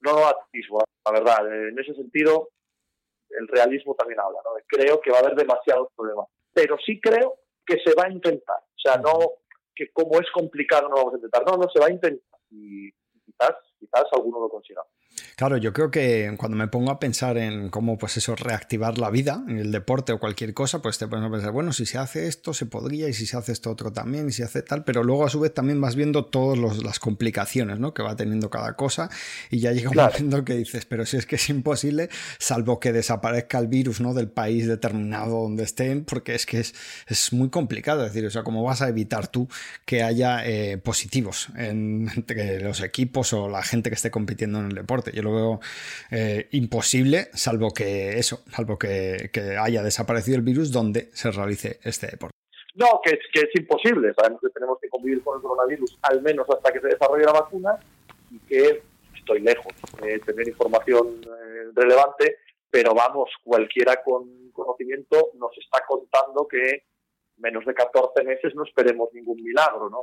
no 0.00 0.26
atisbo, 0.26 0.84
la 1.04 1.12
verdad. 1.12 1.68
En 1.68 1.76
ese 1.76 1.92
sentido, 1.94 2.50
el 3.30 3.48
realismo 3.48 3.96
también 3.96 4.20
habla. 4.20 4.38
¿no? 4.44 4.50
Creo 4.66 5.00
que 5.00 5.10
va 5.10 5.18
a 5.18 5.20
haber 5.20 5.34
demasiados 5.34 5.88
problemas. 5.96 6.28
Pero 6.52 6.76
sí 6.84 7.00
creo 7.00 7.34
que 7.68 7.78
se 7.84 7.94
va 7.94 8.04
a 8.06 8.10
intentar. 8.10 8.56
O 8.56 8.80
sea, 8.80 8.96
no 8.96 9.12
que 9.74 9.92
como 9.92 10.18
es 10.18 10.28
complicado 10.32 10.88
no 10.88 10.96
vamos 10.96 11.12
a 11.12 11.16
intentar. 11.16 11.44
No, 11.46 11.56
no, 11.56 11.68
se 11.70 11.78
va 11.78 11.86
a 11.86 11.90
intentar. 11.90 12.40
Y 12.50 12.90
quizás, 13.24 13.52
quizás 13.78 14.04
alguno 14.12 14.40
lo 14.40 14.48
consiga. 14.48 14.82
Claro, 15.38 15.56
yo 15.56 15.72
creo 15.72 15.90
que 15.92 16.34
cuando 16.36 16.56
me 16.56 16.66
pongo 16.66 16.90
a 16.90 16.98
pensar 16.98 17.38
en 17.38 17.68
cómo, 17.68 17.96
pues 17.96 18.16
eso, 18.16 18.34
reactivar 18.34 18.98
la 18.98 19.08
vida 19.08 19.44
en 19.46 19.58
el 19.58 19.70
deporte 19.70 20.12
o 20.12 20.18
cualquier 20.18 20.52
cosa, 20.52 20.82
pues 20.82 20.98
te 20.98 21.06
pones 21.06 21.28
a 21.28 21.30
pensar, 21.30 21.52
bueno, 21.52 21.72
si 21.72 21.86
se 21.86 21.96
hace 21.96 22.26
esto, 22.26 22.52
se 22.52 22.66
podría, 22.66 23.08
y 23.08 23.12
si 23.12 23.24
se 23.24 23.36
hace 23.36 23.52
esto 23.52 23.70
otro 23.70 23.92
también, 23.92 24.28
y 24.28 24.32
si 24.32 24.38
se 24.38 24.44
hace 24.44 24.62
tal, 24.62 24.82
pero 24.82 25.04
luego 25.04 25.24
a 25.24 25.30
su 25.30 25.38
vez 25.38 25.54
también 25.54 25.80
vas 25.80 25.94
viendo 25.94 26.24
todas 26.24 26.82
las 26.82 26.98
complicaciones, 26.98 27.78
¿no? 27.78 27.94
Que 27.94 28.02
va 28.02 28.16
teniendo 28.16 28.50
cada 28.50 28.74
cosa, 28.74 29.10
y 29.48 29.60
ya 29.60 29.72
llega 29.72 29.90
un 29.90 29.96
momento 29.96 30.44
que 30.44 30.54
dices, 30.54 30.84
pero 30.86 31.06
si 31.06 31.16
es 31.16 31.26
que 31.26 31.36
es 31.36 31.48
imposible, 31.48 32.08
salvo 32.40 32.80
que 32.80 32.92
desaparezca 32.92 33.58
el 33.58 33.68
virus, 33.68 34.00
¿no? 34.00 34.14
Del 34.14 34.28
país 34.28 34.66
determinado 34.66 35.42
donde 35.42 35.62
estén, 35.62 36.04
porque 36.04 36.34
es 36.34 36.46
que 36.46 36.58
es, 36.58 36.74
es 37.06 37.32
muy 37.32 37.48
complicado, 37.48 38.04
es 38.04 38.12
decir, 38.12 38.26
o 38.26 38.30
sea, 38.30 38.42
¿cómo 38.42 38.64
vas 38.64 38.82
a 38.82 38.88
evitar 38.88 39.28
tú 39.28 39.48
que 39.84 40.02
haya 40.02 40.44
eh, 40.44 40.78
positivos 40.78 41.48
entre 41.56 42.60
los 42.60 42.80
equipos 42.80 43.32
o 43.32 43.48
la 43.48 43.62
gente 43.62 43.88
que 43.88 43.94
esté 43.94 44.10
compitiendo 44.10 44.58
en 44.58 44.66
el 44.66 44.74
deporte? 44.74 44.97
Yo 45.12 45.22
lo 45.22 45.34
veo 45.34 45.60
eh, 46.10 46.48
imposible, 46.52 47.28
salvo 47.32 47.70
que 47.70 48.18
eso, 48.18 48.42
salvo 48.50 48.78
que, 48.78 49.30
haya 49.60 49.82
desaparecido 49.82 50.36
el 50.36 50.42
virus 50.42 50.72
donde 50.72 51.08
se 51.12 51.30
realice 51.30 51.78
este 51.82 52.08
deporte. 52.08 52.36
No, 52.74 53.00
que 53.02 53.18
que 53.32 53.40
es 53.40 53.50
imposible. 53.54 54.12
Sabemos 54.14 54.40
que 54.40 54.50
tenemos 54.50 54.78
que 54.80 54.88
convivir 54.88 55.22
con 55.22 55.36
el 55.36 55.42
coronavirus 55.42 55.98
al 56.02 56.22
menos 56.22 56.46
hasta 56.48 56.72
que 56.72 56.80
se 56.80 56.88
desarrolle 56.88 57.24
la 57.24 57.32
vacuna 57.32 57.78
y 58.30 58.38
que 58.40 58.82
estoy 59.16 59.40
lejos 59.40 59.72
de 60.00 60.18
tener 60.20 60.48
información 60.48 61.20
eh, 61.24 61.70
relevante, 61.74 62.38
pero 62.70 62.94
vamos, 62.94 63.30
cualquiera 63.42 64.02
con 64.02 64.48
conocimiento 64.58 65.30
nos 65.34 65.56
está 65.56 65.84
contando 65.86 66.46
que 66.48 66.82
menos 67.38 67.64
de 67.64 67.74
14 67.74 68.22
meses 68.24 68.54
no 68.54 68.64
esperemos 68.64 69.08
ningún 69.12 69.42
milagro, 69.42 69.90
¿no? 69.90 70.00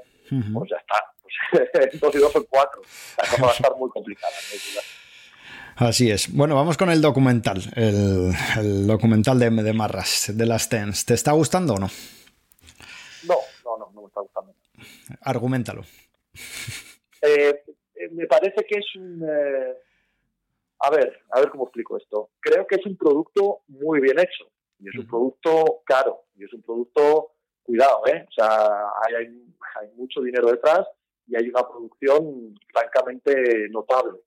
Pues 0.53 0.69
ya 0.69 0.77
está. 0.77 1.03
Pues, 1.21 1.99
dos 1.99 2.15
y 2.15 2.17
dos 2.19 2.31
son 2.31 2.45
cuatro. 2.49 2.81
La 3.17 3.29
cosa 3.29 3.41
va 3.43 3.49
a 3.49 3.53
estar 3.53 3.75
muy 3.77 3.89
complicada. 3.89 4.33
Así 5.77 6.09
es. 6.09 6.33
Bueno, 6.33 6.55
vamos 6.55 6.77
con 6.77 6.89
el 6.89 7.01
documental, 7.01 7.61
el, 7.75 8.87
documental 8.87 9.37
de, 9.39 9.49
de, 9.49 9.73
Marras, 9.73 10.31
de 10.33 10.45
las 10.45 10.69
TENS. 10.69 11.05
¿Te 11.05 11.13
está 11.13 11.33
gustando 11.33 11.73
o 11.73 11.79
no? 11.79 11.89
No, 13.27 13.35
no, 13.65 13.77
no, 13.77 13.91
no 13.93 14.01
me 14.01 14.07
está 14.07 14.21
gustando. 14.21 14.55
Argumentalo. 15.21 15.83
Eh, 17.21 17.63
eh, 17.95 18.09
me 18.11 18.25
parece 18.25 18.65
que 18.65 18.79
es 18.79 18.95
un... 18.95 19.21
Eh, 19.23 19.73
a 20.79 20.89
ver, 20.91 21.21
a 21.31 21.39
ver 21.39 21.49
cómo 21.49 21.65
explico 21.65 21.97
esto. 21.97 22.29
Creo 22.39 22.65
que 22.67 22.75
es 22.75 22.85
un 22.85 22.95
producto 22.95 23.61
muy 23.67 23.99
bien 23.99 24.19
hecho. 24.19 24.49
Y 24.79 24.89
es 24.89 24.95
un 24.95 25.07
producto 25.07 25.81
caro. 25.85 26.25
Y 26.37 26.43
es 26.43 26.53
un 26.53 26.61
producto, 26.61 27.31
cuidado, 27.63 28.05
¿eh? 28.07 28.25
O 28.27 28.31
sea, 28.31 28.89
hay, 29.05 29.15
hay, 29.15 29.53
hay 29.79 29.87
mucho 29.95 30.21
dinero 30.21 30.51
detrás 30.51 30.85
y 31.27 31.35
hay 31.35 31.49
una 31.49 31.67
producción 31.67 32.55
francamente 32.71 33.67
notable 33.69 34.19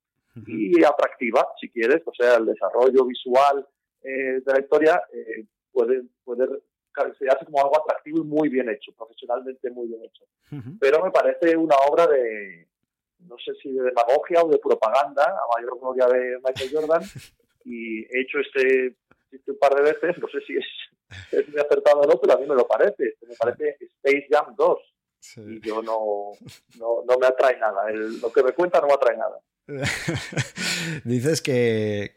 y 0.46 0.84
atractiva, 0.84 1.48
si 1.60 1.68
quieres. 1.70 2.02
O 2.04 2.12
sea, 2.14 2.36
el 2.36 2.46
desarrollo 2.46 3.04
visual 3.04 3.66
eh, 4.02 4.40
de 4.44 4.52
la 4.52 4.60
historia 4.60 5.02
eh, 5.12 5.44
puede, 5.72 6.02
puede 6.24 6.46
hace 7.30 7.44
como 7.44 7.60
algo 7.60 7.80
atractivo 7.80 8.18
y 8.18 8.24
muy 8.24 8.48
bien 8.48 8.68
hecho, 8.68 8.92
profesionalmente 8.92 9.70
muy 9.70 9.88
bien 9.88 10.00
hecho. 10.04 10.24
Pero 10.80 11.04
me 11.04 11.10
parece 11.10 11.56
una 11.56 11.76
obra 11.88 12.06
de, 12.06 12.66
no 13.20 13.36
sé 13.38 13.52
si 13.62 13.70
de 13.72 13.84
demagogia 13.84 14.42
o 14.42 14.48
de 14.48 14.58
propaganda, 14.58 15.22
a 15.22 15.56
mayor 15.56 15.78
gloria 15.78 16.06
de 16.06 16.38
Michael 16.44 16.70
Jordan, 16.72 17.02
y 17.64 18.00
he 18.00 18.20
hecho 18.22 18.38
este, 18.40 18.96
un 19.46 19.58
par 19.58 19.74
de 19.74 19.82
veces, 19.82 20.18
no 20.18 20.28
sé 20.28 20.40
si 20.46 20.56
es, 20.56 20.66
es 21.32 21.48
muy 21.48 21.60
acertado 21.60 22.00
o 22.00 22.06
no, 22.06 22.20
pero 22.20 22.34
a 22.34 22.38
mí 22.38 22.46
me 22.46 22.54
lo 22.54 22.66
parece. 22.66 23.14
Me 23.26 23.34
parece 23.36 23.76
Space 23.80 24.26
Jam 24.30 24.54
2. 24.56 24.78
Y 25.36 25.60
yo 25.66 25.82
no, 25.82 26.32
no, 26.78 27.02
no, 27.04 27.18
me 27.18 27.26
atrae 27.26 27.58
nada. 27.58 27.90
lo 27.90 28.32
que 28.32 28.42
me 28.42 28.52
cuenta 28.52 28.80
no 28.80 28.86
me 28.86 28.94
atrae 28.94 29.16
nada. 29.16 29.38
dices 31.04 31.42
que, 31.42 32.12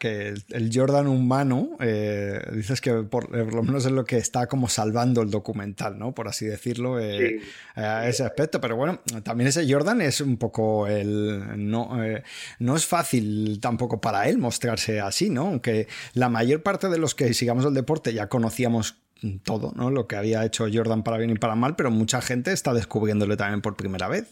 el 0.50 0.72
Jordan 0.74 1.08
humano, 1.08 1.78
eh, 1.80 2.42
dices 2.54 2.80
que 2.80 2.94
por, 3.04 3.30
lo 3.32 3.64
menos 3.64 3.86
es 3.86 3.92
lo 3.92 4.06
que 4.06 4.18
está 4.18 4.48
como 4.48 4.70
salvando 4.70 5.22
el 5.22 5.30
documental, 5.30 6.00
¿no? 6.00 6.14
Por 6.14 6.28
así 6.28 6.46
decirlo, 6.46 7.00
eh, 7.00 7.42
a 7.76 8.08
ese 8.08 8.24
aspecto. 8.24 8.62
Pero 8.62 8.78
bueno, 8.78 9.02
también 9.24 9.50
ese 9.50 9.72
Jordan 9.72 10.02
es 10.02 10.22
un 10.22 10.38
poco 10.38 10.88
el... 10.88 11.70
No, 11.70 12.04
eh, 12.04 12.24
no 12.60 12.76
es 12.76 12.86
fácil 12.86 13.60
tampoco 13.62 14.00
para 14.00 14.30
él 14.30 14.38
mostrarse 14.38 15.02
así, 15.02 15.30
¿no? 15.30 15.48
Aunque 15.48 15.88
la 16.14 16.30
mayor 16.30 16.64
parte 16.64 16.88
de 16.88 16.98
los 16.98 17.16
que 17.16 17.34
sigamos 17.34 17.66
el 17.66 17.74
deporte 17.74 18.14
ya 18.14 18.28
conocíamos 18.28 18.96
todo, 19.44 19.74
¿no? 19.76 19.92
Lo 19.92 20.08
que 20.08 20.16
había 20.16 20.44
hecho 20.46 20.68
Jordan 20.72 21.04
para 21.04 21.18
bien 21.18 21.30
y 21.30 21.36
para 21.36 21.56
mal, 21.56 21.76
pero 21.76 21.92
mucha 21.92 22.22
gente 22.22 22.54
está 22.54 22.74
descubriéndole 22.74 23.38
también 23.38 23.62
por 23.62 23.76
primera 23.76 24.08
vez. 24.08 24.26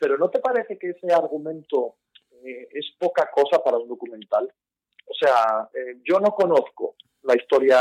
Pero 0.00 0.16
¿no 0.16 0.30
te 0.30 0.40
parece 0.40 0.78
que 0.78 0.90
ese 0.90 1.12
argumento 1.12 1.96
eh, 2.42 2.68
es 2.72 2.86
poca 2.98 3.30
cosa 3.30 3.62
para 3.62 3.76
un 3.76 3.86
documental? 3.86 4.50
O 5.06 5.14
sea, 5.14 5.68
eh, 5.74 6.00
yo 6.02 6.18
no 6.18 6.30
conozco 6.30 6.96
la 7.22 7.36
historia, 7.36 7.78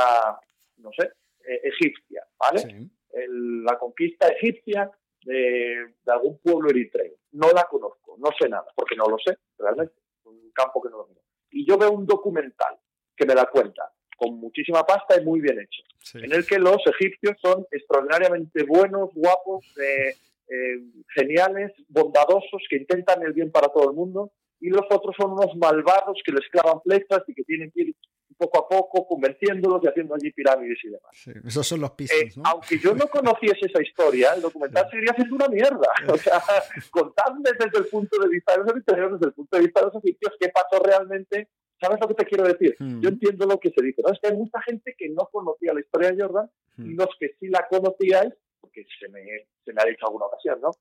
no 0.78 0.90
sé, 0.98 1.14
eh, 1.48 1.62
egipcia, 1.64 2.28
¿vale? 2.38 2.90
la 3.12 3.80
conquista 3.80 4.28
egipcia 4.28 4.92
de, 5.24 5.94
algún 6.08 6.40
pueblo 6.40 6.70
eritreo. 6.70 7.14
No 7.32 7.52
la 7.52 7.64
conozco, 7.64 8.18
no 8.20 8.30
sé 8.38 8.50
nada, 8.50 8.68
porque 8.76 8.96
no 8.96 9.06
lo 9.06 9.18
sé, 9.18 9.38
realmente. 9.58 9.94
Un 10.26 10.52
campo 10.52 10.82
que 10.82 10.90
no. 10.90 11.08
Y 11.52 11.66
yo 11.66 11.78
veo 11.78 11.92
un 11.92 12.06
documental 12.06 12.78
que 13.16 13.26
me 13.26 13.34
la 13.34 13.46
cuenta, 13.46 13.92
con 14.18 14.36
muchísima 14.40 14.84
pasta 14.84 15.20
y 15.20 15.26
muy 15.26 15.40
bien 15.40 15.60
hecho, 15.60 15.84
en 16.18 16.32
el 16.34 16.46
que 16.46 16.60
los 16.60 16.78
egipcios 16.86 17.38
son 17.42 17.66
extraordinariamente 17.72 18.64
buenos, 18.64 19.10
guapos, 19.14 19.66
eh, 19.78 20.16
eh, 20.50 20.80
geniales, 21.16 21.72
bondadosos, 21.88 22.64
que 22.70 22.78
intentan 22.78 23.22
el 23.24 23.34
bien 23.34 23.52
para 23.52 23.70
todo 23.70 23.90
el 23.90 23.96
mundo, 23.96 24.32
y 24.60 24.70
los 24.70 24.84
otros 24.90 25.16
son 25.18 25.32
unos 25.32 25.56
malvados 25.56 26.20
que 26.26 26.32
les 26.32 26.48
clavan 26.50 26.82
flechas 26.82 27.24
y 27.28 27.34
que 27.34 27.44
tienen 27.44 27.72
que 27.72 27.82
ir 27.82 27.96
poco 28.40 28.60
a 28.60 28.70
poco 28.70 29.06
convenciéndolos 29.06 29.84
y 29.84 29.88
haciendo 29.88 30.16
allí 30.16 30.32
pirámides 30.32 30.80
y 30.84 30.90
demás. 30.90 31.46
esos 31.46 31.68
son 31.68 31.82
los 31.82 31.92
pisos, 31.92 32.18
eh, 32.18 32.30
Aunque 32.46 32.80
yo 32.80 32.96
no 32.96 33.08
conociese 33.08 33.68
esa 33.68 33.82
historia, 33.82 34.34
el 34.34 34.42
documental 34.42 34.88
seguiría 34.90 35.14
siendo 35.14 35.36
una 35.36 35.50
mierda. 35.50 35.88
O 36.08 36.18
sea, 36.18 36.42
contadme 36.92 37.50
desde 37.60 37.80
el 37.80 37.86
punto 37.88 38.18
de 38.22 38.30
vista 38.30 38.54
de 38.54 38.60
los 38.60 38.68
egipcios, 38.70 39.12
desde 39.12 39.28
el 39.28 39.34
punto 39.34 39.58
de 39.58 39.64
vista 39.64 39.80
de 39.82 39.86
los 39.88 39.96
egipcios, 40.04 40.34
qué 40.40 40.50
pasó 40.50 40.82
realmente. 40.82 41.50
¿Sabes 41.82 41.98
lo 42.02 42.08
que 42.10 42.14
te 42.14 42.26
quiero 42.26 42.44
decir? 42.46 42.76
Hmm. 42.80 43.02
Yo 43.02 43.10
entiendo 43.10 43.46
lo 43.46 43.60
que 43.60 43.70
se 43.70 43.82
dice. 43.82 44.02
¿no? 44.06 44.12
Es 44.12 44.20
que 44.22 44.30
hay 44.30 44.38
mucha 44.38 44.62
gente 44.62 44.96
que 44.98 45.10
no 45.10 45.30
conocía 45.32 45.74
la 45.74 45.80
historia 45.80 46.12
de 46.12 46.22
Jordan 46.22 46.50
y 46.78 46.82
hmm. 46.82 46.98
los 46.98 47.10
que 47.20 47.36
sí 47.40 47.48
la 47.48 47.68
conocíais, 47.70 48.34
porque 48.60 48.86
se 49.00 49.10
me, 49.10 49.22
se 49.66 49.74
me 49.74 49.82
ha 49.82 49.86
dicho 49.86 50.06
alguna 50.06 50.26
ocasión, 50.26 50.60
¿no? 50.62 50.72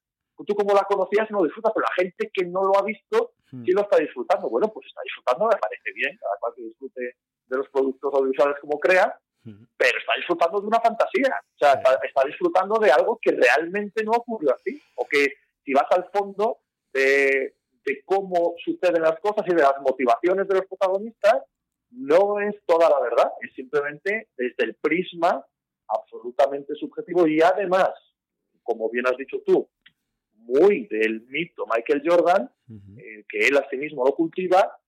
Tú 0.47 0.55
como 0.55 0.73
la 0.73 0.85
conocías 0.85 1.29
no 1.31 1.43
disfrutas, 1.43 1.73
pero 1.75 1.85
la 1.85 2.03
gente 2.03 2.31
que 2.33 2.47
no 2.47 2.63
lo 2.63 2.79
ha 2.79 2.83
visto 2.83 3.33
hmm. 3.51 3.65
sí 3.65 3.73
lo 3.73 3.83
está 3.83 3.99
disfrutando. 3.99 4.49
Bueno, 4.49 4.69
pues 4.69 4.87
está 4.87 5.01
disfrutando, 5.03 5.47
me 5.47 5.57
parece 5.57 5.93
bien, 5.95 6.17
cada 6.21 6.37
cual 6.39 6.53
que 6.55 6.63
disfrute 6.63 7.01
de 7.47 7.57
los 7.57 7.69
productos 7.71 8.15
audiovisuales 8.15 8.57
como 8.61 8.79
crea, 8.79 9.19
pero 9.77 9.99
está 9.99 10.13
disfrutando 10.17 10.61
de 10.61 10.67
una 10.67 10.81
fantasía, 10.81 11.43
o 11.55 11.59
sea, 11.59 11.81
está, 12.03 12.25
disfrutando 12.27 12.79
de 12.79 12.91
algo 12.91 13.19
que 13.21 13.33
realmente 13.33 14.05
no 14.05 14.13
ocurrió 14.13 14.55
así, 14.55 14.81
o 14.97 15.07
que 15.07 15.35
si 15.65 15.73
vas 15.73 15.87
al 15.91 16.09
fondo 16.13 16.59
de, 16.93 17.55
cómo 18.05 18.55
suceden 18.63 19.01
las 19.01 19.19
cosas 19.21 19.47
y 19.47 19.55
de 19.55 19.63
las 19.63 19.81
motivaciones 19.81 20.47
de 20.47 20.55
los 20.57 20.67
protagonistas, 20.67 21.43
no 21.91 22.39
es 22.41 22.55
toda 22.67 22.91
la 22.91 23.01
verdad, 23.01 23.33
es 23.41 23.55
simplemente 23.55 24.29
desde 24.37 24.65
el 24.65 24.75
prisma 24.75 25.43
absolutamente 25.89 26.75
subjetivo 26.75 27.27
y 27.27 27.41
además, 27.41 27.91
como 28.63 28.91
bien 28.91 29.07
has 29.07 29.17
dicho 29.17 29.39
tú, 29.45 29.69
muy 30.35 30.87
del 30.87 31.27
mito 31.29 31.65
Michael 31.67 32.03
Jordan, 32.05 32.51
eh, 32.97 33.25
que 33.29 33.49
él 33.49 33.57
a 33.57 33.69
sí 33.69 33.77
mismo 33.77 34.05
lo 34.05 34.15
cultiva, 34.15 34.79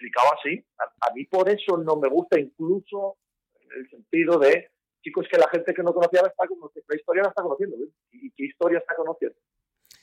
explicado 0.00 0.28
así. 0.38 0.64
A, 0.78 1.14
mí 1.14 1.24
por 1.26 1.48
eso 1.48 1.76
no 1.76 1.96
me 1.96 2.08
gusta 2.08 2.38
incluso 2.40 3.18
en 3.54 3.80
el 3.80 3.90
sentido 3.90 4.38
de, 4.38 4.70
chicos, 5.02 5.26
que 5.30 5.38
la 5.38 5.48
gente 5.50 5.74
que 5.74 5.82
no 5.82 5.92
conocía 5.92 6.22
la, 6.22 6.28
está, 6.28 6.44
la 6.44 6.96
historia 6.96 7.22
la 7.22 7.28
está 7.28 7.42
conociendo. 7.42 7.76
¿Y 8.10 8.30
qué 8.32 8.44
historia 8.44 8.78
está 8.78 8.94
conociendo? 8.94 9.38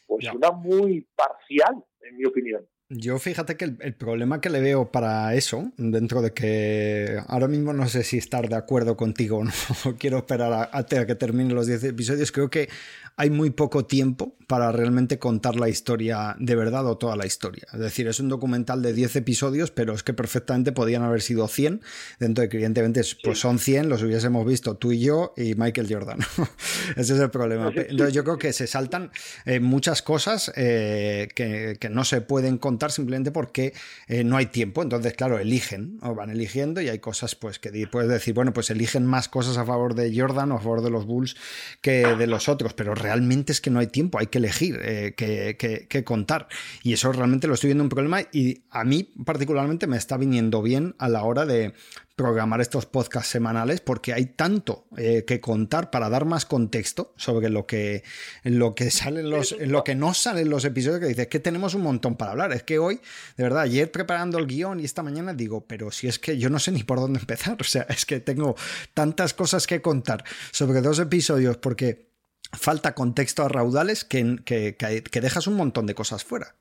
Pues 0.06 0.32
una 0.34 0.52
muy 0.52 1.08
parcial, 1.16 1.84
en 2.02 2.18
mi 2.18 2.26
opinión. 2.26 2.68
Yo 2.90 3.20
fíjate 3.20 3.58
que 3.58 3.66
el, 3.66 3.96
problema 3.96 4.40
que 4.40 4.50
le 4.50 4.62
veo 4.62 4.94
para 4.94 5.36
eso, 5.36 5.74
dentro 5.76 6.22
de 6.22 6.32
que 6.32 7.20
ahora 7.28 7.50
mismo 7.50 7.74
no 7.74 7.90
sé 7.90 8.02
si 8.04 8.18
estar 8.18 8.48
de 8.48 8.56
acuerdo 8.56 8.96
contigo 8.96 9.40
o 9.40 9.44
no, 9.44 9.98
quiero 10.00 10.20
esperar 10.20 10.70
a, 10.72 10.86
que 10.86 11.16
termine 11.16 11.54
los 11.54 11.68
10 11.68 11.84
episodios, 11.84 12.32
creo 12.32 12.50
que 12.50 12.70
hay 13.18 13.32
muy 13.32 13.50
poco 13.50 13.86
tiempo 13.86 14.38
para 14.46 14.72
realmente 14.72 15.20
contar 15.20 15.58
la 15.58 15.68
historia 15.68 16.36
de 16.40 16.56
verdad 16.56 16.86
o 16.86 16.98
toda 16.98 17.18
la 17.18 17.26
historia. 17.26 17.68
Es 17.74 17.80
decir, 17.80 18.08
es 18.08 18.20
un 18.20 18.30
documental 18.30 18.82
de 18.82 18.94
10 18.94 19.18
episodios, 19.18 19.72
pero 19.72 19.94
es 19.94 20.04
que 20.04 20.14
perfectamente 20.14 20.72
podían 20.72 21.04
haber 21.04 21.22
sido 21.22 21.48
100, 21.48 21.82
dentro 22.20 22.44
de 22.44 22.50
que 22.50 22.58
evidentemente 22.58 23.02
pues 23.24 23.40
son 23.40 23.60
100, 23.60 23.90
los 23.90 24.04
hubiésemos 24.04 24.46
visto 24.46 24.76
tú 24.76 24.94
y 24.94 25.00
yo 25.00 25.34
y 25.36 25.56
Michael 25.56 25.88
Jordan. 25.92 26.20
Ese 26.96 27.16
es 27.16 27.20
el 27.20 27.30
problema. 27.30 27.72
Entonces 27.76 28.14
yo 28.14 28.24
creo 28.24 28.38
que 28.38 28.54
se 28.54 28.68
saltan 28.68 29.12
eh, 29.46 29.60
muchas 29.60 30.02
cosas 30.02 30.52
eh, 30.56 31.28
que, 31.36 31.78
no 31.90 32.04
se 32.06 32.22
pueden 32.22 32.58
contar 32.58 32.92
simplemente 32.92 33.32
porque 33.32 33.74
eh, 34.08 34.24
no 34.24 34.38
hay 34.38 34.46
tiempo. 34.46 34.82
Entonces, 34.82 35.14
claro, 35.14 35.40
eligen 35.40 35.98
o 36.02 36.14
van 36.14 36.30
eligiendo 36.30 36.82
y 36.82 36.90
hay 36.90 37.00
cosas 37.00 37.36
pues 37.36 37.60
que 37.60 37.88
puedes 37.88 38.10
decir, 38.10 38.34
bueno, 38.34 38.54
pues 38.54 38.70
eligen 38.70 39.06
más 39.06 39.28
cosas 39.28 39.58
a 39.58 39.66
favor 39.66 39.96
de 39.96 40.14
Jordan 40.18 40.52
o 40.52 40.56
a 40.56 40.60
favor 40.60 40.82
de 40.82 40.90
los 40.90 41.06
Bulls 41.06 41.36
que 41.82 42.16
de 42.16 42.28
los 42.28 42.48
otros, 42.48 42.74
pero 42.74 42.94
realmente 43.08 43.54
es 43.54 43.62
que 43.62 43.70
no 43.70 43.80
hay 43.80 43.88
tiempo, 43.88 44.20
hay 44.20 44.28
que 44.28 44.40
elegir 44.40 44.80
eh, 44.84 45.14
qué, 45.16 46.04
contar. 46.04 46.50
Y 46.84 46.92
eso 46.92 47.12
realmente 47.14 47.48
lo 47.48 47.54
estoy 47.54 47.70
viendo 47.70 47.84
un 47.84 47.90
problema 47.90 48.22
y 48.34 48.64
a 48.70 48.84
mí 48.84 49.10
particularmente 49.26 49.88
me 49.88 49.96
está 49.96 50.18
viniendo 50.18 50.62
bien 50.62 50.94
a 51.00 51.08
la 51.08 51.24
hora 51.24 51.46
de 51.46 51.74
programar 52.18 52.62
estos 52.62 52.88
podcasts 52.88 53.30
semanales 53.30 53.80
porque 53.80 54.12
hay 54.12 54.26
tanto 54.26 54.88
eh, 54.98 55.24
que 55.28 55.40
contar 55.40 55.92
para 55.92 56.10
dar 56.10 56.26
más 56.26 56.46
contexto 56.46 57.14
sobre 57.16 57.50
lo 57.50 57.68
que, 57.68 58.04
lo 58.44 58.74
que 58.74 58.90
salen 58.90 59.30
los, 59.30 59.56
lo 59.60 59.84
que 59.84 59.94
no 59.94 60.16
salen 60.16 60.50
los 60.50 60.66
episodios 60.66 61.00
que 61.00 61.06
dices 61.06 61.28
que 61.28 61.40
tenemos 61.40 61.76
un 61.76 61.84
montón 61.84 62.16
para 62.16 62.32
hablar. 62.32 62.52
Es 62.54 62.64
que 62.64 62.80
hoy, 62.80 63.00
de 63.38 63.44
verdad, 63.44 63.62
ayer 63.62 63.92
preparando 63.92 64.40
el 64.40 64.48
guion 64.48 64.80
y 64.80 64.86
esta 64.86 65.04
mañana 65.04 65.34
digo, 65.34 65.66
pero 65.68 65.92
si 65.92 66.08
es 66.08 66.18
que 66.18 66.40
yo 66.40 66.50
no 66.50 66.58
sé 66.58 66.72
ni 66.72 66.84
por 66.84 67.00
dónde 67.00 67.20
empezar. 67.20 67.56
O 67.68 67.70
sea, 67.70 67.86
es 67.90 68.06
que 68.06 68.20
tengo 68.20 68.56
tantas 68.94 69.34
cosas 69.34 69.68
que 69.68 69.82
contar 69.82 70.24
sobre 70.52 70.82
dos 70.82 71.00
episodios 71.00 71.58
porque 71.58 72.07
falta 72.54 72.96
contexto 72.96 73.44
a 73.44 73.50
raudales 73.50 74.06
que, 74.06 74.38
que, 74.46 75.22
dejas 75.22 75.48
un 75.48 75.56
montón 75.56 75.86
de 75.86 75.96
cosas 75.96 76.24
fuera. 76.24 76.56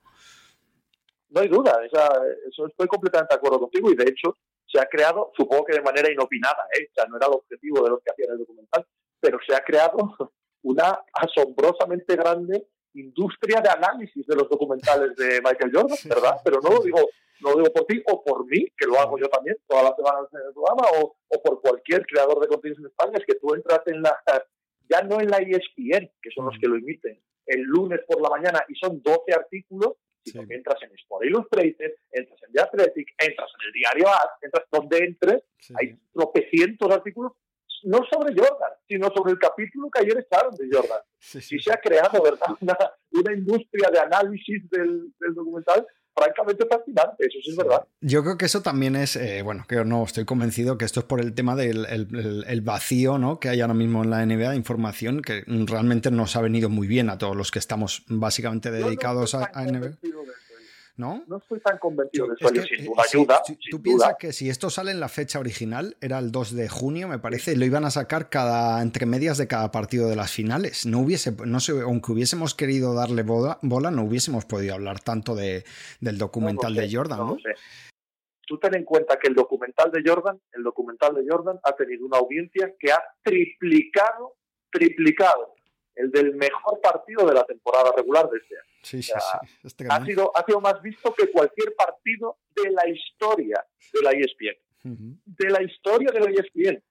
No 1.29 1.41
hay 1.41 1.49
duda, 1.49 1.79
eso 1.85 2.67
estoy 2.67 2.87
completamente 2.87 3.35
de 3.35 3.39
acuerdo 3.39 3.61
contigo 3.61 3.91
y 3.91 3.97
de 3.97 4.05
hecho 4.05 4.37
se 4.67 4.81
ha 4.81 4.87
creado, 4.87 5.33
supongo 5.37 5.65
que 5.65 5.75
de 5.75 5.83
manera 5.83 6.11
inopinada, 6.11 6.67
¿eh? 6.79 6.89
o 6.91 6.95
sea, 6.95 7.05
no 7.07 7.17
era 7.17 7.27
el 7.27 7.35
objetivo 7.35 7.85
de 7.85 7.91
los 7.91 8.01
que 8.03 8.11
hacían 8.11 8.33
el 8.33 8.39
documental, 8.39 8.87
pero 9.21 9.39
se 9.47 9.55
ha 9.55 9.61
creado 9.61 9.97
una 10.63 10.99
asombrosamente 11.13 12.17
grande 12.17 12.67
industria 12.95 13.61
de 13.61 13.69
análisis 13.69 14.27
de 14.27 14.35
los 14.35 14.49
documentales 14.49 15.15
de 15.17 15.41
Michael 15.43 15.71
Jordan, 15.73 15.99
¿verdad? 16.05 16.41
Pero 16.43 16.61
no 16.63 16.71
lo 16.71 16.81
digo, 16.81 16.99
no 17.41 17.51
lo 17.51 17.57
digo 17.59 17.73
por 17.73 17.85
ti 17.85 18.03
o 18.11 18.25
por 18.25 18.47
mí, 18.47 18.67
que 18.77 18.87
lo 18.87 18.99
hago 18.99 19.19
yo 19.19 19.29
también 19.29 19.57
todas 19.67 19.85
las 19.85 19.97
semanas 19.97 20.29
en 20.33 20.41
el 20.49 20.55
programa, 20.55 20.89
o, 20.99 21.17
o 21.29 21.43
por 21.43 21.61
cualquier 21.61 22.07
creador 22.07 22.41
de 22.41 22.49
contenidos 22.49 22.81
en 22.81 22.87
España, 22.87 23.19
es 23.19 23.27
que 23.27 23.35
tú 23.35 23.55
entras 23.55 23.83
en 23.87 24.01
la 24.01 24.19
ya 24.89 25.03
no 25.03 25.21
en 25.21 25.29
la 25.29 25.39
ESPN, 25.39 26.11
que 26.21 26.31
son 26.35 26.47
los 26.47 26.57
mm. 26.57 26.61
que 26.61 26.69
lo 26.69 26.77
emiten, 26.77 27.21
el 27.47 27.63
lunes 27.63 28.01
por 28.07 28.21
la 28.21 28.31
mañana 28.31 28.65
y 28.69 28.75
son 28.75 29.01
12 29.03 29.33
artículos, 29.33 29.95
sino 30.25 30.47
que 30.47 30.55
entras 30.55 30.83
en 30.83 30.93
Sport 30.95 31.25
Illustrated, 31.25 31.93
entras 32.11 32.43
en 32.43 32.53
The 32.53 32.61
Athletic, 32.61 33.09
entras 33.19 33.49
en 33.61 33.67
el 33.67 33.73
diario 33.73 34.09
AS, 34.09 34.29
entras 34.43 34.65
donde 34.71 34.99
entres, 34.99 35.43
hay 35.79 35.97
tropecientos 36.13 36.91
artículos, 36.91 37.33
no 37.85 37.99
sobre 38.11 38.35
Jordan, 38.35 38.73
sino 38.89 39.09
sobre 39.15 39.33
el 39.33 39.39
capítulo 39.39 39.89
que 39.91 40.01
ayer 40.01 40.19
echaron 40.19 40.55
de 40.57 40.69
Jordan. 40.71 41.01
Sí, 41.19 41.59
se 41.59 41.73
ha 41.73 41.77
creado, 41.77 42.23
¿verdad? 42.23 42.47
Una, 43.13 43.33
industria 43.33 43.91
de 43.91 43.99
análisis 43.99 44.69
del, 44.71 45.13
del 45.19 45.35
documental 45.35 45.87
francamente 46.17 46.67
fascinante, 46.67 47.27
eso 47.27 47.39
sí 47.43 47.51
es 47.51 47.57
verdad. 47.57 47.87
Yo 48.01 48.23
creo 48.23 48.39
que 48.39 48.47
eso 48.47 48.63
también 48.63 48.97
es, 48.97 49.17
eh, 49.17 49.43
bueno, 49.43 49.65
que 49.69 49.85
no 49.85 50.05
estoy 50.05 50.25
convencido 50.25 50.79
que 50.79 50.85
esto 50.85 51.01
es 51.01 51.07
por 51.07 51.21
el 51.21 51.35
tema 51.35 51.55
del 51.55 51.85
el, 51.87 52.61
vacío 52.63 53.19
¿no? 53.19 53.39
que 53.39 53.51
hay 53.51 53.61
ahora 53.61 53.75
mismo 53.75 54.03
en 54.03 54.11
la 54.11 54.25
NBA 54.25 54.51
de 54.51 54.57
información, 54.57 55.21
que 55.21 55.45
realmente 55.47 56.11
nos 56.11 56.35
ha 56.37 56.41
venido 56.41 56.71
muy 56.71 56.87
bien 56.87 57.11
a 57.11 57.19
todos 57.19 57.37
los 57.37 57.51
que 57.51 57.59
estamos 57.59 58.05
básicamente 58.09 58.71
dedicados 58.71 59.35
a, 59.35 59.51
a 59.53 59.65
NBA. 59.65 59.99
¿No? 60.97 61.25
No 61.27 61.39
estoy 61.39 61.61
tan 61.61 61.79
convencido 61.79 62.27
de 62.29 62.35
eso, 62.35 62.49
sin 62.63 62.87
duda 62.87 63.03
ayuda. 63.05 63.43
tú 63.71 63.83
piensas 63.83 64.17
que 64.19 64.33
si 64.33 64.49
esto 64.49 64.71
sale 64.71 64.91
en 64.91 65.01
la 65.01 65.09
fecha 65.09 65.39
original, 65.39 65.97
era 66.01 66.19
el 66.19 66.33
2 66.33 66.55
de 66.55 66.69
junio, 66.69 67.09
me 67.09 67.19
parece, 67.19 67.53
y 67.53 67.57
lo 67.57 67.65
iban 67.65 67.85
a 67.85 67.91
sacar 67.91 68.31
cada 68.31 68.83
entre 68.83 69.07
medias 69.07 69.39
de 69.39 69.47
cada 69.47 69.71
partido 69.71 70.09
de 70.09 70.17
las 70.17 70.33
finales. 70.33 70.87
No 70.87 71.01
hubiese, 71.01 71.33
no 71.45 71.61
sé, 71.61 71.81
aunque 71.81 72.13
hubiésemos 72.13 72.55
querido 72.55 72.95
darle 72.95 73.23
bola, 73.23 73.91
no 73.91 74.05
hubiésemos 74.05 74.45
podido 74.45 74.75
hablar 74.75 75.01
tanto 75.01 75.35
de, 75.35 75.65
del 76.01 76.19
documental 76.19 76.75
de 76.75 76.91
Jordan, 76.91 77.19
¿no? 77.19 77.37
Tú 78.49 78.59
ten 78.59 78.77
en 78.77 78.85
cuenta 78.85 79.19
que 79.19 79.27
el 79.27 79.35
documental 79.35 79.91
de 79.91 80.03
Jordan, 80.07 80.41
el 80.53 80.63
documental 80.63 81.17
de 81.17 81.25
Jordan 81.29 81.59
ha 81.65 81.75
tenido 81.75 82.07
una 82.07 82.19
audiencia 82.19 82.73
que 82.79 82.93
ha 82.93 83.03
triplicado, 83.25 84.37
triplicado 84.71 85.56
el 85.97 86.11
del 86.11 86.35
mejor 86.35 86.81
partido 86.81 87.27
de 87.27 87.35
la 87.35 87.45
temporada 87.45 87.93
regular 87.97 88.29
de 88.29 88.39
este 88.39 88.55
año. 88.55 88.71
Sí, 88.83 89.03
sí, 89.03 89.13
sí. 89.19 89.85
ha, 89.89 90.05
sido, 90.05 90.31
ha 90.37 90.45
sido 90.45 90.61
más 90.61 90.81
visto 90.83 91.13
que 91.15 91.31
cualquier 91.31 91.75
partido 91.75 92.39
de 92.55 92.71
la 92.71 92.89
historia 92.89 93.67
de 93.93 94.03
la 94.03 94.11
ESPN. 94.13 94.57
De 95.25 95.51
la 95.51 95.63
historia 95.63 96.11
de 96.13 96.21
la 96.21 96.31
ESPN. 96.31 96.83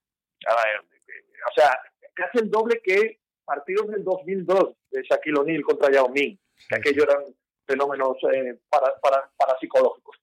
O 1.50 1.54
sea, 1.56 1.80
casi 2.14 2.40
el 2.40 2.50
doble 2.50 2.82
que 2.84 3.20
partidos 3.46 3.88
del 3.88 4.04
2002 4.04 4.76
de 4.92 5.04
Shaquille 5.04 5.40
O'Neal 5.40 5.64
contra 5.64 5.92
Yao 5.92 6.10
Ming, 6.10 6.38
que 6.68 6.76
aquellos 6.76 7.06
eran 7.06 7.24
fenómenos 7.66 8.18
eh, 8.34 8.60
para, 8.70 9.00
para, 9.00 9.32
parapsicológicos. 9.38 10.18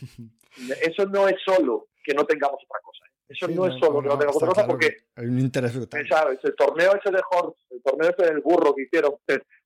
Eso 0.82 1.06
no 1.06 1.28
es 1.28 1.36
solo 1.44 1.88
que 2.04 2.14
no 2.14 2.24
tengamos 2.24 2.62
otra 2.64 2.80
cosa. 2.82 2.97
Eso 3.28 3.46
no, 3.48 3.66
es 3.66 3.74
solo 3.78 4.00
que 4.00 4.08
no 4.08 4.18
tengamos 4.18 4.36
otra 4.36 4.48
cosa 4.48 4.66
porque 4.66 4.96
hay 5.16 5.26
un 5.26 5.38
interés 5.38 5.72
¿sabes? 6.08 6.38
El 6.42 6.54
torneo 6.54 6.94
ese 6.94 7.10
de 7.10 7.20
Horst, 7.30 7.58
el 7.70 7.82
torneo 7.82 8.10
ese 8.10 8.22
del 8.22 8.40
burro 8.40 8.74
que 8.74 8.82
hicieron, 8.82 9.12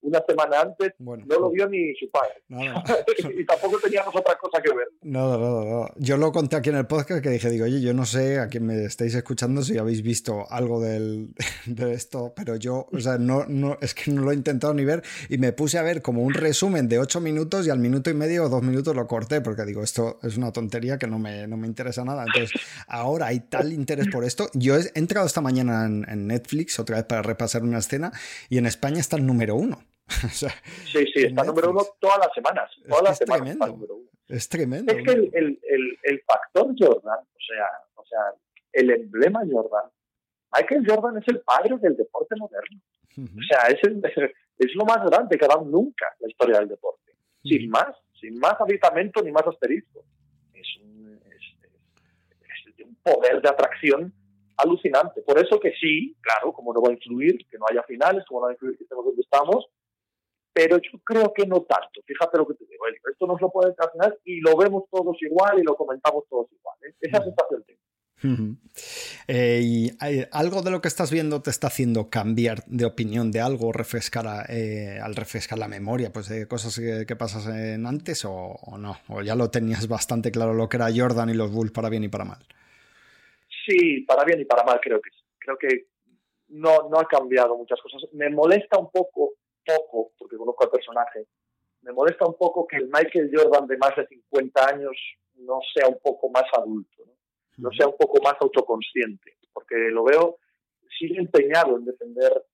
una 0.02 0.22
semana 0.26 0.60
antes, 0.60 0.92
no 0.98 1.16
lo 1.16 1.50
vio 1.50 1.68
ni 1.68 1.94
su 1.94 2.10
padre. 2.10 2.42
y 3.38 3.46
tampoco 3.46 3.78
teníamos 3.78 4.14
otra 4.14 4.36
cosa 4.36 4.60
que 4.62 4.74
ver. 4.74 4.88
No, 5.02 5.38
no, 5.38 5.64
no. 5.64 5.88
Yo 5.96 6.16
lo 6.16 6.32
conté 6.32 6.56
aquí 6.56 6.70
en 6.70 6.76
el 6.76 6.86
podcast 6.86 7.22
que 7.22 7.30
dije, 7.30 7.50
digo, 7.50 7.64
oye, 7.64 7.80
yo 7.80 7.94
no 7.94 8.04
sé 8.04 8.38
a 8.38 8.48
quién 8.48 8.66
me 8.66 8.84
estáis 8.84 9.14
escuchando 9.14 9.62
si 9.62 9.78
habéis 9.78 10.02
visto 10.02 10.46
algo 10.50 10.80
del, 10.80 11.34
de 11.66 11.92
esto, 11.92 12.32
pero 12.34 12.56
yo, 12.56 12.88
o 12.92 13.00
sea, 13.00 13.18
no, 13.18 13.44
no, 13.46 13.78
es 13.80 13.94
que 13.94 14.10
no 14.10 14.22
lo 14.22 14.32
he 14.32 14.34
intentado 14.34 14.74
ni 14.74 14.84
ver 14.84 15.02
y 15.28 15.38
me 15.38 15.52
puse 15.52 15.78
a 15.78 15.82
ver 15.82 16.02
como 16.02 16.22
un 16.22 16.34
resumen 16.34 16.88
de 16.88 16.98
ocho 16.98 17.20
minutos 17.20 17.66
y 17.66 17.70
al 17.70 17.78
minuto 17.78 18.10
y 18.10 18.14
medio 18.14 18.44
o 18.44 18.48
dos 18.48 18.62
minutos 18.62 18.94
lo 18.96 19.06
corté 19.06 19.40
porque 19.40 19.64
digo, 19.64 19.82
esto 19.82 20.18
es 20.22 20.36
una 20.36 20.52
tontería 20.52 20.98
que 20.98 21.06
no 21.06 21.18
me, 21.18 21.46
no 21.46 21.56
me 21.56 21.66
interesa 21.66 22.04
nada. 22.04 22.24
Entonces, 22.26 22.60
ahora 22.88 23.26
hay 23.26 23.40
tal 23.40 23.72
interés 23.72 24.08
por 24.08 24.24
esto. 24.24 24.48
Yo 24.54 24.76
he 24.76 24.90
entrado 24.94 25.26
esta 25.26 25.40
mañana 25.40 25.86
en, 25.86 26.04
en 26.08 26.26
Netflix 26.26 26.78
otra 26.78 26.96
vez 26.96 27.04
para 27.04 27.22
repasar 27.22 27.62
una 27.62 27.78
escena 27.78 28.12
y 28.48 28.58
en 28.58 28.66
España 28.66 29.00
está 29.00 29.16
el 29.16 29.26
número 29.26 29.54
uno. 29.54 29.80
sí, 30.32 31.06
sí, 31.14 31.24
está 31.24 31.44
número 31.44 31.70
uno 31.70 31.82
todas 31.98 32.18
las 32.18 32.32
semanas. 32.34 32.70
Todas 32.88 33.02
las 33.02 33.12
es 33.12 33.18
semanas 33.18 33.58
tremendo. 33.58 33.98
Es 34.28 34.48
tremendo. 34.48 34.92
Es 34.92 35.04
que 35.04 35.12
el, 35.12 35.60
el, 35.62 35.98
el, 36.02 36.22
factor 36.22 36.74
Jordan, 36.78 37.18
o 37.18 37.40
sea, 37.46 37.66
o 37.94 38.04
sea, 38.04 38.20
el 38.72 38.90
emblema 38.90 39.40
Jordan, 39.50 39.90
Michael 40.54 40.84
Jordan 40.86 41.18
es 41.18 41.28
el 41.28 41.40
padre 41.40 41.76
del 41.80 41.96
deporte 41.96 42.36
moderno. 42.36 42.80
O 43.16 43.42
sea, 43.48 43.68
es, 43.68 43.80
es 44.58 44.74
lo 44.74 44.84
más 44.84 45.04
grande 45.10 45.38
que 45.38 45.44
ha 45.44 45.48
dado 45.48 45.64
nunca 45.64 46.06
la 46.20 46.28
historia 46.28 46.58
del 46.58 46.68
deporte. 46.68 47.12
Sin 47.42 47.68
más, 47.70 47.96
sin 48.20 48.38
más 48.38 48.54
aditamento 48.60 49.22
ni 49.22 49.32
más 49.32 49.46
asterisco. 49.46 50.04
Es 50.54 50.66
un, 50.80 51.20
es, 51.26 52.76
es 52.78 52.86
un 52.86 52.94
poder 52.96 53.42
de 53.42 53.48
atracción 53.48 54.14
alucinante. 54.56 55.22
Por 55.22 55.38
eso 55.38 55.58
que 55.58 55.72
sí, 55.80 56.16
claro, 56.20 56.52
como 56.52 56.72
no 56.72 56.80
va 56.80 56.90
a 56.90 56.92
influir 56.92 57.46
que 57.48 57.58
no 57.58 57.66
haya 57.70 57.82
finales, 57.82 58.24
como 58.26 58.40
no 58.40 58.46
va 58.46 58.50
a 58.50 58.54
influir 58.54 58.76
que 58.76 58.84
estemos 58.84 59.04
donde 59.04 59.22
estamos, 59.22 59.66
pero 60.52 60.78
yo 60.78 60.98
creo 61.04 61.32
que 61.32 61.46
no 61.46 61.62
tanto. 61.62 62.00
Fíjate 62.04 62.38
lo 62.38 62.46
que 62.46 62.54
te 62.54 62.66
digo, 62.66 62.84
esto 63.10 63.26
nos 63.26 63.40
lo 63.40 63.50
puede 63.50 63.74
final 63.92 64.18
y 64.24 64.40
lo 64.40 64.56
vemos 64.56 64.84
todos 64.90 65.16
igual 65.22 65.58
y 65.58 65.62
lo 65.62 65.76
comentamos 65.76 66.24
todos 66.28 66.48
igual. 66.52 66.76
¿eh? 66.82 66.94
Esa 67.00 67.22
sensación 67.22 67.64
tengo. 67.64 67.82
Eh, 69.26 69.60
¿Y 69.62 69.90
algo 70.30 70.62
de 70.62 70.70
lo 70.70 70.80
que 70.80 70.86
estás 70.86 71.10
viendo 71.10 71.42
te 71.42 71.50
está 71.50 71.66
haciendo 71.66 72.08
cambiar 72.08 72.64
de 72.66 72.84
opinión 72.84 73.32
de 73.32 73.40
algo, 73.40 73.72
refrescar 73.72 74.46
eh, 74.48 74.98
al 75.02 75.16
refrescar 75.16 75.58
la 75.58 75.66
memoria, 75.66 76.12
pues 76.12 76.28
de 76.28 76.46
cosas 76.46 76.78
que, 76.78 77.04
que 77.06 77.16
pasasen 77.16 77.84
antes 77.84 78.24
o, 78.24 78.56
no? 78.78 78.96
¿O 79.08 79.22
ya 79.22 79.34
lo 79.34 79.50
tenías 79.50 79.88
bastante 79.88 80.30
claro 80.30 80.54
lo 80.54 80.68
que 80.68 80.76
era 80.76 80.94
Jordan 80.94 81.30
y 81.30 81.34
los 81.34 81.50
Bulls 81.50 81.72
para 81.72 81.88
bien 81.88 82.04
y 82.04 82.08
para 82.08 82.24
mal? 82.24 82.38
Sí, 83.66 84.00
para 84.00 84.24
bien 84.24 84.40
y 84.40 84.44
para 84.44 84.62
mal 84.64 84.80
creo 84.80 85.00
que 85.00 85.10
sí. 85.10 85.22
Creo 85.38 85.58
que 85.58 85.86
no, 86.48 86.88
no 86.88 87.00
ha 87.00 87.08
cambiado 87.08 87.56
muchas 87.56 87.80
cosas. 87.80 88.02
Me 88.12 88.30
molesta 88.30 88.78
un 88.78 88.90
poco 88.90 89.34
poco, 89.64 90.12
porque 90.18 90.36
conozco 90.36 90.64
al 90.64 90.70
personaje, 90.70 91.26
me 91.82 91.92
molesta 91.92 92.26
un 92.26 92.36
poco 92.36 92.66
que 92.66 92.76
el 92.76 92.86
Michael 92.86 93.30
Jordan 93.32 93.66
de 93.66 93.76
más 93.76 93.94
de 93.96 94.06
50 94.06 94.68
años 94.68 94.96
no 95.34 95.60
sea 95.74 95.88
un 95.88 95.98
poco 96.02 96.30
más 96.30 96.44
adulto, 96.56 97.04
no, 97.56 97.70
sea 97.72 97.88
un 97.88 97.96
poco 97.96 98.22
más 98.22 98.34
autoconsciente, 98.40 99.36
porque 99.52 99.76
lo 99.90 100.04
veo, 100.04 100.38
sigue 100.98 101.18
empeñado 101.18 101.76
en 101.76 101.84
defender 101.84 102.44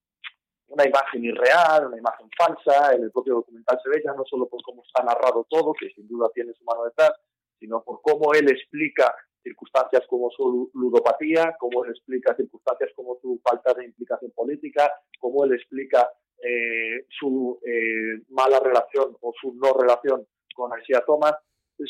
una 0.67 0.85
imagen 0.85 1.25
irreal, 1.25 1.87
una 1.87 1.97
imagen 1.97 2.29
falsa, 2.37 2.93
en 2.93 3.03
el 3.03 3.11
propio 3.11 3.35
documental 3.35 3.79
se 3.83 3.89
ve 3.89 4.01
ya 4.03 4.13
no 4.13 4.23
solo 4.25 4.47
por 4.47 4.61
cómo 4.61 4.83
está 4.83 5.03
narrado 5.03 5.45
todo, 5.49 5.73
que 5.73 5.89
sin 5.91 6.07
duda 6.07 6.29
tiene 6.33 6.53
su 6.53 6.63
mano 6.63 6.85
detrás, 6.85 7.11
sino 7.59 7.83
por 7.83 8.01
cómo 8.01 8.33
él 8.33 8.49
explica 8.49 9.13
circunstancias 9.41 10.03
como 10.07 10.29
su 10.31 10.69
ludopatía, 10.73 11.55
cómo 11.59 11.85
él 11.85 11.91
explica 11.91 12.35
circunstancias 12.35 12.91
como 12.95 13.17
su 13.21 13.39
falta 13.43 13.73
de 13.73 13.85
implicación 13.85 14.31
política, 14.31 14.91
cómo 15.19 15.45
él 15.45 15.53
explica 15.53 16.09
eh, 16.41 17.05
su 17.09 17.59
eh, 17.65 18.23
mala 18.29 18.59
relación 18.59 19.15
o 19.21 19.33
su 19.39 19.53
no 19.55 19.73
relación 19.73 20.25
con 20.55 20.71
Isaiah 20.79 21.03
Thomas, 21.05 21.35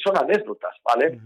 son 0.04 0.18
anécdotas, 0.18 0.76
¿vale? 0.84 1.20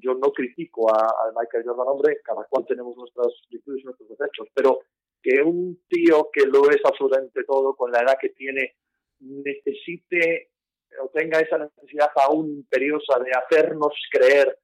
yo 0.00 0.14
no 0.14 0.30
critico 0.30 0.88
a, 0.94 1.32
Michael 1.36 1.64
Jordan, 1.66 1.88
hombre, 1.88 2.20
cada 2.22 2.44
cual 2.44 2.64
tenemos 2.64 2.96
nuestras 2.96 3.28
virtudes 3.50 3.82
y 3.82 3.84
nuestros 3.84 4.08
defectos, 4.08 4.48
pero 4.54 4.78
que 5.20 5.42
un 5.42 5.82
tío 5.88 6.30
que 6.32 6.46
lo 6.46 6.70
es 6.70 6.80
absolutamente 6.84 7.42
todo, 7.44 7.74
con 7.74 7.90
la 7.90 8.02
edad 8.02 8.16
que 8.20 8.28
tiene, 8.28 8.76
necesite 9.18 10.50
o 11.02 11.08
tenga 11.08 11.40
esa 11.40 11.58
necesidad 11.58 12.10
aún 12.14 12.48
imperiosa 12.48 13.18
de 13.18 13.32
hacernos 13.32 13.92
creer 14.10 14.56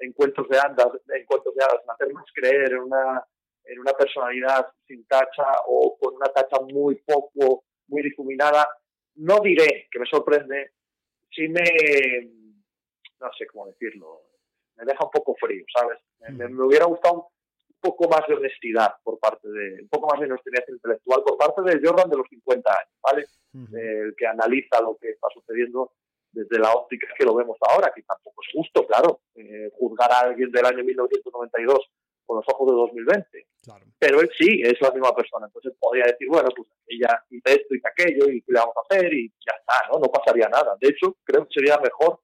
en 0.00 0.12
cuentos 0.12 0.48
de 0.48 0.58
hadas, 0.58 0.88
en 1.14 1.24
cuentos 1.24 1.54
de 1.54 1.64
hadas, 1.64 1.82
en 1.84 1.90
hacernos 1.90 2.24
creer 2.34 2.72
en 2.72 2.78
una 2.78 3.24
en 3.68 3.78
una 3.78 3.92
personalidad 3.92 4.66
sin 4.86 5.06
tacha 5.06 5.44
o 5.66 5.96
con 5.98 6.16
una 6.16 6.28
tacha 6.28 6.58
muy 6.60 6.96
poco, 6.96 7.64
muy 7.88 8.02
difuminada. 8.02 8.66
No 9.16 9.40
diré 9.40 9.88
que 9.90 9.98
me 9.98 10.06
sorprende, 10.06 10.72
sí 11.30 11.48
me, 11.48 11.62
no 13.20 13.30
sé 13.36 13.46
cómo 13.46 13.66
decirlo, 13.66 14.22
me 14.76 14.84
deja 14.84 15.04
un 15.04 15.10
poco 15.10 15.34
frío, 15.38 15.64
¿sabes? 15.72 15.98
Me, 16.30 16.46
hubiera 16.64 16.86
gustado 16.86 17.14
un 17.68 17.80
poco 17.80 18.08
más 18.08 18.26
de 18.26 18.34
honestidad 18.34 18.94
por 19.02 19.18
parte 19.18 19.48
de, 19.48 19.82
un 19.82 19.88
poco 19.88 20.08
más 20.08 20.20
de 20.20 20.26
honestidad 20.26 20.64
intelectual 20.68 21.22
por 21.24 21.36
parte 21.36 21.62
de 21.62 21.80
Jordan 21.86 22.10
de 22.10 22.16
los 22.16 22.28
50 22.28 22.70
años, 22.70 22.94
¿vale? 23.02 23.26
El 23.72 24.14
que 24.16 24.26
analiza 24.26 24.80
lo 24.80 24.96
que 24.96 25.10
está 25.10 25.28
sucediendo 25.32 25.92
desde 26.30 26.58
la 26.58 26.72
óptica 26.72 27.08
que 27.16 27.24
lo 27.24 27.34
vemos 27.34 27.56
ahora, 27.60 27.92
que 27.94 28.02
tampoco 28.02 28.42
es 28.42 28.52
justo, 28.52 28.86
claro, 28.86 29.20
eh, 29.34 29.70
juzgar 29.72 30.10
a 30.12 30.20
alguien 30.20 30.50
del 30.50 30.64
año 30.64 30.84
1992 30.84 31.90
con 32.28 32.36
los 32.36 32.44
ojos 32.52 32.70
de 32.70 32.76
2020. 32.76 33.46
Pero 33.98 34.20
él 34.20 34.30
sí 34.38 34.60
es 34.62 34.80
la 34.80 34.90
misma 34.90 35.14
persona, 35.14 35.46
entonces 35.46 35.72
podría 35.80 36.04
decir, 36.04 36.28
bueno, 36.28 36.48
pues 36.54 36.68
ella 36.86 37.24
hizo 37.30 37.48
esto, 37.48 37.74
y 37.74 37.80
aquello, 37.84 38.30
y 38.30 38.42
qué 38.42 38.52
le 38.52 38.60
vamos 38.60 38.74
a 38.76 38.80
hacer, 38.94 39.12
y 39.12 39.28
ya 39.44 39.54
está, 39.58 39.88
¿no? 39.90 39.98
No 39.98 40.12
pasaría 40.12 40.48
nada. 40.48 40.76
De 40.80 40.88
hecho, 40.88 41.16
creo 41.24 41.44
que 41.46 41.54
sería 41.54 41.78
mejor 41.78 42.20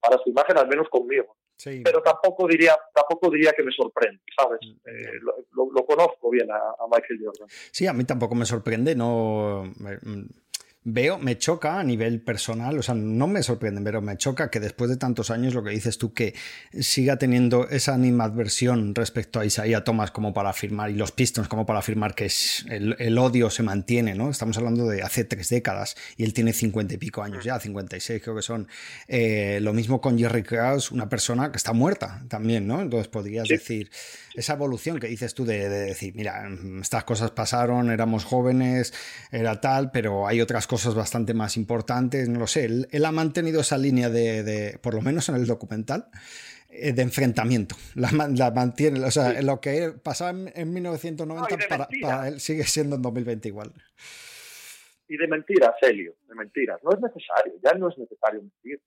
para 0.00 0.22
su 0.22 0.30
imagen, 0.30 0.58
al 0.58 0.68
menos 0.68 0.88
conmigo. 0.88 1.36
Pero 1.64 2.00
tampoco 2.02 2.46
diría, 2.46 2.76
tampoco 2.94 3.30
diría 3.30 3.52
que 3.52 3.64
me 3.64 3.72
sorprende, 3.72 4.22
¿sabes? 4.36 4.60
Mm, 4.62 4.88
eh, 4.88 5.18
lo, 5.52 5.84
conozco 5.84 6.30
bien 6.30 6.48
a, 6.52 6.56
a, 6.56 6.86
Michael 6.88 7.20
Jordan. 7.24 7.48
Sí, 7.72 7.86
a 7.86 7.92
mí 7.92 8.04
tampoco 8.04 8.36
me 8.36 8.44
sorprende, 8.44 8.94
no 8.94 9.64
veo, 10.84 11.18
me 11.18 11.36
choca 11.36 11.78
a 11.78 11.84
nivel 11.84 12.20
personal, 12.22 12.78
o 12.78 12.82
sea, 12.82 12.94
no 12.94 13.26
me 13.26 13.42
sorprende, 13.42 13.82
pero 13.82 14.00
me 14.00 14.16
choca 14.16 14.50
que 14.50 14.60
después 14.60 14.88
de 14.88 14.96
tantos 14.96 15.30
años 15.30 15.54
lo 15.54 15.62
que 15.62 15.70
dices 15.70 15.98
tú, 15.98 16.14
que 16.14 16.34
siga 16.80 17.16
teniendo 17.16 17.68
esa 17.68 17.94
animadversión 17.94 18.94
respecto 18.94 19.40
a 19.40 19.44
Isaiah 19.44 19.84
Thomas 19.84 20.10
como 20.10 20.32
para 20.32 20.50
afirmar, 20.50 20.90
y 20.90 20.94
los 20.94 21.12
Pistons 21.12 21.48
como 21.48 21.66
para 21.66 21.80
afirmar 21.80 22.14
que 22.14 22.26
es, 22.26 22.64
el, 22.68 23.18
odio 23.18 23.50
se 23.50 23.62
mantiene, 23.62 24.14
¿no? 24.14 24.30
Estamos 24.30 24.56
hablando 24.56 24.86
de 24.86 25.02
hace 25.02 25.24
tres 25.24 25.48
décadas 25.48 25.96
y 26.16 26.24
él 26.24 26.32
tiene 26.32 26.52
cincuenta 26.52 26.94
y 26.94 26.98
pico 26.98 27.22
años 27.22 27.44
ya, 27.44 27.58
56 27.58 28.22
creo 28.22 28.36
que 28.36 28.42
son. 28.42 28.68
Eh, 29.08 29.58
lo 29.60 29.72
mismo 29.72 30.00
con 30.00 30.18
Jerry 30.18 30.42
Krause, 30.42 30.92
una 30.92 31.08
persona 31.08 31.50
que 31.50 31.56
está 31.56 31.72
muerta 31.72 32.24
también, 32.28 32.66
¿no? 32.66 32.80
Entonces 32.80 33.08
podrías 33.08 33.48
decir, 33.48 33.90
esa 34.34 34.52
evolución 34.52 35.00
que 35.00 35.08
dices 35.08 35.34
tú 35.34 35.44
de, 35.44 35.68
de 35.68 35.80
decir, 35.80 36.14
mira, 36.14 36.48
estas 36.80 37.04
cosas 37.04 37.32
pasaron, 37.32 37.90
éramos 37.90 38.24
jóvenes, 38.24 38.94
era 39.32 39.60
tal, 39.60 39.90
pero 39.90 40.28
hay 40.28 40.40
otras 40.40 40.67
cosas 40.68 40.94
bastante 40.94 41.34
más 41.34 41.56
importantes, 41.56 42.28
no 42.28 42.38
lo 42.38 42.46
sé, 42.46 42.66
él, 42.66 43.04
ha 43.04 43.10
mantenido 43.10 43.62
esa 43.62 43.78
línea 43.78 44.10
de, 44.10 44.78
por 44.82 44.94
lo 44.94 45.00
menos 45.00 45.28
en 45.28 45.36
el 45.36 45.46
documental, 45.46 46.08
eh, 46.68 46.92
de 46.92 47.02
enfrentamiento. 47.02 47.74
La, 47.96 48.12
mantiene, 48.50 49.04
o 49.04 49.10
sea, 49.10 49.40
lo 49.42 49.60
que 49.60 49.92
pasaba 50.00 50.30
en, 50.30 50.72
1990 50.72 51.56
para, 51.68 52.28
él 52.28 52.38
sigue 52.38 52.64
siendo 52.64 52.96
en 52.96 53.02
2020 53.02 53.48
igual. 53.48 53.72
Y 55.08 55.16
de 55.16 55.26
mentiras, 55.26 55.74
Helio, 55.80 56.14
de 56.28 56.34
mentiras. 56.34 56.78
No 56.84 56.90
es 56.92 57.00
necesario, 57.00 57.54
ya 57.64 57.72
no 57.72 57.88
es 57.88 57.96
necesario 57.96 58.42
mentir, 58.42 58.80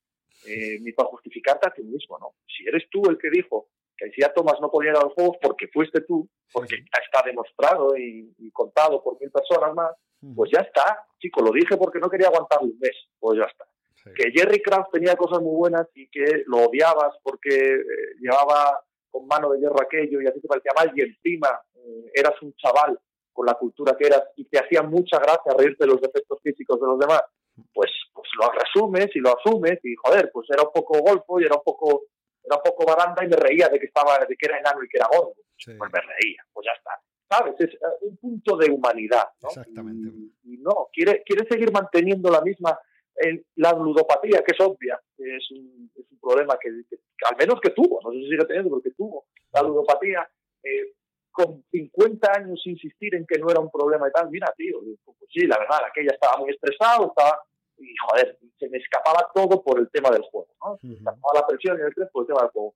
eh, 0.46 0.80
ni 0.80 0.92
para 0.92 1.10
justificarte 1.10 1.68
a 1.68 1.74
ti 1.74 1.82
mismo, 1.82 2.20
¿no? 2.20 2.36
Si 2.48 2.64
eres 2.68 2.84
tú 2.92 3.02
el 3.10 3.18
que 3.18 3.32
dijo 3.32 3.70
que 3.98 4.12
si 4.12 4.24
a 4.24 4.32
Tomás 4.32 4.62
no 4.62 4.70
podía 4.70 4.92
ir 4.92 4.98
a 4.98 5.02
los 5.02 5.14
juegos 5.14 5.38
porque 5.42 5.68
fuiste 5.68 6.02
tú, 6.02 6.30
porque 6.54 6.76
está 6.76 7.26
demostrado 7.26 7.98
y, 7.98 8.32
y 8.38 8.52
contado 8.52 9.04
por 9.04 9.20
mil 9.20 9.32
personas 9.32 9.74
más, 9.74 9.92
pues 10.36 10.52
ya 10.54 10.62
está, 10.62 11.06
chico, 11.20 11.42
lo 11.42 11.52
dije 11.52 11.78
porque 11.78 12.00
no 12.00 12.10
quería 12.10 12.28
aguantarlo 12.28 12.68
un 12.68 12.80
mes, 12.80 12.96
pues 13.20 13.40
ya 13.40 13.46
está. 13.46 13.66
Que 14.16 14.32
Jerry 14.32 14.62
Kraft 14.62 14.92
tenía 14.92 15.16
cosas 15.16 15.42
muy 15.42 15.56
buenas 15.56 15.88
y 15.94 16.08
que 16.10 16.44
lo 16.48 16.66
odiabas 16.66 17.16
porque 17.22 17.54
eh, 17.54 17.86
llevaba 18.20 18.84
con 19.12 19.28
mano 19.28 19.52
de 19.52 19.60
hierro 19.60 19.80
aquello 19.80 20.22
y 20.22 20.28
así 20.28 20.42
te 20.42 20.48
parecía 20.48 20.72
mal 20.76 20.92
y 20.96 21.02
encima 21.02 21.62
eh, 21.76 22.12
eras 22.16 22.34
un 22.42 22.54
chaval 22.56 23.00
con 23.32 23.46
la 23.46 23.54
cultura 23.54 23.96
que 23.98 24.08
eras 24.08 24.24
y 24.36 24.46
te 24.46 24.58
hacía 24.58 24.82
mucha 24.82 25.20
gracia 25.20 25.54
reírte 25.56 25.86
de 25.86 25.92
los 25.92 26.02
defectos 26.02 26.40
físicos 26.42 26.80
de 26.80 26.88
los 26.88 27.00
demás, 27.00 27.22
pues, 27.74 27.92
pues 28.14 28.28
lo 28.40 28.52
resumes 28.52 29.16
y 29.16 29.20
lo 29.20 29.38
asumes 29.38 29.80
y 29.84 29.96
joder, 29.96 30.32
pues 30.34 30.48
era 30.50 30.64
un 30.64 30.72
poco 30.74 31.00
golfo 31.00 31.40
y 31.40 31.46
era 31.46 31.56
un 31.56 31.64
poco 31.64 32.04
era 32.44 32.56
un 32.56 32.64
poco 32.64 32.86
baranda 32.86 33.24
y 33.24 33.28
me 33.28 33.36
reía 33.36 33.70
de 33.70 33.80
que 33.80 33.86
estaba 33.86 34.18
de 34.18 34.36
que 34.36 34.46
era 34.48 34.58
enano 34.58 34.84
y 34.84 34.90
que 34.90 34.98
era 34.98 35.08
gordo. 35.08 35.36
Pues 35.64 35.78
me 35.78 36.02
reía, 36.02 36.44
pues 36.52 36.66
ya 36.66 36.74
está. 36.76 37.00
¿Sabes? 37.32 37.56
Es 37.60 37.74
eh, 37.74 37.78
un 38.02 38.18
punto 38.18 38.58
de 38.58 38.70
humanidad, 38.70 39.30
¿no? 39.42 39.50
Exactamente. 39.50 40.10
Y, 40.44 40.58
no, 40.58 40.90
quiere, 40.92 41.24
quiere 41.26 41.48
seguir 41.48 41.72
manteniendo 41.72 42.30
la 42.30 42.42
misma, 42.42 42.78
la 43.56 43.74
ludopatía, 43.74 44.44
que 44.44 44.54
es 44.54 44.62
obvia, 44.62 45.00
que 45.16 45.38
es 45.38 45.52
un, 45.52 45.92
es 45.96 46.06
un 46.12 46.20
problema 46.20 46.58
que, 46.62 46.70
al 46.70 47.38
menos 47.38 47.60
que 47.62 47.72
tuvo, 47.72 48.00
no 48.04 48.12
sé 48.12 48.18
si 48.18 48.30
sigue 48.30 48.46
teniendo, 48.46 48.70
pero 48.70 48.82
que 48.82 48.92
tuvo 48.92 49.26
la 49.54 49.62
ludopatía, 49.64 50.30
eh, 50.64 50.94
con 51.32 51.64
50 51.72 52.32
años 52.32 52.62
insistir 52.66 53.16
en 53.16 53.26
que 53.26 53.40
no 53.40 53.50
era 53.50 53.60
un 53.60 53.72
problema 53.72 54.08
y 54.08 54.12
tal, 54.12 54.30
mira, 54.30 54.54
tío, 54.58 54.80
pues 55.06 55.18
sí, 55.32 55.48
la 55.48 55.58
verdad, 55.58 55.80
aquella 55.90 56.12
estaba 56.12 56.38
muy 56.38 56.52
estresado, 56.52 57.08
estaba, 57.08 57.42
y 57.78 57.96
joder, 58.08 58.38
se 58.60 58.70
me 58.70 58.78
escapaba 58.78 59.32
todo 59.34 59.64
por 59.64 59.80
el 59.80 59.90
tema 59.90 60.10
del 60.10 60.22
juego, 60.24 60.54
¿no? 60.64 60.78
Se 60.80 60.88
me 60.88 60.94
escapaba 60.96 61.40
la 61.40 61.48
presión 61.48 61.78
y 61.78 61.82
el 61.82 61.88
estrés 61.88 62.10
por 62.12 62.24
el 62.24 62.28
tema 62.28 62.42
del 62.42 62.52
juego. 62.52 62.76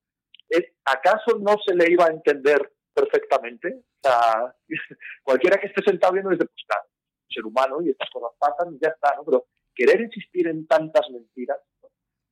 ¿Acaso 0.86 1.38
no 1.38 1.56
se 1.64 1.74
le 1.74 1.90
iba 1.90 2.06
a 2.06 2.10
entender 2.10 2.72
perfectamente? 2.96 3.68
O 3.68 4.08
sea, 4.08 4.56
cualquiera 5.22 5.58
que 5.58 5.66
esté 5.66 5.82
sentado 5.82 6.14
viendo 6.14 6.30
desde, 6.30 6.46
pues 6.46 6.64
claro, 6.66 6.88
ser 7.28 7.44
humano 7.44 7.82
y 7.82 7.90
estas 7.90 8.08
cosas 8.10 8.30
pasan 8.38 8.74
y 8.74 8.78
ya 8.80 8.88
está, 8.88 9.14
¿no? 9.16 9.24
Pero 9.24 9.46
querer 9.74 10.00
insistir 10.00 10.48
en 10.48 10.66
tantas 10.66 11.10
mentiras, 11.10 11.58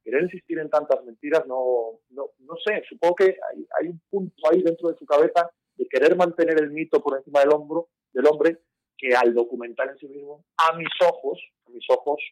querer 0.02 0.22
insistir 0.22 0.58
en 0.58 0.70
tantas 0.70 1.04
mentiras, 1.04 1.46
no, 1.46 2.00
no, 2.10 2.30
no 2.38 2.54
sé, 2.64 2.82
supongo 2.88 3.16
que 3.16 3.24
hay, 3.24 3.66
hay 3.80 3.88
un 3.88 4.00
punto 4.10 4.50
ahí 4.50 4.62
dentro 4.62 4.88
de 4.88 4.96
su 4.96 5.04
cabeza 5.04 5.50
de 5.76 5.86
querer 5.86 6.16
mantener 6.16 6.60
el 6.62 6.70
mito 6.70 7.02
por 7.02 7.18
encima 7.18 7.40
del 7.40 7.52
hombro 7.52 7.88
del 8.14 8.26
hombre 8.26 8.60
que 8.96 9.14
al 9.14 9.34
documental 9.34 9.90
en 9.90 9.98
sí 9.98 10.08
mismo, 10.08 10.44
a 10.56 10.76
mis 10.76 10.88
ojos, 11.06 11.38
a 11.66 11.70
mis 11.70 11.84
ojos, 11.90 12.22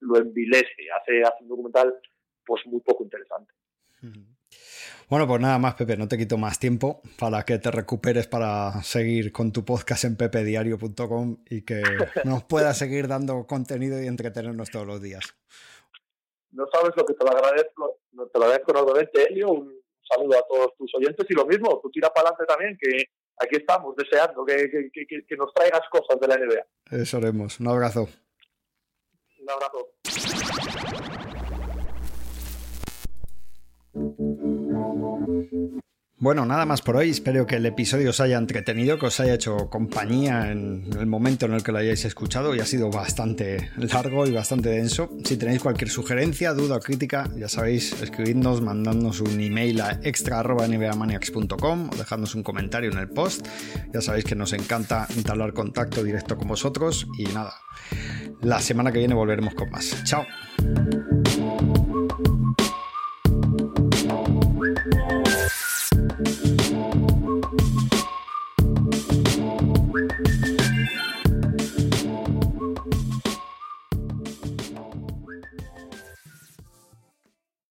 lo 0.00 0.18
envilece, 0.18 0.90
hace, 1.00 1.22
hace 1.22 1.42
un 1.42 1.48
documental 1.48 1.94
pues 2.44 2.66
muy 2.66 2.80
poco 2.80 3.04
interesante. 3.04 3.52
Bueno, 5.08 5.26
pues 5.26 5.40
nada 5.40 5.58
más, 5.58 5.74
Pepe, 5.74 5.96
no 5.96 6.06
te 6.06 6.18
quito 6.18 6.36
más 6.36 6.58
tiempo 6.58 7.00
para 7.18 7.42
que 7.44 7.58
te 7.58 7.70
recuperes 7.70 8.26
para 8.26 8.82
seguir 8.82 9.32
con 9.32 9.52
tu 9.52 9.64
podcast 9.64 10.04
en 10.04 10.16
pepediario.com 10.16 11.44
y 11.48 11.62
que 11.62 11.80
nos 12.24 12.44
puedas 12.44 12.76
seguir 12.76 13.08
dando 13.08 13.46
contenido 13.46 14.02
y 14.02 14.06
entretenernos 14.06 14.70
todos 14.70 14.86
los 14.86 15.00
días. 15.00 15.34
No 16.50 16.66
sabes 16.70 16.92
lo 16.94 17.06
que 17.06 17.14
te 17.14 17.24
lo 17.24 17.30
agradezco, 17.30 18.00
te 18.10 18.38
lo 18.38 18.44
agradezco 18.44 18.70
enormemente, 18.72 19.28
Elio. 19.30 19.50
Un 19.50 19.80
saludo 20.02 20.38
a 20.38 20.46
todos 20.46 20.76
tus 20.76 20.94
oyentes 20.94 21.26
y 21.26 21.34
lo 21.34 21.46
mismo, 21.46 21.80
tú 21.82 21.90
tira 21.90 22.10
para 22.12 22.28
adelante 22.28 22.44
también, 22.46 22.78
que 22.78 23.04
aquí 23.38 23.56
estamos 23.56 23.96
deseando 23.96 24.44
que, 24.44 24.90
que, 24.92 25.06
que 25.26 25.36
nos 25.36 25.54
traigas 25.54 25.82
cosas 25.90 26.20
de 26.20 26.28
la 26.28 26.36
NBA. 26.36 27.00
Eso 27.02 27.16
haremos. 27.16 27.60
Un 27.60 27.68
abrazo. 27.68 28.08
Un 29.40 29.50
abrazo. 29.50 31.17
Bueno, 36.20 36.44
nada 36.44 36.66
más 36.66 36.82
por 36.82 36.96
hoy. 36.96 37.10
Espero 37.10 37.46
que 37.46 37.56
el 37.56 37.66
episodio 37.66 38.10
os 38.10 38.20
haya 38.20 38.38
entretenido, 38.38 38.98
que 38.98 39.06
os 39.06 39.20
haya 39.20 39.34
hecho 39.34 39.70
compañía 39.70 40.50
en 40.50 40.84
el 40.98 41.06
momento 41.06 41.46
en 41.46 41.52
el 41.52 41.62
que 41.62 41.70
lo 41.70 41.78
hayáis 41.78 42.04
escuchado 42.04 42.56
y 42.56 42.60
ha 42.60 42.66
sido 42.66 42.90
bastante 42.90 43.70
largo 43.76 44.26
y 44.26 44.32
bastante 44.32 44.68
denso. 44.70 45.10
Si 45.24 45.36
tenéis 45.36 45.62
cualquier 45.62 45.90
sugerencia, 45.90 46.54
duda 46.54 46.76
o 46.76 46.80
crítica, 46.80 47.30
ya 47.36 47.48
sabéis, 47.48 47.92
escribidnos, 48.02 48.60
mandadnos 48.60 49.20
un 49.20 49.40
email 49.40 49.80
a 49.80 50.00
extra.nbamaniacs.com 50.02 51.90
o 51.92 51.96
dejadnos 51.96 52.34
un 52.34 52.42
comentario 52.42 52.90
en 52.90 52.98
el 52.98 53.08
post. 53.08 53.46
Ya 53.94 54.00
sabéis 54.00 54.24
que 54.24 54.34
nos 54.34 54.52
encanta 54.52 55.06
entablar 55.16 55.52
contacto 55.52 56.02
directo 56.02 56.36
con 56.36 56.48
vosotros 56.48 57.06
y 57.16 57.26
nada, 57.26 57.54
la 58.42 58.60
semana 58.60 58.90
que 58.90 58.98
viene 58.98 59.14
volveremos 59.14 59.54
con 59.54 59.70
más. 59.70 60.02
Chao. 60.02 60.26